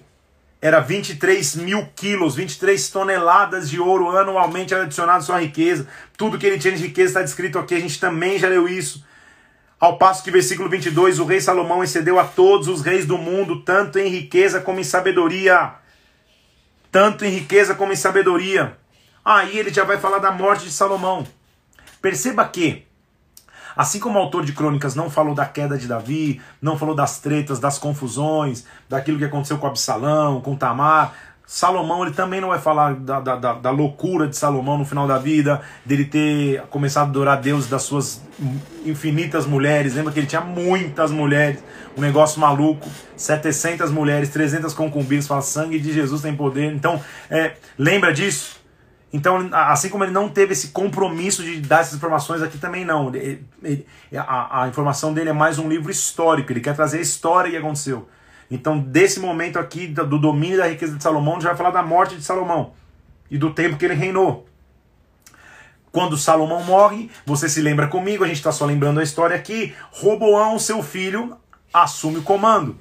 era 0.66 0.80
23 0.80 1.57
mil 1.57 1.88
quilos, 1.95 2.34
23 2.34 2.89
toneladas 2.89 3.70
de 3.70 3.80
ouro 3.80 4.09
anualmente 4.18 4.74
adicionado 4.74 5.20
à 5.20 5.22
sua 5.22 5.39
riqueza. 5.39 5.88
Tudo 6.18 6.39
que 6.39 6.45
ele 6.47 6.57
tinha 6.57 6.76
de 6.76 6.82
riqueza 6.82 7.11
está 7.11 7.22
descrito 7.22 7.59
aqui, 7.59 7.76
a 7.76 7.80
gente 7.80 7.99
também 7.99 8.39
já 8.39 8.47
leu 8.47 8.68
isso. 8.68 9.05
Ao 9.80 9.99
passo 9.99 10.24
que, 10.24 10.32
versículo 10.32 10.68
22, 10.68 11.20
o 11.20 11.26
rei 11.26 11.39
Salomão 11.39 11.84
excedeu 11.84 12.20
a 12.20 12.24
todos 12.24 12.68
os 12.68 12.82
reis 12.82 13.05
do 13.05 13.16
mundo, 13.16 13.61
tanto 13.61 13.99
em 13.99 14.09
riqueza 14.09 14.59
como 14.59 14.80
em 14.80 14.84
sabedoria. 14.84 15.76
Tanto 16.91 17.24
em 17.24 17.30
riqueza 17.30 17.76
como 17.76 17.93
em 17.93 17.95
sabedoria. 17.95 18.76
Aí 19.24 19.59
ele 19.59 19.72
já 19.72 19.84
vai 19.84 19.99
falar 19.99 20.18
da 20.18 20.32
morte 20.32 20.66
de 20.66 20.72
Salomão. 20.72 21.28
Perceba 22.01 22.43
que, 22.43 22.88
assim 23.76 23.99
como 23.99 24.19
o 24.19 24.21
autor 24.21 24.45
de 24.45 24.53
crônicas 24.53 24.95
não 24.95 25.09
falou 25.09 25.36
da 25.36 25.45
queda 25.45 25.78
de 25.78 25.88
Davi, 25.88 26.41
não 26.61 26.78
falou 26.78 26.95
das 26.95 27.19
tretas, 27.19 27.59
das 27.59 27.78
confusões, 27.78 28.65
daquilo 28.89 29.17
que 29.17 29.26
aconteceu 29.26 29.57
com 29.57 29.67
Absalão, 29.67 30.41
com 30.41 30.55
Tamar, 30.55 31.13
Salomão 31.47 32.03
ele 32.03 32.13
também 32.13 32.41
não 32.41 32.49
vai 32.49 32.59
falar 32.59 32.95
da, 32.95 33.19
da, 33.19 33.53
da, 33.53 33.69
loucura 33.69 34.28
de 34.28 34.36
Salomão 34.36 34.80
no 34.80 34.86
final 34.86 35.07
da 35.07 35.19
vida, 35.19 35.61
dele 35.86 36.05
ter 36.05 36.61
começado 36.71 37.05
a 37.05 37.09
adorar 37.09 37.39
Deus 37.39 37.67
das 37.67 37.84
suas 37.84 38.19
infinitas 38.84 39.45
mulheres. 39.45 39.93
Lembra 39.93 40.11
que 40.11 40.19
ele 40.19 40.28
tinha 40.28 40.41
muitas 40.41 41.11
mulheres, 41.11 41.63
um 41.95 42.01
negócio 42.01 42.41
maluco, 42.41 42.89
700 43.15 43.91
mulheres, 43.91 44.30
300 44.30 44.73
concubinas. 44.73 45.28
Fala, 45.28 45.41
sangue 45.41 45.80
de 45.80 45.93
Jesus 45.93 46.23
tem 46.23 46.36
poder. 46.36 46.73
Então, 46.73 46.99
é, 47.30 47.53
lembra 47.78 48.11
disso? 48.11 48.64
Então, 49.16 49.49
assim 49.53 49.88
como 49.88 50.03
ele 50.03 50.11
não 50.11 50.28
teve 50.28 50.51
esse 50.51 50.68
compromisso 50.68 51.41
de 51.41 51.61
dar 51.61 51.80
essas 51.80 51.93
informações, 51.93 52.41
aqui 52.41 52.57
também 52.57 52.84
não. 52.84 53.07
Ele, 53.16 53.47
ele, 53.63 53.88
a, 54.13 54.63
a 54.63 54.68
informação 54.68 55.13
dele 55.13 55.30
é 55.30 55.34
mais 55.34 55.57
um 55.57 55.70
livro 55.70 55.89
histórico, 55.89 56.51
ele 56.51 56.59
quer 56.59 56.76
trazer 56.76 56.97
a 56.97 57.01
história 57.01 57.49
que 57.49 57.55
aconteceu. 57.55 58.09
Então, 58.51 58.78
desse 58.78 59.22
momento 59.22 59.57
aqui, 59.57 59.88
do 59.88 60.20
domínio 60.20 60.57
da 60.57 60.68
riqueza 60.68 60.97
de 60.97 61.01
Salomão, 61.01 61.36
gente 61.36 61.45
vai 61.45 61.55
falar 61.55 61.72
da 61.72 61.82
morte 61.82 62.18
de 62.18 62.26
Salomão 62.26 62.74
e 63.32 63.38
do 63.38 63.53
tempo 63.53 63.78
que 63.78 63.86
ele 63.86 63.93
reinou. 63.93 64.49
Quando 65.93 66.18
Salomão 66.18 66.61
morre, 66.66 67.09
você 67.26 67.47
se 67.47 67.61
lembra 67.61 67.88
comigo, 67.88 68.22
a 68.22 68.28
gente 68.28 68.36
está 68.36 68.51
só 68.51 68.66
lembrando 68.66 68.99
a 68.99 69.03
história 69.03 69.34
aqui. 69.34 69.74
Roboão, 69.91 70.59
seu 70.59 70.84
filho, 70.84 71.38
assume 71.74 72.18
o 72.18 72.22
comando. 72.22 72.78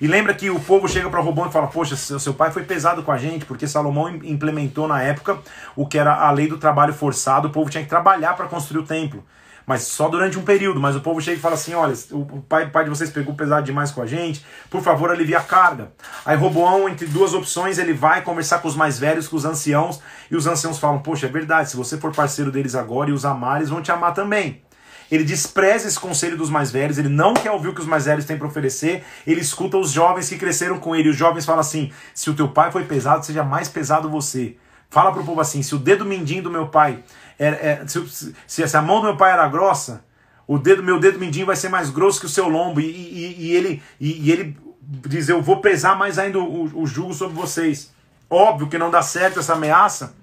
E 0.00 0.06
lembra 0.06 0.34
que 0.34 0.50
o 0.50 0.60
povo 0.60 0.88
chega 0.88 1.10
para 1.10 1.20
Roboão 1.20 1.48
e 1.48 1.52
fala: 1.52 1.66
Poxa, 1.66 1.96
seu 1.96 2.34
pai 2.34 2.50
foi 2.50 2.62
pesado 2.62 3.02
com 3.02 3.12
a 3.12 3.18
gente, 3.18 3.44
porque 3.44 3.66
Salomão 3.66 4.08
implementou 4.08 4.86
na 4.86 5.02
época 5.02 5.38
o 5.74 5.86
que 5.86 5.98
era 5.98 6.14
a 6.14 6.30
lei 6.30 6.46
do 6.46 6.58
trabalho 6.58 6.92
forçado, 6.92 7.48
o 7.48 7.50
povo 7.50 7.70
tinha 7.70 7.82
que 7.82 7.90
trabalhar 7.90 8.34
para 8.34 8.46
construir 8.46 8.80
o 8.80 8.86
templo 8.86 9.24
mas 9.68 9.82
só 9.82 10.08
durante 10.08 10.38
um 10.38 10.42
período. 10.42 10.80
Mas 10.80 10.96
o 10.96 11.00
povo 11.00 11.20
chega 11.20 11.36
e 11.36 11.40
fala 11.40 11.54
assim: 11.54 11.74
olha, 11.74 11.94
o 12.10 12.40
pai, 12.48 12.64
o 12.64 12.70
pai 12.70 12.84
de 12.84 12.90
vocês 12.90 13.10
pegou 13.10 13.34
pesado 13.34 13.66
demais 13.66 13.90
com 13.90 14.00
a 14.00 14.06
gente, 14.06 14.44
por 14.70 14.80
favor, 14.80 15.10
alivie 15.10 15.34
a 15.34 15.42
carga. 15.42 15.92
Aí 16.24 16.34
Roboão, 16.34 16.88
entre 16.88 17.06
duas 17.06 17.34
opções, 17.34 17.76
ele 17.76 17.92
vai 17.92 18.22
conversar 18.22 18.60
com 18.60 18.66
os 18.66 18.74
mais 18.74 18.98
velhos, 18.98 19.28
com 19.28 19.36
os 19.36 19.44
anciãos, 19.44 20.00
e 20.30 20.36
os 20.36 20.46
anciãos 20.46 20.78
falam: 20.78 21.00
poxa, 21.00 21.26
é 21.26 21.28
verdade, 21.28 21.70
se 21.70 21.76
você 21.76 21.98
for 21.98 22.14
parceiro 22.14 22.50
deles 22.50 22.74
agora 22.74 23.10
e 23.10 23.12
os 23.12 23.26
amar, 23.26 23.58
eles 23.58 23.68
vão 23.68 23.82
te 23.82 23.92
amar 23.92 24.14
também. 24.14 24.62
Ele 25.10 25.24
despreza 25.24 25.88
esse 25.88 25.98
conselho 25.98 26.36
dos 26.36 26.50
mais 26.50 26.70
velhos, 26.70 26.98
ele 26.98 27.08
não 27.08 27.32
quer 27.34 27.50
ouvir 27.50 27.68
o 27.68 27.74
que 27.74 27.80
os 27.80 27.86
mais 27.86 28.04
velhos 28.04 28.24
têm 28.24 28.36
para 28.36 28.46
oferecer, 28.46 29.04
ele 29.26 29.40
escuta 29.40 29.78
os 29.78 29.90
jovens 29.90 30.28
que 30.28 30.36
cresceram 30.36 30.78
com 30.78 30.94
ele. 30.94 31.08
Os 31.08 31.16
jovens 31.16 31.46
falam 31.46 31.60
assim: 31.60 31.90
se 32.14 32.28
o 32.28 32.34
teu 32.34 32.48
pai 32.48 32.70
foi 32.70 32.84
pesado, 32.84 33.24
seja 33.24 33.42
mais 33.42 33.68
pesado 33.68 34.10
você. 34.10 34.56
Fala 34.90 35.12
pro 35.12 35.24
povo 35.24 35.40
assim: 35.40 35.62
se 35.62 35.74
o 35.74 35.78
dedo 35.78 36.04
mindinho 36.04 36.42
do 36.42 36.50
meu 36.50 36.68
pai 36.68 37.02
era, 37.38 37.56
é, 37.56 37.86
se, 37.86 38.34
se, 38.46 38.76
a 38.76 38.82
mão 38.82 39.00
do 39.00 39.06
meu 39.06 39.16
pai 39.16 39.32
era 39.32 39.48
grossa, 39.48 40.04
o 40.46 40.58
dedo, 40.58 40.82
meu 40.82 40.98
dedo 40.98 41.18
mindinho 41.18 41.46
vai 41.46 41.56
ser 41.56 41.68
mais 41.68 41.88
grosso 41.88 42.20
que 42.20 42.26
o 42.26 42.28
seu 42.28 42.48
lombo. 42.48 42.80
E, 42.80 42.84
e, 42.84 43.46
e 43.46 43.56
ele, 43.56 43.82
e, 43.98 44.26
e, 44.26 44.30
ele 44.30 44.56
diz: 44.82 45.28
Eu 45.28 45.40
vou 45.40 45.60
pesar 45.60 45.96
mais 45.96 46.18
ainda 46.18 46.38
o, 46.38 46.82
o 46.82 46.86
jugo 46.86 47.14
sobre 47.14 47.34
vocês. 47.34 47.92
Óbvio 48.28 48.68
que 48.68 48.76
não 48.76 48.90
dá 48.90 49.00
certo 49.00 49.40
essa 49.40 49.54
ameaça. 49.54 50.14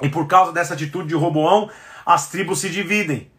E 0.00 0.08
por 0.08 0.26
causa 0.26 0.52
dessa 0.52 0.74
atitude 0.74 1.08
de 1.08 1.14
Roboão, 1.14 1.70
as 2.04 2.28
tribos 2.28 2.60
se 2.60 2.68
dividem. 2.68 3.31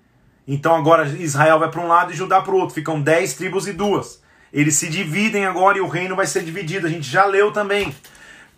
Então 0.48 0.76
agora 0.76 1.08
Israel 1.08 1.60
vai 1.60 1.70
para 1.70 1.82
um 1.82 1.88
lado 1.88 2.12
e 2.12 2.16
Judá 2.16 2.42
para 2.42 2.54
o 2.54 2.58
outro. 2.58 2.76
Ficam 2.76 3.02
dez 3.02 3.34
tribos 3.34 3.68
e 3.68 3.74
duas. 3.74 4.22
Eles 4.52 4.76
se 4.76 4.88
dividem 4.90 5.46
agora 5.46 5.78
e 5.78 5.82
o 5.82 5.88
reino 5.88 6.16
vai 6.16 6.28
ser 6.28 6.44
dividido. 6.44 6.86
A 6.86 6.90
gente 6.90 7.10
já 7.10 7.26
leu 7.26 7.52
também. 7.52 7.96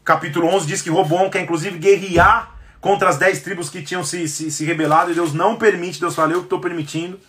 capítulo 0.03 0.47
11 0.47 0.67
diz 0.67 0.81
que 0.81 0.89
Roboão 0.89 1.29
quer 1.29 1.41
inclusive 1.41 1.77
guerrear 1.77 2.55
contra 2.81 3.09
as 3.09 3.17
dez 3.17 3.41
tribos 3.41 3.69
que 3.69 3.81
tinham 3.81 4.03
se, 4.03 4.27
se, 4.27 4.51
se 4.51 4.63
rebelado, 4.63 5.11
e 5.11 5.15
Deus 5.15 5.33
não 5.33 5.55
permite, 5.55 5.99
Deus 5.99 6.13
fala, 6.13 6.33
eu 6.33 6.41
estou 6.41 6.59
permitindo. 6.59 7.19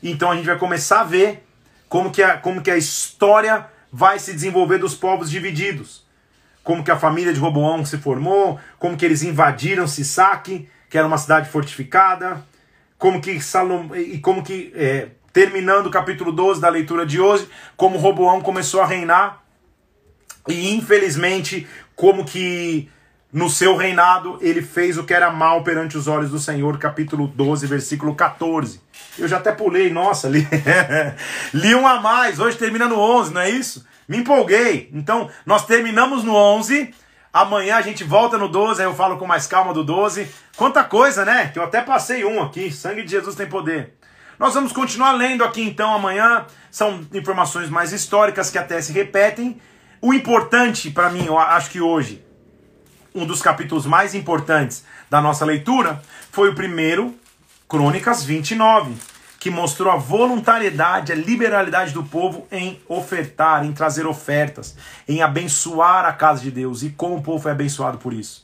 Então 0.00 0.30
a 0.30 0.36
gente 0.36 0.46
vai 0.46 0.56
começar 0.56 1.00
a 1.00 1.04
ver 1.04 1.44
como 1.88 2.12
que, 2.12 2.22
a, 2.22 2.36
como 2.36 2.62
que 2.62 2.70
a 2.70 2.76
história 2.76 3.66
vai 3.92 4.20
se 4.20 4.32
desenvolver 4.32 4.78
dos 4.78 4.94
povos 4.94 5.30
divididos. 5.30 6.04
Como 6.62 6.84
que 6.84 6.92
a 6.92 6.96
família 6.96 7.32
de 7.32 7.40
Roboão 7.40 7.84
se 7.84 7.98
formou, 7.98 8.60
como 8.78 8.96
que 8.96 9.04
eles 9.04 9.24
invadiram 9.24 9.88
Sisaque, 9.88 10.68
que 10.88 10.96
era 10.96 11.08
uma 11.08 11.18
cidade 11.18 11.50
fortificada, 11.50 12.44
como 12.98 13.20
que 13.20 13.40
Salom, 13.40 13.94
e 13.94 14.18
como 14.18 14.42
que 14.42 14.72
é, 14.74 15.08
terminando 15.32 15.86
o 15.86 15.90
capítulo 15.90 16.32
12 16.32 16.60
da 16.60 16.68
leitura 16.68 17.06
de 17.06 17.20
hoje, 17.20 17.48
como 17.76 17.98
Roboão 17.98 18.40
começou 18.40 18.80
a 18.80 18.86
reinar 18.86 19.44
e 20.48 20.74
infelizmente 20.74 21.66
como 21.94 22.24
que 22.24 22.90
no 23.32 23.50
seu 23.50 23.76
reinado 23.76 24.38
ele 24.40 24.62
fez 24.62 24.96
o 24.96 25.04
que 25.04 25.12
era 25.12 25.30
mal 25.30 25.62
perante 25.62 25.96
os 25.96 26.08
olhos 26.08 26.30
do 26.30 26.38
Senhor, 26.38 26.78
capítulo 26.78 27.28
12, 27.28 27.66
versículo 27.66 28.14
14. 28.14 28.80
Eu 29.18 29.28
já 29.28 29.36
até 29.36 29.52
pulei, 29.52 29.90
nossa, 29.90 30.28
li, 30.28 30.46
li 31.52 31.74
um 31.74 31.86
a 31.86 32.00
mais, 32.00 32.38
hoje 32.38 32.56
termina 32.56 32.88
no 32.88 32.98
11, 32.98 33.34
não 33.34 33.40
é 33.40 33.50
isso? 33.50 33.86
Me 34.08 34.16
empolguei. 34.16 34.88
Então, 34.92 35.28
nós 35.44 35.66
terminamos 35.66 36.24
no 36.24 36.34
11, 36.34 36.94
amanhã 37.42 37.76
a 37.76 37.82
gente 37.82 38.04
volta 38.04 38.36
no 38.36 38.48
12, 38.48 38.80
aí 38.80 38.86
eu 38.86 38.94
falo 38.94 39.16
com 39.16 39.26
mais 39.26 39.46
calma 39.46 39.72
do 39.72 39.84
12. 39.84 40.28
Quanta 40.56 40.82
coisa, 40.82 41.24
né? 41.24 41.48
Que 41.52 41.58
eu 41.58 41.62
até 41.62 41.80
passei 41.80 42.24
um 42.24 42.42
aqui, 42.42 42.70
sangue 42.70 43.02
de 43.02 43.10
Jesus 43.10 43.36
tem 43.36 43.46
poder. 43.46 43.94
Nós 44.38 44.54
vamos 44.54 44.72
continuar 44.72 45.12
lendo 45.12 45.44
aqui 45.44 45.62
então 45.62 45.92
amanhã, 45.94 46.46
são 46.70 47.06
informações 47.12 47.68
mais 47.68 47.92
históricas 47.92 48.50
que 48.50 48.58
até 48.58 48.80
se 48.80 48.92
repetem. 48.92 49.60
O 50.00 50.14
importante 50.14 50.90
para 50.90 51.10
mim, 51.10 51.26
eu 51.26 51.38
acho 51.38 51.70
que 51.70 51.80
hoje, 51.80 52.24
um 53.14 53.26
dos 53.26 53.42
capítulos 53.42 53.84
mais 53.84 54.14
importantes 54.14 54.84
da 55.10 55.20
nossa 55.20 55.44
leitura 55.44 56.02
foi 56.30 56.50
o 56.50 56.54
primeiro, 56.54 57.14
Crônicas 57.68 58.24
29, 58.24 58.94
que 59.38 59.50
mostrou 59.50 59.92
a 59.92 59.96
voluntariedade, 59.96 61.12
a 61.12 61.14
liberalidade 61.14 61.92
do 61.92 62.02
povo 62.02 62.46
em 62.50 62.80
ofertar, 62.88 63.64
em 63.64 63.72
trazer 63.72 64.06
ofertas, 64.06 64.76
em 65.06 65.22
abençoar 65.22 66.04
a 66.04 66.12
casa 66.12 66.42
de 66.42 66.50
Deus 66.50 66.82
e 66.82 66.90
como 66.90 67.16
o 67.16 67.22
povo 67.22 67.42
foi 67.42 67.52
abençoado 67.52 67.98
por 67.98 68.12
isso. 68.12 68.42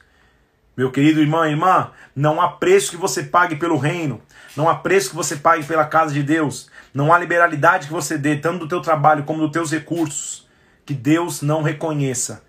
Meu 0.77 0.91
querido 0.91 1.21
irmão 1.21 1.45
e 1.45 1.51
irmã, 1.51 1.91
não 2.15 2.41
há 2.41 2.49
preço 2.49 2.91
que 2.91 2.97
você 2.97 3.25
pague 3.25 3.57
pelo 3.57 3.77
reino, 3.77 4.21
não 4.57 4.69
há 4.69 4.75
preço 4.75 5.11
que 5.11 5.17
você 5.17 5.37
pague 5.37 5.65
pela 5.65 5.85
casa 5.85 6.13
de 6.13 6.23
Deus, 6.23 6.69
não 6.93 7.13
há 7.13 7.19
liberalidade 7.19 7.87
que 7.89 7.93
você 7.93 8.17
dê, 8.17 8.37
tanto 8.37 8.61
do 8.61 8.69
teu 8.69 8.81
trabalho 8.81 9.25
como 9.25 9.41
dos 9.41 9.53
teus 9.53 9.71
recursos, 9.73 10.49
que 10.87 10.95
Deus 10.95 11.43
não 11.43 11.63
reconheça 11.63 12.43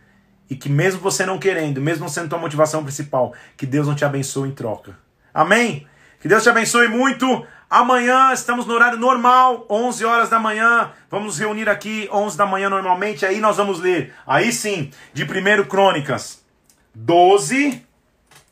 e 0.50 0.56
que 0.56 0.70
mesmo 0.70 1.02
você 1.02 1.26
não 1.26 1.40
querendo, 1.40 1.82
mesmo 1.82 2.08
sendo 2.10 2.30
tua 2.30 2.38
motivação 2.38 2.84
principal, 2.84 3.34
que 3.58 3.66
Deus 3.66 3.88
não 3.88 3.96
te 3.96 4.06
abençoe 4.06 4.50
em 4.50 4.54
troca. 4.54 4.98
Amém? 5.34 5.88
Que 6.20 6.28
Deus 6.28 6.44
te 6.44 6.50
abençoe 6.50 6.88
muito. 6.88 7.46
Amanhã 7.76 8.32
estamos 8.32 8.66
no 8.66 8.74
horário 8.74 8.98
normal, 8.98 9.66
11 9.70 10.06
horas 10.06 10.30
da 10.30 10.40
manhã. 10.40 10.94
Vamos 11.12 11.26
nos 11.26 11.40
reunir 11.40 11.68
aqui 11.68 12.08
11 12.10 12.38
da 12.38 12.46
manhã 12.46 12.70
normalmente. 12.70 13.26
Aí 13.26 13.42
nós 13.42 13.58
vamos 13.58 13.82
ler, 13.82 14.14
aí 14.26 14.54
sim, 14.54 14.92
de 15.12 15.26
1 15.26 15.66
Crônicas 15.66 16.42
12 16.94 17.86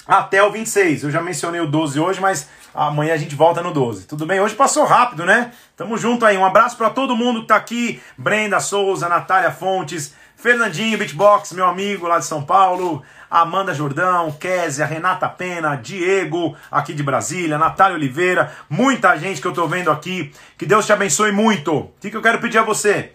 até 0.05 0.43
o 0.43 0.51
26. 0.51 1.03
Eu 1.03 1.09
já 1.09 1.21
mencionei 1.21 1.61
o 1.61 1.67
12 1.67 2.01
hoje, 2.01 2.19
mas 2.19 2.49
amanhã 2.75 3.13
a 3.13 3.17
gente 3.17 3.33
volta 3.33 3.61
no 3.61 3.71
12. 3.71 4.07
Tudo 4.07 4.25
bem? 4.25 4.41
Hoje 4.41 4.55
passou 4.55 4.83
rápido, 4.83 5.25
né? 5.25 5.53
Tamo 5.77 5.97
junto 5.97 6.25
aí. 6.25 6.37
Um 6.37 6.43
abraço 6.43 6.75
para 6.75 6.89
todo 6.89 7.15
mundo 7.15 7.43
que 7.43 7.47
tá 7.47 7.55
aqui. 7.55 8.03
Brenda 8.17 8.59
Souza, 8.59 9.07
Natália 9.07 9.51
Fontes, 9.51 10.13
Fernandinho 10.35 10.97
Beatbox, 10.97 11.53
meu 11.53 11.65
amigo 11.65 12.07
lá 12.07 12.19
de 12.19 12.25
São 12.25 12.43
Paulo, 12.43 13.01
Amanda 13.41 13.73
Jordão, 13.73 14.31
Késia, 14.31 14.85
Renata 14.85 15.27
Pena, 15.27 15.75
Diego, 15.75 16.55
aqui 16.69 16.93
de 16.93 17.01
Brasília, 17.01 17.57
Natália 17.57 17.97
Oliveira, 17.97 18.53
muita 18.69 19.17
gente 19.17 19.41
que 19.41 19.47
eu 19.47 19.53
tô 19.53 19.67
vendo 19.67 19.89
aqui. 19.89 20.31
Que 20.55 20.67
Deus 20.67 20.85
te 20.85 20.93
abençoe 20.93 21.31
muito. 21.31 21.73
O 21.73 21.93
que 21.99 22.15
eu 22.15 22.21
quero 22.21 22.39
pedir 22.39 22.59
a 22.59 22.63
você? 22.63 23.13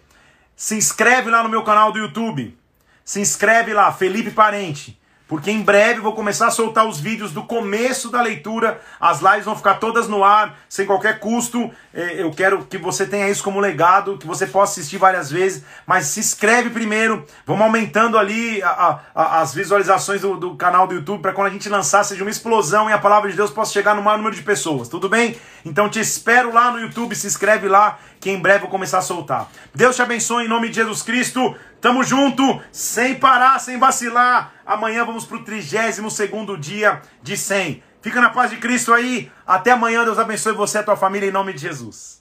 Se 0.56 0.74
inscreve 0.74 1.30
lá 1.30 1.44
no 1.44 1.48
meu 1.48 1.62
canal 1.62 1.92
do 1.92 2.00
YouTube. 2.00 2.58
Se 3.04 3.20
inscreve 3.20 3.72
lá, 3.72 3.92
Felipe 3.92 4.32
Parente. 4.32 4.98
Porque 5.28 5.50
em 5.50 5.60
breve 5.60 6.00
vou 6.00 6.14
começar 6.14 6.46
a 6.46 6.50
soltar 6.50 6.86
os 6.86 6.98
vídeos 6.98 7.32
do 7.32 7.42
começo 7.42 8.08
da 8.08 8.22
leitura. 8.22 8.80
As 8.98 9.20
lives 9.20 9.44
vão 9.44 9.54
ficar 9.54 9.74
todas 9.74 10.08
no 10.08 10.24
ar, 10.24 10.58
sem 10.70 10.86
qualquer 10.86 11.20
custo. 11.20 11.70
É, 11.92 12.22
eu 12.22 12.30
quero 12.30 12.64
que 12.64 12.78
você 12.78 13.06
tenha 13.06 13.28
isso 13.28 13.44
como 13.44 13.60
legado, 13.60 14.16
que 14.16 14.26
você 14.26 14.46
possa 14.46 14.80
assistir 14.80 14.96
várias 14.96 15.30
vezes. 15.30 15.62
Mas 15.86 16.06
se 16.06 16.20
inscreve 16.20 16.70
primeiro. 16.70 17.26
Vamos 17.44 17.62
aumentando 17.62 18.16
ali 18.16 18.62
a, 18.62 19.00
a, 19.14 19.40
as 19.42 19.52
visualizações 19.52 20.22
do, 20.22 20.34
do, 20.34 20.56
canal 20.56 20.86
do 20.86 20.94
YouTube 20.94 21.20
para 21.20 21.34
quando 21.34 21.48
a 21.48 21.50
gente 21.50 21.68
lançar 21.68 22.04
seja 22.04 22.24
uma 22.24 22.30
explosão 22.30 22.88
e 22.88 22.92
a 22.94 22.98
palavra 22.98 23.30
de 23.30 23.36
Deus 23.36 23.50
possa 23.50 23.70
chegar 23.70 23.94
no 23.94 24.02
maior 24.02 24.16
número 24.16 24.34
de 24.34 24.42
pessoas. 24.42 24.88
Tudo 24.88 25.10
bem? 25.10 25.36
Então 25.62 25.90
te 25.90 26.00
espero 26.00 26.54
lá 26.54 26.72
no 26.72 26.80
YouTube. 26.80 27.14
Se 27.14 27.26
inscreve 27.26 27.68
lá 27.68 27.98
que 28.20 28.30
em 28.30 28.38
breve 28.38 28.60
vou 28.60 28.68
começar 28.68 28.98
a 28.98 29.02
soltar. 29.02 29.48
Deus 29.74 29.96
te 29.96 30.02
abençoe 30.02 30.44
em 30.44 30.48
nome 30.48 30.68
de 30.68 30.76
Jesus 30.76 31.02
Cristo. 31.02 31.56
Tamo 31.80 32.02
junto, 32.02 32.60
sem 32.72 33.14
parar, 33.14 33.58
sem 33.58 33.78
vacilar. 33.78 34.52
Amanhã 34.66 35.04
vamos 35.04 35.24
pro 35.24 35.44
32 35.44 36.12
segundo 36.12 36.56
dia 36.56 37.00
de 37.22 37.36
100. 37.36 37.82
Fica 38.02 38.20
na 38.20 38.30
paz 38.30 38.50
de 38.50 38.56
Cristo 38.56 38.92
aí. 38.92 39.30
Até 39.46 39.72
amanhã. 39.72 40.04
Deus 40.04 40.18
abençoe 40.18 40.52
você 40.52 40.78
e 40.78 40.80
a 40.80 40.84
tua 40.84 40.96
família 40.96 41.28
em 41.28 41.32
nome 41.32 41.52
de 41.52 41.60
Jesus. 41.60 42.17